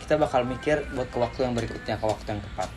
kita 0.00 0.18
bakal 0.18 0.42
mikir 0.44 0.82
buat 0.96 1.08
ke 1.08 1.18
waktu 1.20 1.46
yang 1.46 1.54
berikutnya 1.54 1.94
ke 1.94 2.04
waktu 2.04 2.36
yang 2.36 2.42
tepat. 2.42 2.68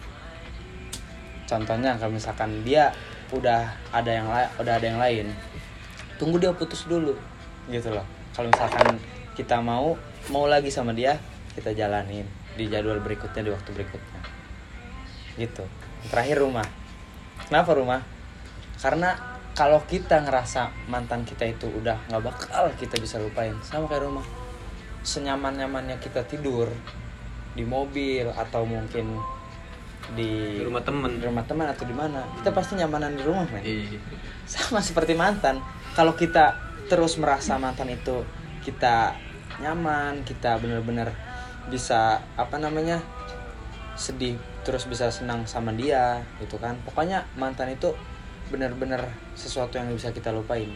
Contohnya 1.46 1.98
kalau 1.98 2.14
misalkan 2.14 2.62
dia 2.62 2.94
udah 3.34 3.66
ada 3.90 4.12
yang 4.14 4.30
lain 4.30 4.50
udah 4.62 4.74
ada 4.78 4.86
yang 4.86 5.02
lain 5.02 5.26
tunggu 6.22 6.38
dia 6.38 6.54
putus 6.54 6.86
dulu 6.86 7.18
gitu 7.68 7.90
loh. 7.90 8.06
Kalau 8.38 8.52
misalkan 8.54 9.02
kita 9.34 9.58
mau 9.60 9.98
mau 10.30 10.46
lagi 10.46 10.70
sama 10.70 10.94
dia 10.94 11.18
kita 11.58 11.74
jalanin 11.74 12.28
di 12.56 12.72
jadwal 12.72 13.02
berikutnya 13.02 13.42
di 13.42 13.52
waktu 13.52 13.70
berikutnya. 13.74 14.22
Gitu. 15.36 15.66
Terakhir 16.08 16.40
rumah. 16.40 16.68
Kenapa 17.50 17.76
rumah? 17.76 18.02
Karena 18.80 19.35
kalau 19.56 19.80
kita 19.88 20.20
ngerasa 20.20 20.92
mantan 20.92 21.24
kita 21.24 21.48
itu 21.48 21.72
udah 21.72 21.96
nggak 22.12 22.24
bakal 22.28 22.68
kita 22.76 23.00
bisa 23.00 23.16
lupain. 23.24 23.56
Sama 23.64 23.88
kayak 23.88 24.04
rumah. 24.04 24.28
Senyaman 25.00 25.56
nyamannya 25.56 25.96
kita 26.04 26.28
tidur 26.28 26.68
di 27.56 27.64
mobil 27.64 28.28
atau 28.36 28.68
mungkin 28.68 29.16
di 30.12 30.60
Di 30.60 30.68
rumah 30.68 30.84
temen. 30.84 31.18
di 31.18 31.26
rumah 31.26 31.48
teman 31.48 31.72
atau 31.72 31.88
di 31.88 31.96
mana 31.96 32.22
kita 32.38 32.52
pasti 32.52 32.76
nyamanan 32.76 33.16
di 33.16 33.24
rumah 33.24 33.48
men. 33.48 33.64
Iya. 33.64 33.98
Sama 34.44 34.84
seperti 34.84 35.16
mantan. 35.16 35.64
Kalau 35.96 36.14
kita 36.20 36.60
terus 36.92 37.16
merasa 37.16 37.56
mantan 37.56 37.96
itu 37.96 38.28
kita 38.60 39.16
nyaman 39.64 40.28
kita 40.28 40.60
bener-bener 40.60 41.16
bisa 41.72 42.20
apa 42.36 42.60
namanya 42.60 43.00
sedih 43.96 44.36
terus 44.68 44.84
bisa 44.84 45.08
senang 45.16 45.48
sama 45.48 45.72
dia 45.72 46.20
gitu 46.44 46.60
kan. 46.60 46.76
Pokoknya 46.84 47.24
mantan 47.40 47.72
itu 47.72 47.96
bener-bener 48.46 49.02
sesuatu 49.34 49.74
yang 49.74 49.90
bisa 49.90 50.10
kita 50.10 50.30
lupain 50.30 50.70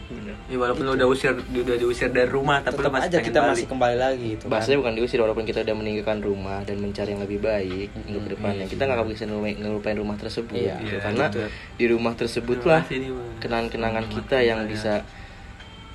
Ya, 0.44 0.56
walaupun 0.56 0.82
lu 0.82 0.92
udah 0.92 1.06
usir 1.06 1.30
udah 1.32 1.76
diusir 1.76 2.08
dari 2.08 2.26
rumah 2.26 2.58
tapi 2.58 2.76
tetap 2.76 2.90
masih 2.90 3.04
aja 3.04 3.14
pengen 3.14 3.26
kita 3.26 3.38
balik. 3.38 3.50
masih 3.52 3.66
kembali 3.66 3.96
lagi 3.96 4.26
gitu 4.28 4.42
kan 4.42 4.50
bahasanya 4.50 4.78
bukan 4.78 4.92
diusir 4.92 5.18
walaupun 5.18 5.44
kita 5.44 5.58
udah 5.60 5.76
meninggalkan 5.76 6.18
rumah 6.20 6.58
dan 6.60 6.76
mencari 6.76 7.08
yang 7.10 7.22
lebih 7.22 7.38
baik 7.38 7.88
untuk 7.96 8.20
ke 8.20 8.30
depannya 8.32 8.64
kita 8.66 8.82
nggak 8.82 8.96
akan 8.96 9.06
bisa 9.08 9.22
ngelupain, 9.24 9.56
ngelupain 9.56 9.96
rumah 9.96 10.16
tersebut 10.16 10.50
Iya, 10.52 10.74
gitu. 10.76 10.82
iya, 10.84 10.98
karena 11.00 11.26
gitu. 11.28 11.40
di 11.76 11.86
rumah 11.86 12.12
tersebut 12.12 12.56
Terima 12.58 12.70
lah 12.70 12.82
kasih 12.82 12.96
nih, 12.98 13.10
Bang. 13.10 13.30
kenangan-kenangan 13.38 14.04
Rumah 14.04 14.14
kita 14.16 14.36
yang 14.40 14.60
bisa 14.66 14.92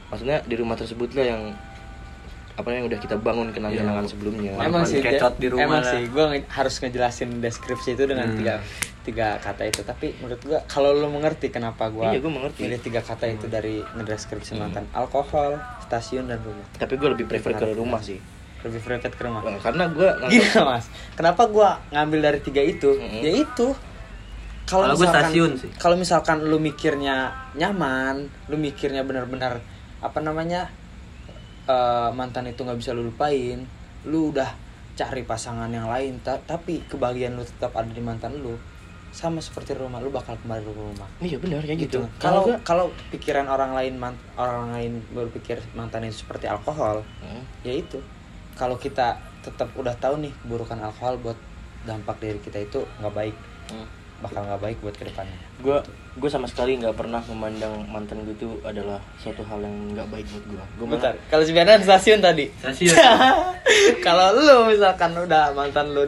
maksudnya 0.06 0.38
di 0.42 0.56
rumah 0.56 0.76
tersebut 0.76 1.10
lah 1.12 1.26
yang 1.28 1.42
apa 2.56 2.68
namanya 2.72 2.86
udah 2.88 3.00
kita 3.02 3.16
bangun 3.18 3.48
kenangan-kenangan 3.52 4.06
Iya. 4.06 4.12
sebelumnya 4.16 4.52
emang 4.58 4.84
sih 4.86 5.04
kecot 5.04 5.34
di 5.36 5.48
rumah 5.50 5.68
emang 5.68 5.82
lah. 5.82 5.92
sih 5.92 6.02
gue 6.08 6.24
harus 6.48 6.76
ngejelasin 6.78 7.30
deskripsi 7.38 7.90
itu 7.92 8.04
dengan 8.06 8.26
Hmm. 8.26 8.38
tiga 8.38 8.56
tiga 9.06 9.38
kata 9.38 9.64
itu 9.64 9.82
tapi 9.82 10.18
menurut 10.18 10.42
gue 10.42 10.60
kalau 10.66 10.90
lo 10.92 11.08
mengerti 11.08 11.48
kenapa 11.48 11.88
gue 11.88 12.02
Iya, 12.04 12.18
gua 12.18 12.34
mengerti. 12.34 12.66
milih 12.66 12.82
tiga 12.82 13.00
kata 13.00 13.30
itu 13.30 13.46
dari 13.46 13.80
ngedeskripsi 13.86 14.58
mantan 14.58 14.90
alkohol 14.92 15.56
stasiun 15.80 16.26
dan 16.26 16.42
rumah 16.42 16.66
tapi 16.74 16.98
gue 16.98 17.10
lebih 17.14 17.26
prefer 17.26 17.54
ke 17.54 17.72
rumah 17.72 18.02
sih 18.02 18.18
lebih 18.66 18.82
prefer 18.82 19.14
ke 19.14 19.22
rumah 19.22 19.46
Nah, 19.46 19.62
karena 19.62 19.86
gue 19.88 20.10
Gila 20.26 20.62
mas, 20.66 20.86
kenapa 21.14 21.46
gua 21.46 21.78
ngambil 21.90 22.20
dari 22.26 22.40
tiga 22.42 22.60
itu? 22.60 22.90
Mm-mm. 22.92 23.22
Ya 23.22 23.32
itu. 23.38 23.68
Kalau 24.66 24.90
gua 24.90 24.98
misalkan, 24.98 25.22
stasiun 25.30 25.52
sih. 25.62 25.70
kalau 25.78 25.94
misalkan 25.94 26.38
lu 26.42 26.58
mikirnya 26.58 27.30
nyaman, 27.54 28.26
lu 28.50 28.58
mikirnya 28.58 29.06
benar-benar 29.06 29.62
apa 30.02 30.18
namanya 30.20 30.66
eh, 31.66 32.10
mantan 32.10 32.50
itu 32.50 32.66
nggak 32.66 32.80
bisa 32.82 32.90
lu 32.92 33.06
lupain, 33.06 33.62
lu 34.06 34.34
udah 34.34 34.50
cari 34.96 35.22
pasangan 35.22 35.70
yang 35.70 35.86
lain, 35.86 36.18
ta- 36.24 36.42
tapi 36.42 36.82
kebahagiaan 36.88 37.36
lu 37.36 37.44
tetap 37.44 37.76
ada 37.76 37.90
di 37.90 38.02
mantan 38.02 38.34
lu, 38.40 38.58
sama 39.16 39.40
seperti 39.40 39.72
rumah, 39.74 39.98
lu 39.98 40.12
bakal 40.12 40.36
kembali 40.36 40.60
ke 40.62 40.72
rumah. 40.74 41.08
iya 41.20 41.38
benar 41.38 41.64
kayak 41.64 41.80
gitu, 41.82 42.04
Gitu. 42.04 42.20
Kalau 42.20 42.44
gua- 42.44 42.60
kalau 42.62 42.86
pikiran 43.10 43.48
orang 43.48 43.72
lain 43.72 43.96
man- 43.96 44.20
orang 44.36 44.70
lain 44.70 44.92
berpikir 45.10 45.64
mantan 45.72 46.04
itu 46.04 46.20
seperti 46.20 46.46
alkohol, 46.46 47.00
Hmm. 47.18 47.48
ya 47.62 47.72
itu 47.74 48.04
kalau 48.54 48.76
kita 48.76 49.16
tetap 49.42 49.72
udah 49.74 49.96
tahu 49.96 50.20
nih 50.20 50.36
keburukan 50.38 50.76
alkohol 50.78 51.16
buat 51.18 51.40
dampak 51.84 52.18
dari 52.18 52.40
kita 52.40 52.60
itu 52.62 52.84
nggak 52.98 53.14
baik 53.14 53.36
Hmm. 53.68 53.88
bakal 54.18 54.42
nggak 54.42 54.58
baik 54.60 54.78
buat 54.80 54.94
ke 54.94 55.06
depannya 55.06 55.38
gue 55.58 55.78
gue 56.16 56.30
sama 56.30 56.46
sekali 56.46 56.76
nggak 56.76 56.94
pernah 56.94 57.20
memandang 57.26 57.84
mantan 57.86 58.24
gue 58.24 58.34
itu 58.34 58.48
adalah 58.62 58.98
suatu 59.18 59.44
hal 59.44 59.60
yang 59.60 59.92
nggak 59.92 60.08
baik 60.08 60.26
buat 60.26 60.46
gue 60.48 60.64
gue 60.76 60.88
bentar 60.90 61.14
kalau 61.28 61.44
sebenarnya 61.44 61.78
stasiun 61.80 62.20
tadi 62.20 62.48
Stasiun. 62.58 62.96
kalau 64.02 64.34
lu 64.34 64.58
misalkan 64.68 65.12
udah 65.14 65.52
mantan 65.52 65.92
lu 65.92 66.08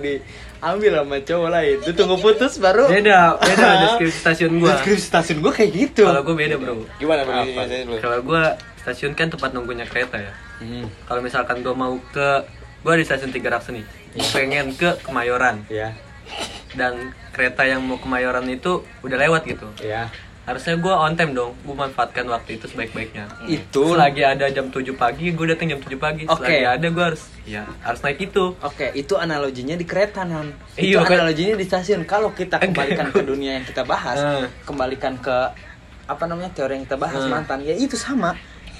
diambil 0.57 0.91
sama 1.01 1.17
cowok 1.21 1.49
lain. 1.53 1.77
Lu 1.85 1.91
tunggu 1.93 2.17
putus 2.17 2.53
baru 2.57 2.89
beda 2.89 3.37
beda 3.37 3.67
deskripsi 3.85 4.17
stasiun 4.17 4.51
gua. 4.57 4.77
Deskripsi 4.77 5.05
stasiun 5.05 5.37
gua 5.39 5.51
kayak 5.53 5.71
gitu. 5.73 6.03
Kalau 6.09 6.21
gua 6.25 6.35
beda 6.35 6.55
bro. 6.57 6.83
Gimana 6.97 7.21
kalau 8.01 8.19
gua 8.25 8.43
stasiun 8.81 9.13
kan 9.13 9.29
tempat 9.29 9.53
nunggunya 9.53 9.85
kereta 9.85 10.17
ya. 10.17 10.33
Hmm, 10.57 10.89
kalau 11.05 11.21
misalkan 11.21 11.61
gua 11.61 11.75
mau 11.77 11.93
ke 12.11 12.27
gua 12.81 12.93
di 12.97 13.05
stasiun 13.05 13.29
Tiga 13.29 13.53
Raksa 13.53 13.71
nih 13.71 13.85
gua 14.17 14.27
pengen 14.33 14.73
ke 14.73 14.89
Kemayoran. 15.05 15.63
Ya 15.69 15.93
dan 16.75 17.15
kereta 17.31 17.63
yang 17.63 17.79
mau 17.85 17.97
Kemayoran 17.97 18.45
itu 18.51 18.83
udah 19.01 19.17
lewat 19.17 19.47
gitu. 19.47 19.67
Ya 19.79 20.11
harusnya 20.47 20.79
gua 20.79 21.03
on 21.03 21.13
time 21.13 21.35
dong 21.35 21.51
gua 21.61 21.83
manfaatkan 21.83 22.23
waktu 22.25 22.55
itu 22.55 22.65
sebaik-baiknya 22.65 23.27
itu 23.45 23.83
selagi 23.83 24.23
ada 24.23 24.47
jam 24.47 24.71
7 24.71 24.79
pagi 24.95 25.35
gua 25.35 25.51
datang 25.51 25.67
jam 25.67 25.79
7 25.79 25.91
pagi 25.97 26.23
Oke. 26.23 26.39
selagi 26.39 26.63
ada 26.63 26.87
gua 26.87 27.03
harus 27.11 27.23
ya 27.43 27.67
harus 27.83 27.99
naik 27.99 28.19
itu 28.23 28.55
Oke, 28.57 28.87
itu 28.93 29.13
analoginya 29.13 29.75
di 29.75 29.83
kereta 29.83 30.23
nan. 30.23 30.55
Itu 30.73 30.95
Iya, 30.95 31.03
analoginya 31.03 31.53
di 31.53 31.63
stasiun. 31.63 32.03
Kalau 32.03 32.31
kita 32.31 32.57
kembalikan 32.57 33.07
ke 33.09 33.21
dunia 33.21 33.55
yang 33.55 33.63
kita 33.63 33.83
bahas, 33.83 34.19
Eh. 34.19 34.47
kembalikan 34.63 35.15
ke 35.17 35.35
apa 36.05 36.23
namanya 36.23 36.51
teori 36.53 36.75
yang 36.75 36.83
kita 36.83 36.95
bahas 36.95 37.19
Eh. 37.19 37.27
mantan, 37.27 37.59
ya 37.61 37.71
itu 37.71 37.95
sama. 37.95 38.31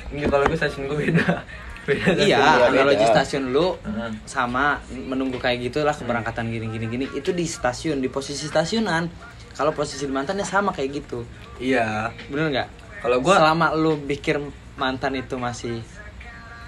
Enggak, 0.08 0.28
kalau 0.30 0.44
gua 0.48 0.58
stasiun 0.58 0.88
gua 0.88 0.98
beda 0.98 1.28
beda 1.88 2.10
Iya, 2.18 2.40
analogi 2.68 3.06
stasiun 3.06 3.52
lu 3.52 3.76
sama 4.24 4.80
menunggu 4.90 5.36
kayak 5.38 5.68
gitulah 5.68 5.92
keberangkatan 5.92 6.48
gini 6.48 6.68
gini 6.70 6.86
gini. 6.88 7.06
Itu 7.12 7.32
di 7.32 7.44
stasiun, 7.44 8.00
di 8.00 8.08
posisi 8.08 8.48
stasiunan. 8.48 9.36
Kalau 9.58 9.74
posisi 9.74 10.06
mantannya 10.06 10.46
sama 10.46 10.70
kayak 10.70 11.02
gitu. 11.02 11.26
iya 11.58 12.14
Bener 12.30 12.54
nggak? 12.54 12.70
Kalau 13.02 13.18
gua- 13.20 13.42
selama 13.42 13.74
lu 13.74 13.98
pikir 14.06 14.38
mantan 14.78 15.18
itu 15.18 15.34
masih 15.36 15.82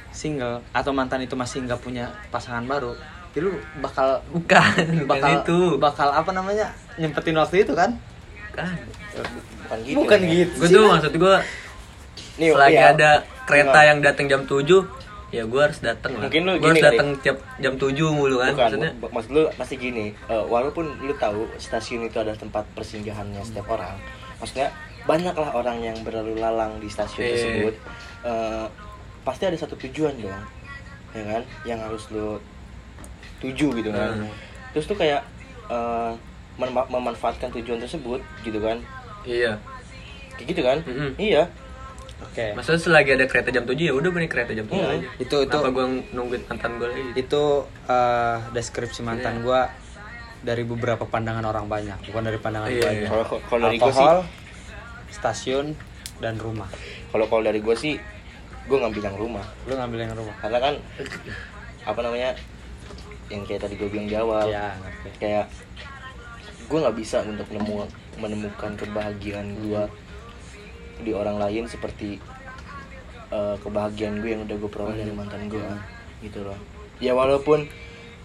single 0.10 0.66
atau 0.74 0.90
mantan 0.90 1.22
itu 1.22 1.38
masih 1.38 1.62
nggak 1.64 1.80
punya 1.80 2.10
pasangan 2.34 2.66
baru, 2.66 2.98
ya 3.38 3.40
lu 3.46 3.54
bakal 3.78 4.20
bukan 4.34 4.74
bukan 5.06 5.10
bakal 5.10 5.30
itu 5.38 5.58
bakal 5.78 6.10
apa 6.10 6.32
namanya 6.34 6.74
nyempetin 6.98 7.38
waktu 7.38 7.62
itu 7.64 7.78
kan 7.78 7.94
kan 8.52 8.74
bukan 9.62 9.78
gitu 9.86 9.96
bukan 10.02 10.20
ya. 10.20 10.30
gitu 10.34 10.54
gue 10.58 10.70
tuh 10.74 10.86
maksud 10.90 11.14
gue 11.14 11.36
Nih, 12.40 12.50
selagi 12.56 12.80
iya. 12.80 12.92
ada 12.96 13.10
kereta 13.46 13.80
yang 13.86 14.00
datang 14.02 14.26
jam 14.26 14.42
7 14.44 14.66
ya 15.30 15.44
gue 15.44 15.62
harus 15.62 15.78
datang 15.80 16.12
lah 16.14 16.26
Mungkin 16.26 16.42
lu 16.42 16.52
gue 16.52 16.60
harus 16.60 16.68
gini 16.68 16.80
kali. 16.80 16.90
datang 16.92 17.10
tiap 17.20 17.38
jam 17.58 17.74
7 17.76 17.86
mulu 18.10 18.36
kan 18.38 18.50
Bukan, 18.50 18.64
maksudnya 18.64 18.92
mak- 18.96 19.12
maksud 19.12 19.30
lu 19.32 19.42
pasti 19.54 19.76
gini, 19.78 20.06
eh, 20.24 20.44
walaupun 20.44 20.86
lu 21.00 21.14
tahu 21.16 21.46
stasiun 21.56 22.02
itu 22.04 22.18
adalah 22.18 22.36
tempat 22.36 22.66
persinggahannya 22.74 23.38
setiap 23.40 23.70
orang, 23.70 23.94
maksudnya 24.36 24.74
banyak 25.02 25.32
lah 25.32 25.52
orang 25.54 25.78
yang 25.80 25.98
berlalu 26.00 26.34
lalang 26.36 26.78
di 26.78 26.88
stasiun 26.88 27.22
Iya. 27.22 27.32
tersebut 27.32 27.76
Eh, 28.20 28.66
pasti 29.22 29.44
ada 29.44 29.56
satu 29.56 29.78
tujuan 29.78 30.12
dong 30.14 30.44
ya 31.10 31.24
kan 31.26 31.42
yang 31.64 31.80
harus 31.80 32.04
lo 32.10 32.38
tuju 33.40 33.72
gitu 33.72 33.90
kan 33.90 34.12
Hmm. 34.14 34.30
terus 34.70 34.86
tuh 34.86 34.94
kayak 34.94 35.24
mem- 36.58 36.90
memanfaatkan 36.90 37.48
tujuan 37.52 37.80
tersebut 37.80 38.20
gitu 38.42 38.60
kan 38.60 38.76
iya 39.24 39.56
kayak 40.34 40.48
gitu 40.48 40.62
kan 40.62 40.78
Mm-mm. 40.82 41.16
iya 41.16 41.48
Oke. 42.22 42.52
maksudnya 42.52 42.82
selagi 42.82 43.10
ada 43.14 43.26
kereta 43.26 43.50
jam 43.50 43.64
7 43.64 43.80
ya 43.80 43.92
udah 43.92 44.10
naik 44.12 44.28
kereta 44.28 44.52
jam 44.52 44.64
7 44.64 44.76
Hmm. 44.76 44.94
aja 44.94 45.08
Itu- 45.18 45.40
itu- 45.40 45.50
Kenapa 45.50 45.70
gue 45.70 45.86
nungguin 46.10 46.44
mantan 46.46 46.72
gue 46.76 46.88
lagi 46.88 47.02
Itu 47.18 47.44
eh, 47.86 48.38
deskripsi 48.52 49.02
mantan 49.02 49.40
gua 49.40 49.72
dari 50.40 50.64
beberapa 50.64 51.04
pandangan 51.04 51.44
orang 51.44 51.68
banyak, 51.68 52.00
bukan 52.06 52.24
dari 52.24 52.38
pandangan 52.38 52.68
Iya, 52.70 52.80
gua 52.80 52.92
iya. 52.94 53.08
kalau 53.10 53.26
kalau 53.42 53.62
dari 53.66 53.76
gue 53.78 53.92
sih 53.92 54.08
stasiun, 55.10 55.68
dan 56.18 56.36
rumah. 56.36 56.68
kalau 57.10 57.26
kalau 57.26 57.42
dari 57.42 57.60
gue 57.60 57.74
sih 57.74 57.96
gue 58.66 58.78
ngambil 58.78 59.02
yang 59.02 59.18
rumah 59.18 59.44
Lu 59.66 59.74
ngambil 59.74 60.00
yang 60.02 60.14
rumah. 60.14 60.36
karena 60.38 60.60
kan 60.62 60.74
apa 61.82 62.00
namanya 62.00 62.30
yang 63.28 63.42
kayak 63.44 63.64
tadi 63.64 63.76
gue 63.76 63.88
bilang 63.88 64.06
di 64.06 64.16
awal 64.16 64.46
Iya, 64.46 64.76
ngerti. 64.76 65.10
kayak 65.18 65.46
gue 66.62 66.78
nggak 66.78 66.96
bisa 66.96 67.18
untuk 67.22 67.48
nemu 67.50 67.76
menemukan 68.18 68.72
kebahagiaan 68.76 69.48
gue 69.60 69.84
di 71.02 71.12
orang 71.16 71.40
lain 71.40 71.66
seperti 71.66 72.20
eh, 73.32 73.56
kebahagiaan 73.60 74.20
gue 74.20 74.30
yang 74.36 74.44
udah 74.46 74.58
gue 74.60 74.72
peroleh 74.72 74.96
dari 75.00 75.14
mantan 75.16 75.48
gue 75.48 75.64
gitu 76.24 76.44
loh 76.44 76.60
ya 77.00 77.16
walaupun 77.16 77.66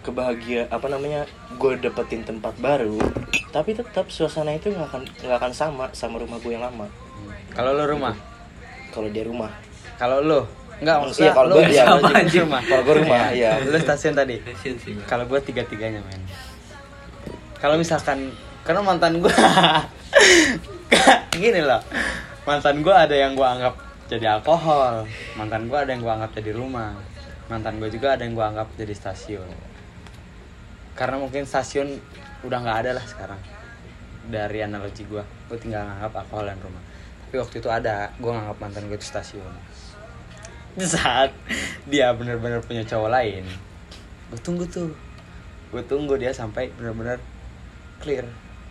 kebahagiaan 0.03 0.69
apa 0.69 0.85
namanya 0.91 1.25
gue 1.57 1.71
dapetin 1.81 2.21
tempat 2.21 2.53
baru 2.61 2.99
tapi 3.49 3.73
tetap 3.73 4.11
suasana 4.11 4.53
itu 4.53 4.69
nggak 4.69 4.87
akan 4.91 5.01
nggak 5.07 5.37
akan 5.41 5.53
sama 5.55 5.85
sama 5.95 6.21
rumah 6.21 6.37
gue 6.43 6.53
yang 6.53 6.63
lama 6.63 6.87
Kalau 7.55 7.71
lu 7.71 7.87
rumah, 7.87 8.11
kalau 8.91 9.07
dia 9.07 9.23
rumah 9.23 9.47
kalau 9.95 10.19
lu 10.19 10.43
enggak 10.83 10.99
Iya, 10.99 11.03
maksudnya 11.07 11.31
kalau 11.31 11.47
lu 11.47 11.55
gua 11.55 11.71
iya, 11.71 11.83
sama 11.87 12.09
aja 12.11 12.39
rumah. 12.43 12.61
Kalau 12.67 12.81
gua 12.83 12.95
rumah, 12.99 13.23
iya. 13.39 13.51
Lu 13.63 13.79
stasiun 13.79 14.11
tadi. 14.11 14.35
Kalau 15.07 15.23
gua 15.23 15.39
tiga-tiganya, 15.39 16.03
men. 16.03 16.19
Kalau 17.63 17.79
misalkan 17.79 18.35
karena 18.67 18.83
mantan 18.83 19.23
gua 19.23 19.31
gini 21.39 21.63
loh. 21.63 21.79
Mantan 22.45 22.85
gua 22.85 23.09
ada 23.09 23.17
yang 23.17 23.33
gua 23.33 23.57
anggap 23.57 23.73
jadi 24.05 24.37
alkohol. 24.37 25.09
Mantan 25.33 25.65
gua 25.65 25.81
ada 25.81 25.97
yang 25.97 26.05
gua 26.05 26.13
anggap 26.13 26.37
jadi 26.37 26.53
rumah. 26.53 26.93
Mantan 27.49 27.81
gua 27.81 27.89
juga 27.89 28.13
ada 28.13 28.21
yang 28.21 28.37
gua 28.37 28.53
anggap 28.53 28.69
jadi 28.77 28.93
stasiun. 28.93 29.49
Karena 30.93 31.17
mungkin 31.17 31.49
stasiun 31.49 31.97
udah 32.45 32.57
nggak 32.61 32.77
ada 32.85 32.91
lah 33.01 33.05
sekarang. 33.09 33.41
Dari 34.29 34.61
analogi 34.61 35.09
gua, 35.09 35.25
gua 35.49 35.57
tinggal 35.57 35.89
nganggap 35.89 36.21
alkohol 36.21 36.45
dan 36.45 36.61
rumah. 36.61 36.83
Tapi 37.25 37.35
waktu 37.41 37.55
itu 37.57 37.69
ada, 37.73 38.13
gua 38.21 38.37
nganggap 38.37 38.57
mantan 38.61 38.93
gua 38.93 38.97
itu 39.01 39.09
stasiun. 39.09 39.53
Di 40.77 40.85
saat 41.01 41.33
dia 41.89 42.13
bener-bener 42.13 42.61
punya 42.61 42.85
cowok 42.85 43.09
lain, 43.09 43.41
gue 44.29 44.39
tunggu 44.45 44.69
tuh 44.69 44.93
gue 45.73 45.81
tunggu 45.81 46.13
dia 46.13 46.29
sampai 46.29 46.69
benar-benar 46.77 47.17
clear 48.05 48.29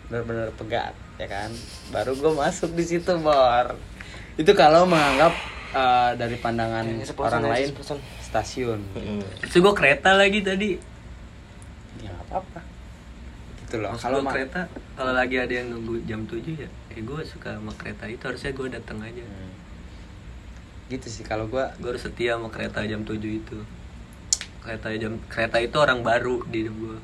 benar-benar 0.09 0.49
pegat 0.55 0.93
ya 1.17 1.27
kan? 1.27 1.49
Baru 1.89 2.13
gue 2.15 2.31
masuk 2.35 2.75
di 2.75 2.83
situ 2.85 3.11
bor. 3.19 3.75
Itu 4.35 4.51
kalau 4.51 4.83
menganggap 4.83 5.33
uh, 5.71 6.11
dari 6.15 6.35
pandangan 6.39 6.85
orang 7.17 7.43
lain 7.47 7.69
stasiun 8.19 8.79
Mm-mm. 8.95 9.23
Terus 9.47 9.55
gue 9.63 9.73
kereta 9.73 10.15
lagi 10.15 10.39
tadi. 10.43 10.75
Ya 12.03 12.11
apa-apa. 12.27 12.59
Gitu 13.63 13.75
loh. 13.79 13.95
Kalau 13.95 14.21
kereta 14.27 14.67
Kalau 14.95 15.11
lagi 15.15 15.35
ada 15.39 15.53
yang 15.53 15.71
nunggu 15.73 16.03
jam 16.07 16.23
7 16.23 16.39
ya 16.55 16.69
Eh 16.93 17.01
gue 17.03 17.19
suka 17.27 17.59
sama 17.59 17.73
kereta 17.75 18.07
itu 18.07 18.23
Harusnya 18.23 18.51
gue 18.55 18.67
datang 18.71 18.99
aja. 19.03 19.23
Hmm. 19.23 19.53
gitu 20.85 21.09
sih 21.09 21.25
kalau 21.25 21.49
gue 21.49 21.65
Gue 21.81 21.97
harus 21.97 22.05
setia 22.05 22.37
sama 22.37 22.53
kereta 22.53 22.85
jam 22.85 23.01
7 23.01 23.17
itu. 23.17 23.57
Kereta 24.61 24.93
jam 24.99 25.17
Kereta 25.31 25.57
itu 25.63 25.75
orang 25.81 26.05
baru 26.05 26.45
di 26.45 26.67
hidup 26.67 26.75
gue 26.77 26.99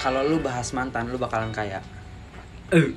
kalau 0.00 0.24
lu 0.24 0.40
bahas 0.40 0.72
mantan 0.72 1.12
lu 1.12 1.20
bakalan 1.20 1.52
kaya. 1.52 1.78
Eh 2.72 2.88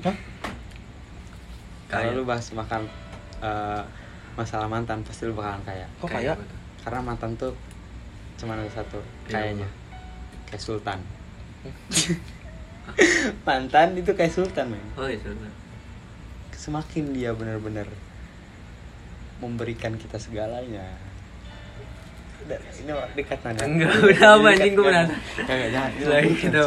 kalau 1.84 2.10
Kaya. 2.10 2.16
lu 2.16 2.24
bahas 2.24 2.48
makan 2.50 2.88
uh, 3.38 3.84
masalah 4.34 4.66
mantan 4.66 5.04
pasti 5.04 5.28
lu 5.28 5.36
bakalan 5.36 5.60
kaya. 5.62 5.86
Kok 6.00 6.08
kayak 6.08 6.36
betul. 6.40 6.56
karena 6.82 7.00
mantan 7.04 7.30
tuh 7.36 7.52
cuma 8.34 8.56
ada 8.56 8.66
satu 8.66 8.98
Iya, 9.28 9.30
kayaknya. 9.30 9.68
kayak 10.48 10.62
sultan. 10.62 10.98
Mantan 13.48 13.96
itu 13.96 14.12
kayak 14.12 14.28
sultan 14.28 14.76
men. 14.76 14.84
Oh 15.00 15.08
iya 15.08 15.16
sudah 15.20 15.52
semakin 16.52 17.12
dia 17.12 17.32
benar-benar 17.32 17.84
memberikan 19.40 19.96
kita 19.96 20.16
segalanya 20.16 20.84
ini 22.44 22.92
nanya 23.24 23.64
Enggak, 23.64 23.90
udah 24.04 24.28
apa 24.36 24.48
anjing 24.52 24.74
gue 24.76 24.84
penasaran 24.84 25.20
Kagak 25.48 25.68
jangan 25.72 25.90
Lagi 26.12 26.32
kita 26.36 26.60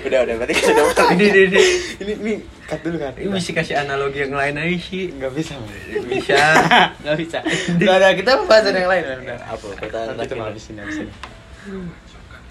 udah 0.00 0.18
udah 0.24 0.34
berarti 0.40 0.54
kita 0.56 0.80
udah 0.80 1.06
Ini 1.12 1.24
ini 1.28 1.40
ini 1.44 1.62
ini 2.00 2.12
ini 2.24 2.32
cut 2.64 2.80
dulu 2.80 2.96
kan 2.96 3.12
Ini 3.20 3.28
mesti 3.28 3.50
kasih 3.52 3.74
analogi 3.84 4.24
yang 4.24 4.32
lain 4.32 4.56
aja 4.56 4.76
sih 4.80 5.12
nggak 5.12 5.32
bisa 5.36 5.60
Bisa. 6.08 6.40
Nggak 7.04 7.16
bisa. 7.20 7.38
Nggak 7.76 7.96
ada 8.00 8.08
kita 8.16 8.30
bahas 8.48 8.64
yang 8.64 8.88
lain. 8.88 9.04
Udah 9.04 9.38
apa 9.44 9.64
pertanyaan 9.76 10.16
nanti 10.16 10.32
terakhir? 10.32 10.48
habisin 10.56 10.76
habisin 10.80 11.08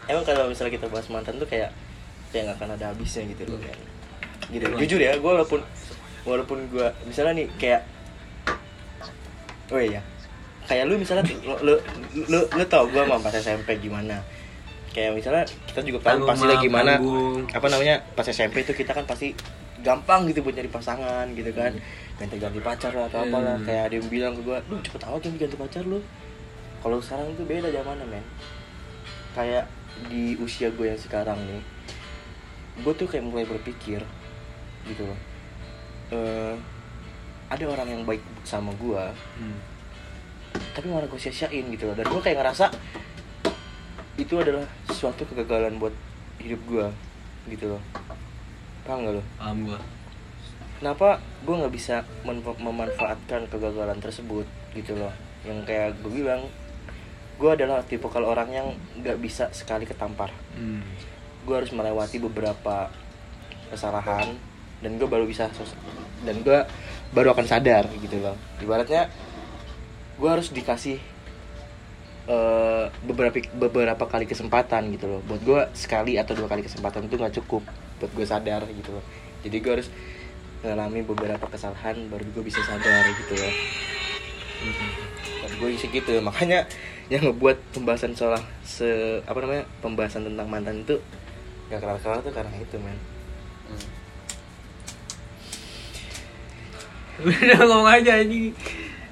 emang 0.07 0.23
kalau 0.27 0.51
misalnya 0.51 0.73
kita 0.75 0.87
bahas 0.91 1.07
mantan 1.07 1.39
tuh 1.39 1.47
kayak 1.47 1.71
kayak 2.33 2.49
nggak 2.49 2.57
akan 2.59 2.69
ada 2.75 2.85
habisnya 2.91 3.23
gitu 3.29 3.43
loh 3.47 3.59
kan 3.61 3.77
gitu. 4.51 4.63
Emang. 4.67 4.79
jujur 4.83 4.99
ya 4.99 5.15
gue 5.15 5.31
walaupun 5.31 5.61
walaupun 6.27 6.59
gue 6.67 6.87
misalnya 7.07 7.43
nih 7.43 7.47
kayak 7.55 7.81
oh 9.71 9.79
iya 9.79 10.01
kayak 10.63 10.83
lu 10.85 10.95
misalnya 10.95 11.23
lu 11.43 11.55
lu 11.61 11.73
lu, 12.25 12.39
lu 12.45 12.63
tau 12.65 12.85
gue 12.85 12.97
sama 12.97 13.17
pas 13.17 13.33
SMP 13.33 13.77
gimana. 13.77 14.23
Kayak 14.89 15.11
misalnya 15.15 15.43
kita 15.65 15.81
juga 15.81 15.97
tahu 15.99 16.09
Tanggung 16.21 16.29
pasti 16.29 16.45
lagi 16.45 16.63
gimana 16.63 16.91
tanggung. 16.95 17.41
apa 17.49 17.67
namanya 17.67 17.95
pas 18.13 18.23
SMP 18.23 18.61
itu 18.61 18.71
kita 18.71 18.91
kan 18.91 19.03
pasti 19.03 19.33
gampang 19.79 20.23
gitu 20.25 20.39
buat 20.39 20.53
nyari 20.53 20.69
pasangan 20.69 21.25
gitu 21.31 21.49
kan. 21.51 21.73
Ganti-ganti 22.15 22.59
pacar 22.59 22.93
lah 22.93 23.07
atau 23.07 23.21
apalah 23.21 23.57
Hmm. 23.57 23.65
kayak 23.65 23.83
ada 23.83 23.95
yang 23.95 24.07
bilang 24.07 24.33
ke 24.33 24.41
gue 24.41 24.57
lu 24.69 24.77
cepet 24.79 25.01
amat 25.03 25.21
yang 25.23 25.35
ganti 25.37 25.57
pacar 25.57 25.83
lu. 25.83 25.99
Kalau 26.79 26.97
sekarang 26.99 27.27
itu 27.31 27.43
beda 27.43 27.67
zamannya 27.67 28.05
men. 28.07 28.25
Kayak 29.33 29.65
di 30.07 30.37
usia 30.37 30.69
gue 30.69 30.87
yang 30.87 30.97
sekarang 30.97 31.37
nih 31.43 31.61
gue 32.75 32.93
tuh 32.93 33.05
kayak 33.05 33.21
mulai 33.23 33.43
berpikir 33.43 34.01
gitu 34.83 35.03
loh. 35.03 35.19
Eh, 36.09 36.53
ada 37.47 37.65
orang 37.67 37.87
yang 37.87 38.01
baik 38.03 38.21
sama 38.43 38.73
gue 38.73 39.03
Hmm. 39.35 39.57
Tapi 40.73 40.89
malah 40.89 41.09
gue 41.09 41.19
sia-siain 41.21 41.65
gitu 41.73 41.89
loh. 41.89 41.95
Dan 41.97 42.05
gue 42.09 42.21
kayak 42.21 42.37
ngerasa 42.41 42.69
itu 44.17 44.33
adalah 44.37 44.65
suatu 44.93 45.25
kegagalan 45.25 45.77
buat 45.81 45.93
hidup 46.41 46.61
gue 46.69 46.85
gitu 47.57 47.77
loh. 47.77 47.81
Paham 48.83 49.07
gak 49.07 49.15
lo 49.15 49.23
Paham 49.39 49.57
gue 49.63 49.79
kenapa 50.83 51.15
gue 51.47 51.55
nggak 51.55 51.71
bisa 51.71 52.03
memanfaatkan 52.59 53.47
kegagalan 53.47 54.03
tersebut 54.03 54.43
gitu 54.75 54.99
loh? 54.99 55.15
Yang 55.47 55.63
kayak 55.63 55.89
gue 56.03 56.11
bilang 56.11 56.43
gue 57.39 57.47
adalah 57.47 57.87
tipe 57.87 58.03
kalau 58.11 58.35
orang 58.35 58.51
yang 58.51 58.67
nggak 58.99 59.15
bisa 59.23 59.47
sekali 59.55 59.87
ketampar. 59.87 60.35
Hmm. 60.59 60.83
gue 61.43 61.55
harus 61.59 61.75
melewati 61.75 62.23
beberapa 62.23 62.87
kesalahan 63.67 64.31
dan 64.79 64.95
gue 64.95 65.03
baru 65.03 65.27
bisa 65.27 65.51
dan 66.23 66.39
gue 66.39 66.59
baru 67.11 67.35
akan 67.35 67.47
sadar 67.47 67.87
gitu 67.99 68.19
loh. 68.19 68.35
Ibaratnya 68.59 69.07
gue 70.13 70.29
harus 70.29 70.53
dikasih 70.53 70.97
eh, 72.29 72.85
beberapa 73.03 73.35
beberapa 73.57 74.05
kali 74.07 74.25
kesempatan 74.29 74.93
gitu 74.95 75.05
loh. 75.09 75.21
Buat 75.25 75.41
gue 75.43 75.61
sekali 75.75 76.15
atau 76.15 76.37
dua 76.37 76.47
kali 76.47 76.63
kesempatan 76.63 77.09
itu 77.09 77.15
nggak 77.19 77.35
cukup 77.43 77.63
buat 77.99 78.11
gue 78.13 78.25
sadar 78.27 78.63
gitu 78.69 78.91
loh. 78.93 79.05
Jadi 79.43 79.57
gue 79.59 79.71
harus 79.79 79.89
mengalami 80.63 81.03
beberapa 81.03 81.45
kesalahan 81.51 82.07
baru 82.07 82.23
gue 82.23 82.43
bisa 82.45 82.63
sadar 82.63 83.03
gitu 83.19 83.33
loh. 83.35 83.53
Gue 85.59 85.75
isi 85.75 85.91
gitu. 85.91 86.19
Makanya 86.23 86.65
yang 87.11 87.27
ngebuat 87.27 87.75
pembahasan 87.75 88.15
soal 88.15 88.39
se 88.63 89.19
apa 89.27 89.37
namanya 89.43 89.67
pembahasan 89.83 90.23
tentang 90.23 90.47
mantan 90.47 90.87
itu 90.87 90.95
gak 91.67 91.83
kelar 91.83 91.99
kelar 91.99 92.19
tuh 92.23 92.31
karena 92.31 92.55
itu 92.55 92.77
men. 92.79 92.99
Udah 97.23 97.59
ngomong 97.67 97.87
aja 97.87 98.23
anjing 98.23 98.55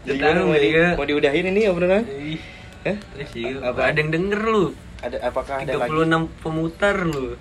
jadi 0.02 0.18
mau, 0.34 0.52
di, 0.52 0.70
mau 0.98 1.06
diudahin 1.06 1.46
ini 1.50 1.62
obrolan? 1.68 2.04
Ih, 2.08 2.42
Hah? 2.82 2.98
terus 2.98 3.30
sih, 3.30 3.46
Apa? 3.56 3.94
ada 3.94 3.98
yang 3.98 4.10
denger 4.10 4.42
lu? 4.42 4.66
Ada 5.02 5.18
apakah 5.24 5.62
ada 5.62 5.74
36 5.78 5.82
lagi 5.82 6.18
pemutar 6.42 6.96
lu. 7.02 7.38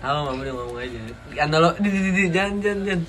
Tahu 0.00 0.16
nggak 0.16 0.34
udah 0.36 0.52
ngomong 0.56 0.78
aja. 0.80 0.98
Analog 1.38 1.74
di 1.78 1.88
di 1.88 2.10
di 2.10 2.22
jangan 2.28 2.54
jangan 2.58 2.80
jangan. 2.82 3.02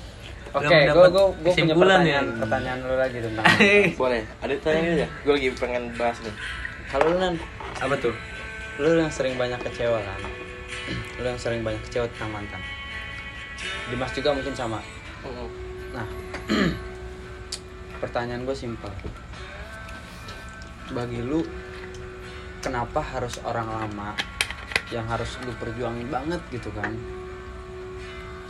Oke, 0.52 0.68
Udah 0.68 0.76
gue 0.84 0.92
gue 0.92 1.08
gue 1.08 1.26
punya 1.32 1.48
kesimpulan 1.48 2.00
ya. 2.04 2.20
pertanyaan, 2.20 2.26
pertanyaan 2.36 2.78
lu 2.84 2.94
lagi 3.00 3.18
tentang 3.24 3.44
boleh. 4.04 4.22
Ada 4.44 4.54
tanya 4.60 4.80
aja? 4.92 5.06
Gue 5.24 5.32
lagi 5.32 5.48
pengen 5.56 5.82
bahas 5.96 6.18
nih. 6.20 6.34
Kalau 6.92 7.04
lu 7.08 7.16
nan 7.16 7.34
Apa 7.80 7.94
tuh? 7.96 8.12
lu 8.76 8.88
yang 8.94 9.08
sering 9.08 9.36
banyak 9.36 9.60
kecewa 9.60 10.00
kan 10.00 10.20
lu 11.20 11.24
yang 11.24 11.36
sering 11.40 11.60
banyak 11.60 11.80
kecewa 11.88 12.04
tentang 12.12 12.30
mantan. 12.36 12.60
Dimas 13.88 14.12
juga 14.12 14.32
mungkin 14.32 14.52
sama. 14.52 14.80
Nah, 15.92 16.06
pertanyaan 18.02 18.42
gue 18.42 18.56
simpel. 18.58 18.90
Bagi 20.90 21.22
lu, 21.22 21.46
kenapa 22.58 22.98
harus 22.98 23.38
orang 23.46 23.70
lama 23.70 24.18
yang 24.90 25.06
harus 25.06 25.38
lu 25.46 25.54
perjuangin 25.62 26.10
banget 26.10 26.42
gitu 26.50 26.74
kan? 26.74 26.90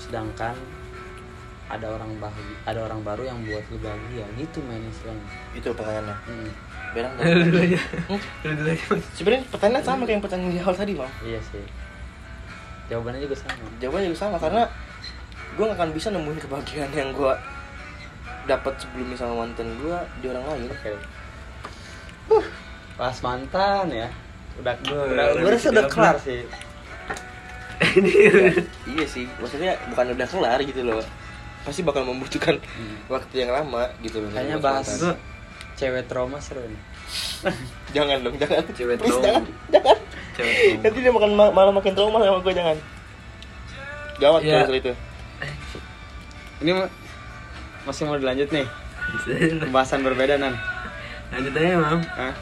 Sedangkan 0.00 0.57
ada 1.68 1.86
orang 1.88 2.16
bahagia, 2.20 2.57
ada 2.64 2.80
orang 2.88 3.00
baru 3.05 3.22
yang 3.28 3.38
buat 3.44 3.64
lu 3.68 3.78
bahagia 3.80 4.24
gitu 4.40 4.59
main 4.64 4.82
istilahnya. 4.88 5.24
itu 5.57 5.68
pertanyaannya 5.72 6.16
Hmm. 6.26 6.36
Mm, 6.44 6.50
Berang 6.92 7.12
Lu 7.16 7.32
dulu 7.48 7.61
aja. 7.64 7.80
Lu 8.44 8.53
dulu 8.53 8.68
aja. 8.68 8.84
Mas. 8.92 9.05
sebenarnya 9.16 9.44
pertanyaan 9.48 9.84
sama 9.84 10.03
kayak 10.05 10.16
yang 10.20 10.24
pertanyaan 10.24 10.53
di 10.53 10.61
awal 10.61 10.76
tadi 10.76 10.92
bang 10.92 11.12
iya 11.24 11.40
sih. 11.40 11.64
Jawabannya 12.92 13.20
juga 13.24 13.36
sama. 13.40 13.64
jawabannya 13.80 14.09
juga 14.12 14.20
sama 14.20 14.36
karena 14.36 14.62
gue 15.53 15.64
gak 15.64 15.78
akan 15.80 15.90
bisa 15.96 16.09
nemuin 16.12 16.40
kebahagiaan 16.44 16.92
yang 16.92 17.11
gue 17.16 17.34
dapat 18.45 18.74
sebelumnya 18.76 19.14
sama 19.14 19.34
mantan 19.38 19.68
gue 19.76 19.95
di 20.18 20.26
orang 20.26 20.45
lain 20.45 20.62
Oke. 20.68 20.90
Uh, 22.28 22.45
pas 22.95 23.16
mantan 23.20 23.86
ya. 23.88 24.09
Udah 24.55 24.74
Gua- 24.80 25.07
udah, 25.07 25.24
udah 25.30 25.40
gue 25.40 25.51
rasa 25.51 25.68
udah 25.68 25.86
kelar 25.86 26.16
sih. 26.18 26.43
iya, 27.99 28.30
iya 28.93 29.05
sih 29.05 29.26
maksudnya 29.36 29.74
bukan 29.88 30.12
udah 30.12 30.26
kelar 30.26 30.59
gitu 30.61 30.82
loh 30.82 31.03
pasti 31.62 31.80
bakal 31.80 32.03
membutuhkan 32.05 32.59
Hmm. 32.59 32.99
waktu 33.09 33.34
yang 33.38 33.51
lama 33.51 33.86
gitu 34.01 34.18
loh 34.18 34.30
Kayaknya 34.30 34.59
bahas 34.59 34.86
mantan. 34.88 35.14
Cewek 35.72 36.05
trauma 36.05 36.38
seru 36.38 36.62
nih. 36.62 36.80
jangan 37.97 38.18
dong 38.20 38.36
jangan 38.36 38.62
Cewek 38.70 38.97
Please, 38.97 39.11
trauma. 39.12 39.24
jangan 39.24 39.43
jangan 39.68 39.97
Cewek 40.32 40.55
trauma. 40.55 40.80
nanti 40.80 40.99
dia 41.01 41.12
makan 41.12 41.30
malah 41.34 41.72
makin 41.72 41.93
trauma 41.93 42.18
sama 42.18 42.38
gue 42.40 42.55
jangan 42.55 42.76
gawat 44.14 44.40
Iya. 44.43 44.59
kalau 44.62 44.78
itu 44.78 44.93
Ini 46.61 46.70
masih 47.82 48.02
mau 48.04 48.16
dilanjut 48.16 48.48
nih. 48.48 48.66
Pembahasan 49.60 50.00
berbeda 50.00 50.36
nan. 50.36 50.54
Lanjut 51.28 51.52
aja, 51.52 51.76
Mam. 51.76 52.00
Hah? 52.04 52.34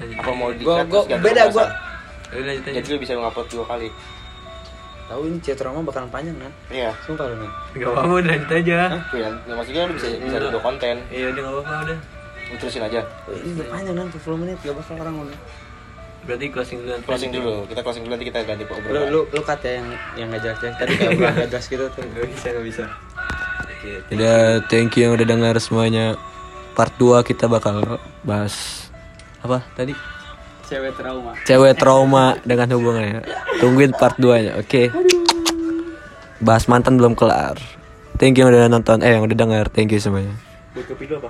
Lanjut 0.00 0.16
apa 0.16 0.24
aja. 0.24 0.32
mau 0.32 0.48
Gua 0.48 0.56
di-cut 0.56 0.86
gua 0.88 1.02
ganti 1.04 1.22
beda 1.22 1.42
gua. 1.52 1.66
lanjut 2.32 2.64
aja. 2.64 2.74
jadi 2.76 2.86
lu 2.88 2.98
bisa 2.98 3.12
ngupload 3.14 3.48
dua 3.48 3.64
kali 3.66 3.88
Tahu 5.06 5.20
ini 5.22 5.38
cewek 5.38 5.54
trauma 5.54 5.78
bakalan 5.80 6.10
panjang 6.10 6.34
kan? 6.36 6.50
iya 6.66 6.90
Sumpah 7.06 7.30
lu 7.30 7.38
nan. 7.38 7.50
Gak 7.72 7.86
apa-apa, 7.86 8.12
udah 8.16 8.26
lanjut 8.26 8.50
aja. 8.50 8.78
Iya, 9.14 9.28
ya, 9.38 9.52
maksudnya 9.54 9.82
lu 9.86 9.92
bisa 9.94 10.06
bisa 10.18 10.36
ada 10.36 10.48
dua 10.50 10.58
konten 10.60 10.96
Iya, 11.06 11.26
udah 11.30 11.40
gak 11.40 11.54
apa-apa 11.54 11.74
udah. 11.86 11.98
lu 12.46 12.54
terusin 12.56 12.82
aja 12.82 13.00
ini 13.26 13.50
udah 13.54 13.66
panjang 13.68 13.94
nan 13.94 14.06
40 14.08 14.38
menit 14.38 14.56
gak 14.60 14.74
bakal 14.74 14.94
orang 14.96 15.16
udah. 15.22 15.38
Berarti 16.26 16.46
closing 16.50 16.78
dulu. 16.80 16.94
closing 17.06 17.30
dulu 17.30 17.54
kita 17.70 17.80
closing 17.82 18.02
dulu 18.02 18.12
nanti 18.14 18.26
kita 18.26 18.38
ganti 18.42 18.64
Lu 18.64 18.74
obrolan 18.74 19.02
lu 19.06 19.20
lu 19.30 19.40
cut 19.42 19.60
ya 19.62 19.72
yang 19.78 19.86
yang 20.16 20.26
gak 20.34 20.42
jelas 20.42 20.58
tadi 20.74 20.92
kayak 20.96 21.10
obrolan 21.14 21.34
gak 21.36 21.50
jelas 21.54 21.66
gitu 21.68 21.84
tuh. 21.86 22.02
Gak 22.02 22.26
bisa, 22.26 22.46
gak 22.50 22.64
bisa. 22.66 22.84
Oke. 23.86 24.18
Udah 24.18 24.66
thank 24.66 24.98
you 24.98 25.06
yang 25.06 25.14
udah 25.14 25.26
dengar 25.26 25.54
semuanya. 25.62 26.18
Part 26.74 26.98
2 26.98 27.22
kita 27.22 27.46
bakal 27.46 28.02
bahas 28.26 28.86
apa 29.40 29.62
tadi? 29.78 29.94
Cewek 30.66 30.98
trauma. 30.98 31.30
Cewek 31.46 31.74
trauma 31.78 32.26
dengan 32.42 32.66
hubungannya. 32.74 33.22
Tungguin 33.62 33.94
part 33.94 34.18
2-nya, 34.18 34.58
oke? 34.58 34.90
Bahas 36.42 36.66
mantan 36.66 36.98
belum 36.98 37.14
kelar. 37.14 37.54
Thank 38.18 38.36
you 38.36 38.44
yang 38.44 38.50
udah 38.50 38.66
nonton, 38.66 39.06
eh 39.06 39.14
yang 39.14 39.22
udah 39.22 39.38
dengar. 39.38 39.70
Thank 39.70 39.94
you 39.94 40.02
semuanya. 40.02 40.34
buat 40.76 40.92
kopi 40.92 41.08
apa 41.08 41.24